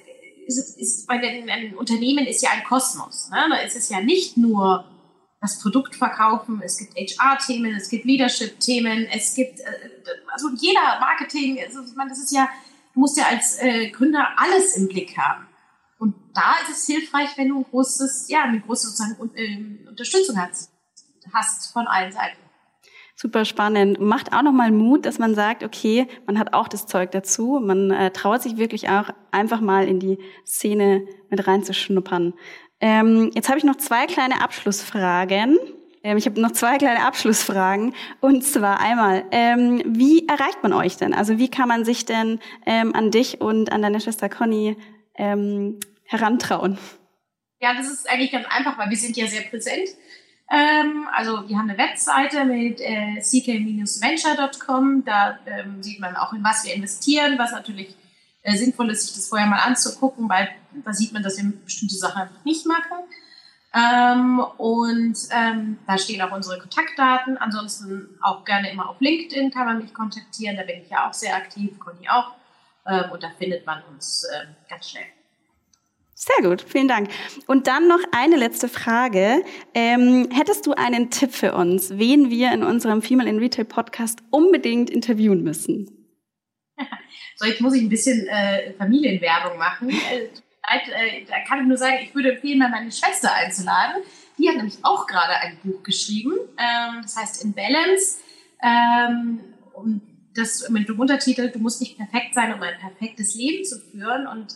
ist, 0.46 0.78
ist 0.78 1.06
bei 1.06 1.18
den, 1.18 1.46
den 1.46 1.74
Unternehmen 1.74 2.26
ist 2.26 2.42
ja 2.42 2.50
ein 2.50 2.64
Kosmos. 2.64 3.30
Ne? 3.30 3.46
Da 3.50 3.56
ist 3.58 3.76
es 3.76 3.88
ja 3.88 4.00
nicht 4.00 4.36
nur 4.36 4.84
das 5.40 5.60
Produkt 5.60 5.96
verkaufen, 5.96 6.62
es 6.64 6.78
gibt 6.78 6.94
HR-Themen, 6.94 7.74
es 7.74 7.88
gibt 7.88 8.04
Leadership-Themen, 8.04 9.08
es 9.12 9.34
gibt, 9.34 9.58
äh, 9.60 9.64
also 10.32 10.50
jeder 10.56 11.00
Marketing, 11.00 11.58
also, 11.64 11.80
man, 11.96 12.08
das 12.08 12.20
ist 12.20 12.32
ja, 12.32 12.48
du 12.94 13.00
musst 13.00 13.16
ja 13.16 13.24
als 13.26 13.58
äh, 13.58 13.90
Gründer 13.90 14.28
alles 14.36 14.76
im 14.76 14.86
Blick 14.86 15.18
haben. 15.18 15.48
Da 16.34 16.54
ist 16.62 16.78
es 16.78 16.86
hilfreich, 16.86 17.36
wenn 17.36 17.48
du 17.48 17.58
ein 17.58 17.64
großes, 17.64 18.28
ja, 18.28 18.44
eine 18.44 18.60
große 18.60 18.88
sozusagen 18.88 19.30
äh, 19.34 19.88
Unterstützung 19.88 20.38
hast, 20.38 20.70
hast 21.32 21.72
von 21.72 21.86
allen 21.86 22.12
Seiten. 22.12 22.38
Super 23.14 23.44
spannend. 23.44 24.00
Macht 24.00 24.32
auch 24.32 24.42
nochmal 24.42 24.72
Mut, 24.72 25.06
dass 25.06 25.18
man 25.18 25.34
sagt, 25.34 25.62
okay, 25.62 26.08
man 26.26 26.38
hat 26.38 26.54
auch 26.54 26.66
das 26.66 26.86
Zeug 26.86 27.10
dazu. 27.12 27.60
Man 27.62 27.90
äh, 27.90 28.10
traut 28.10 28.42
sich 28.42 28.56
wirklich 28.56 28.88
auch 28.88 29.10
einfach 29.30 29.60
mal 29.60 29.86
in 29.86 30.00
die 30.00 30.18
Szene 30.46 31.06
mit 31.28 31.46
reinzuschnuppern. 31.46 32.34
Ähm, 32.80 33.30
jetzt 33.34 33.48
habe 33.48 33.58
ich 33.58 33.64
noch 33.64 33.76
zwei 33.76 34.06
kleine 34.06 34.42
Abschlussfragen. 34.42 35.58
Ähm, 36.02 36.16
ich 36.16 36.26
habe 36.26 36.40
noch 36.40 36.52
zwei 36.52 36.78
kleine 36.78 37.04
Abschlussfragen. 37.04 37.94
Und 38.20 38.42
zwar 38.42 38.80
einmal, 38.80 39.24
ähm, 39.30 39.82
wie 39.86 40.26
erreicht 40.26 40.62
man 40.62 40.72
euch 40.72 40.96
denn? 40.96 41.14
Also 41.14 41.38
wie 41.38 41.48
kann 41.48 41.68
man 41.68 41.84
sich 41.84 42.04
denn 42.04 42.40
ähm, 42.66 42.94
an 42.94 43.10
dich 43.10 43.40
und 43.40 43.70
an 43.70 43.82
deine 43.82 44.00
Schwester 44.00 44.28
Conny 44.28 44.76
ähm, 45.14 45.78
herantrauen? 46.12 46.78
Ja, 47.60 47.74
das 47.74 47.88
ist 47.88 48.08
eigentlich 48.10 48.32
ganz 48.32 48.46
einfach, 48.48 48.76
weil 48.78 48.90
wir 48.90 48.96
sind 48.96 49.16
ja 49.16 49.26
sehr 49.26 49.42
präsent. 49.42 49.88
Ähm, 50.50 51.08
also 51.12 51.48
wir 51.48 51.56
haben 51.56 51.70
eine 51.70 51.78
Webseite 51.78 52.44
mit 52.44 52.80
äh, 52.80 53.20
ck-venture.com. 53.20 55.04
Da 55.04 55.38
ähm, 55.46 55.82
sieht 55.82 56.00
man 56.00 56.16
auch, 56.16 56.32
in 56.32 56.44
was 56.44 56.64
wir 56.64 56.74
investieren, 56.74 57.38
was 57.38 57.52
natürlich 57.52 57.94
äh, 58.42 58.56
sinnvoll 58.56 58.90
ist, 58.90 59.06
sich 59.06 59.14
das 59.14 59.28
vorher 59.28 59.46
mal 59.46 59.60
anzugucken, 59.60 60.28
weil 60.28 60.50
da 60.84 60.92
sieht 60.92 61.12
man, 61.12 61.22
dass 61.22 61.38
wir 61.38 61.50
bestimmte 61.64 61.94
Sachen 61.94 62.22
einfach 62.22 62.44
nicht 62.44 62.66
machen. 62.66 62.98
Ähm, 63.74 64.40
und 64.58 65.16
ähm, 65.30 65.78
da 65.86 65.96
stehen 65.96 66.20
auch 66.20 66.32
unsere 66.32 66.58
Kontaktdaten. 66.58 67.38
Ansonsten 67.38 68.18
auch 68.20 68.44
gerne 68.44 68.70
immer 68.70 68.90
auf 68.90 69.00
LinkedIn 69.00 69.50
kann 69.50 69.66
man 69.66 69.78
mich 69.78 69.94
kontaktieren. 69.94 70.56
Da 70.56 70.64
bin 70.64 70.82
ich 70.82 70.90
ja 70.90 71.08
auch 71.08 71.14
sehr 71.14 71.34
aktiv, 71.34 71.78
Conny 71.78 72.08
auch. 72.08 72.32
Ähm, 72.86 73.10
und 73.12 73.22
da 73.22 73.30
findet 73.38 73.64
man 73.64 73.82
uns 73.84 74.24
äh, 74.24 74.46
ganz 74.68 74.90
schnell. 74.90 75.06
Sehr 76.24 76.48
gut, 76.48 76.62
vielen 76.62 76.86
Dank. 76.86 77.10
Und 77.48 77.66
dann 77.66 77.88
noch 77.88 77.98
eine 78.12 78.36
letzte 78.36 78.68
Frage. 78.68 79.44
Ähm, 79.74 80.28
hättest 80.30 80.64
du 80.66 80.72
einen 80.72 81.10
Tipp 81.10 81.32
für 81.32 81.52
uns, 81.52 81.98
wen 81.98 82.30
wir 82.30 82.52
in 82.52 82.62
unserem 82.62 83.02
Female 83.02 83.28
in 83.28 83.40
Retail 83.40 83.64
Podcast 83.64 84.20
unbedingt 84.30 84.88
interviewen 84.88 85.42
müssen? 85.42 85.90
So, 87.36 87.46
jetzt 87.46 87.60
muss 87.60 87.74
ich 87.74 87.82
ein 87.82 87.88
bisschen 87.88 88.28
äh, 88.28 88.72
Familienwerbung 88.74 89.58
machen. 89.58 89.88
Äh, 89.88 90.26
äh, 90.26 91.24
da 91.26 91.40
kann 91.40 91.62
ich 91.62 91.66
nur 91.66 91.78
sagen, 91.78 91.96
ich 92.02 92.14
würde 92.14 92.34
empfehlen, 92.34 92.58
mal 92.58 92.68
meine 92.68 92.92
Schwester 92.92 93.34
einzuladen. 93.34 94.02
Die 94.38 94.48
hat 94.48 94.56
nämlich 94.56 94.78
auch 94.82 95.08
gerade 95.08 95.34
ein 95.40 95.58
Buch 95.64 95.82
geschrieben. 95.82 96.34
Ähm, 96.56 97.00
das 97.02 97.16
heißt 97.16 97.42
In 97.42 97.52
Balance. 97.52 98.18
Ähm, 98.62 99.40
und 99.72 100.02
das 100.36 100.68
mit 100.68 100.88
dem 100.88 101.00
Untertitel, 101.00 101.50
du 101.50 101.58
musst 101.58 101.80
nicht 101.80 101.96
perfekt 101.96 102.34
sein, 102.34 102.54
um 102.54 102.62
ein 102.62 102.78
perfektes 102.78 103.34
Leben 103.34 103.64
zu 103.64 103.80
führen. 103.80 104.28
Und 104.28 104.54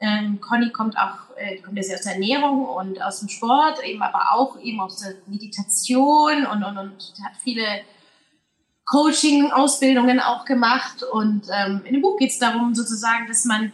ähm, 0.00 0.40
Conny 0.40 0.70
kommt 0.70 0.96
auch, 0.96 1.36
äh, 1.36 1.58
kommt 1.58 1.76
ja 1.76 1.82
sehr 1.82 1.96
aus 1.96 2.04
der 2.04 2.14
Ernährung 2.14 2.66
und 2.66 3.02
aus 3.02 3.20
dem 3.20 3.28
Sport, 3.28 3.84
eben 3.84 4.02
aber 4.02 4.32
auch 4.32 4.58
eben 4.60 4.80
aus 4.80 5.00
der 5.00 5.14
Meditation 5.26 6.46
und, 6.46 6.62
und, 6.62 6.78
und 6.78 7.14
hat 7.24 7.36
viele 7.42 7.82
Coaching-Ausbildungen 8.84 10.20
auch 10.20 10.44
gemacht. 10.44 11.02
Und 11.02 11.46
ähm, 11.52 11.82
in 11.84 11.94
dem 11.94 12.02
Buch 12.02 12.16
geht 12.16 12.30
es 12.30 12.38
darum, 12.38 12.74
sozusagen, 12.74 13.26
dass 13.26 13.44
man 13.44 13.72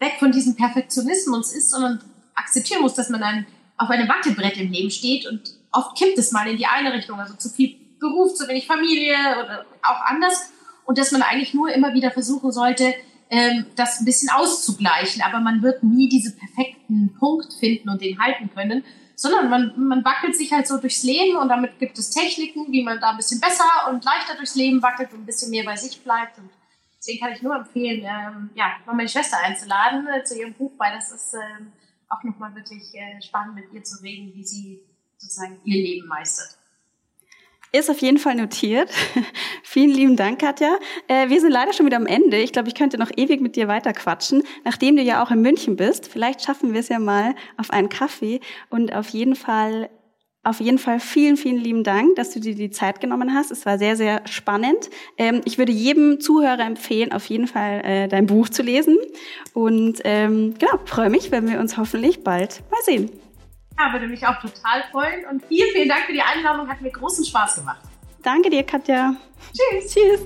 weg 0.00 0.14
von 0.18 0.32
diesem 0.32 0.54
Perfektionismus 0.54 1.52
ist, 1.52 1.70
sondern 1.70 2.00
akzeptieren 2.34 2.82
muss, 2.82 2.94
dass 2.94 3.08
man 3.08 3.20
dann 3.20 3.46
auf 3.78 3.88
einem 3.88 4.08
Wattebrett 4.08 4.58
im 4.58 4.70
Leben 4.70 4.90
steht 4.90 5.26
und 5.26 5.54
oft 5.72 5.96
kippt 5.96 6.18
es 6.18 6.32
mal 6.32 6.46
in 6.46 6.56
die 6.56 6.66
eine 6.66 6.92
Richtung, 6.92 7.18
also 7.18 7.34
zu 7.34 7.48
viel 7.48 7.76
Beruf, 7.98 8.34
zu 8.34 8.46
wenig 8.48 8.66
Familie 8.66 9.16
oder 9.42 9.64
auch 9.82 10.00
anders. 10.04 10.50
Und 10.84 10.98
dass 10.98 11.12
man 11.12 11.22
eigentlich 11.22 11.54
nur 11.54 11.72
immer 11.72 11.94
wieder 11.94 12.10
versuchen 12.10 12.52
sollte, 12.52 12.94
ähm, 13.32 13.64
das 13.76 13.98
ein 13.98 14.04
bisschen 14.04 14.28
auszugleichen. 14.28 15.22
Aber 15.22 15.40
man 15.40 15.62
wird 15.62 15.82
nie 15.82 16.08
diesen 16.08 16.36
perfekten 16.36 17.16
Punkt 17.18 17.52
finden 17.54 17.88
und 17.88 18.02
den 18.02 18.20
halten 18.20 18.50
können, 18.54 18.84
sondern 19.16 19.48
man, 19.48 19.72
man 19.76 20.04
wackelt 20.04 20.36
sich 20.36 20.52
halt 20.52 20.66
so 20.66 20.76
durchs 20.76 21.02
Leben 21.02 21.38
und 21.38 21.48
damit 21.48 21.78
gibt 21.78 21.98
es 21.98 22.10
Techniken, 22.10 22.70
wie 22.70 22.82
man 22.82 23.00
da 23.00 23.10
ein 23.10 23.16
bisschen 23.16 23.40
besser 23.40 23.64
und 23.88 24.04
leichter 24.04 24.36
durchs 24.36 24.54
Leben 24.54 24.82
wackelt 24.82 25.12
und 25.14 25.20
ein 25.20 25.26
bisschen 25.26 25.50
mehr 25.50 25.64
bei 25.64 25.76
sich 25.76 26.02
bleibt. 26.04 26.38
Und 26.38 26.50
deswegen 26.98 27.20
kann 27.20 27.32
ich 27.32 27.40
nur 27.40 27.56
empfehlen, 27.56 28.04
ähm, 28.04 28.50
ja, 28.54 28.76
mal 28.84 28.94
meine 28.94 29.08
Schwester 29.08 29.38
einzuladen 29.42 30.06
äh, 30.08 30.22
zu 30.24 30.38
ihrem 30.38 30.52
Buch, 30.52 30.72
weil 30.76 30.92
das 30.92 31.10
ist 31.10 31.34
ähm, 31.34 31.72
auch 32.10 32.22
nochmal 32.24 32.54
wirklich 32.54 32.94
äh, 32.94 33.22
spannend 33.22 33.54
mit 33.54 33.72
ihr 33.72 33.82
zu 33.82 34.02
reden, 34.02 34.34
wie 34.34 34.44
sie 34.44 34.82
sozusagen 35.16 35.58
ihr 35.64 35.82
Leben 35.82 36.06
meistert. 36.06 36.58
Ist 37.74 37.88
auf 37.88 37.98
jeden 38.02 38.18
Fall 38.18 38.34
notiert. 38.34 38.90
Vielen 39.62 39.90
lieben 39.90 40.14
Dank, 40.16 40.40
Katja. 40.40 40.76
Äh, 41.08 41.30
wir 41.30 41.40
sind 41.40 41.50
leider 41.50 41.72
schon 41.72 41.86
wieder 41.86 41.96
am 41.96 42.04
Ende. 42.04 42.36
Ich 42.36 42.52
glaube, 42.52 42.68
ich 42.68 42.74
könnte 42.74 42.98
noch 42.98 43.10
ewig 43.16 43.40
mit 43.40 43.56
dir 43.56 43.66
weiterquatschen, 43.66 44.42
nachdem 44.64 44.96
du 44.96 45.02
ja 45.02 45.22
auch 45.24 45.30
in 45.30 45.40
München 45.40 45.76
bist. 45.76 46.06
Vielleicht 46.06 46.42
schaffen 46.42 46.74
wir 46.74 46.80
es 46.80 46.90
ja 46.90 46.98
mal 46.98 47.34
auf 47.56 47.70
einen 47.70 47.88
Kaffee 47.88 48.40
und 48.68 48.94
auf 48.94 49.08
jeden 49.08 49.34
Fall 49.36 49.88
Auf 50.44 50.60
jeden 50.60 50.78
Fall 50.78 50.98
vielen, 50.98 51.36
vielen 51.36 51.58
lieben 51.58 51.84
Dank, 51.84 52.16
dass 52.16 52.30
du 52.32 52.40
dir 52.40 52.56
die 52.56 52.70
Zeit 52.70 53.00
genommen 53.00 53.32
hast. 53.32 53.52
Es 53.52 53.64
war 53.64 53.78
sehr, 53.78 53.96
sehr 53.96 54.22
spannend. 54.26 54.90
Ähm, 55.16 55.40
ich 55.44 55.56
würde 55.56 55.70
jedem 55.70 56.18
Zuhörer 56.20 56.66
empfehlen, 56.66 57.12
auf 57.12 57.26
jeden 57.26 57.46
Fall 57.46 57.80
äh, 57.84 58.08
dein 58.08 58.26
Buch 58.26 58.48
zu 58.48 58.62
lesen. 58.64 58.98
Und 59.54 60.00
ähm, 60.02 60.54
genau, 60.58 60.78
freue 60.84 61.10
mich, 61.10 61.30
wenn 61.30 61.48
wir 61.48 61.60
uns 61.60 61.76
hoffentlich 61.76 62.24
bald 62.24 62.64
mal 62.72 62.82
sehen. 62.84 63.08
Ja, 63.82 63.92
würde 63.92 64.06
mich 64.06 64.24
auch 64.26 64.40
total 64.40 64.84
freuen. 64.90 65.24
Und 65.26 65.44
vielen, 65.46 65.70
vielen 65.72 65.88
Dank 65.88 66.04
für 66.06 66.12
die 66.12 66.22
Einladung. 66.22 66.68
Hat 66.68 66.80
mir 66.80 66.90
großen 66.90 67.24
Spaß 67.24 67.56
gemacht. 67.56 67.80
Danke 68.22 68.50
dir, 68.50 68.62
Katja. 68.62 69.14
Tschüss. 69.52 69.92
Tschüss. 69.92 70.20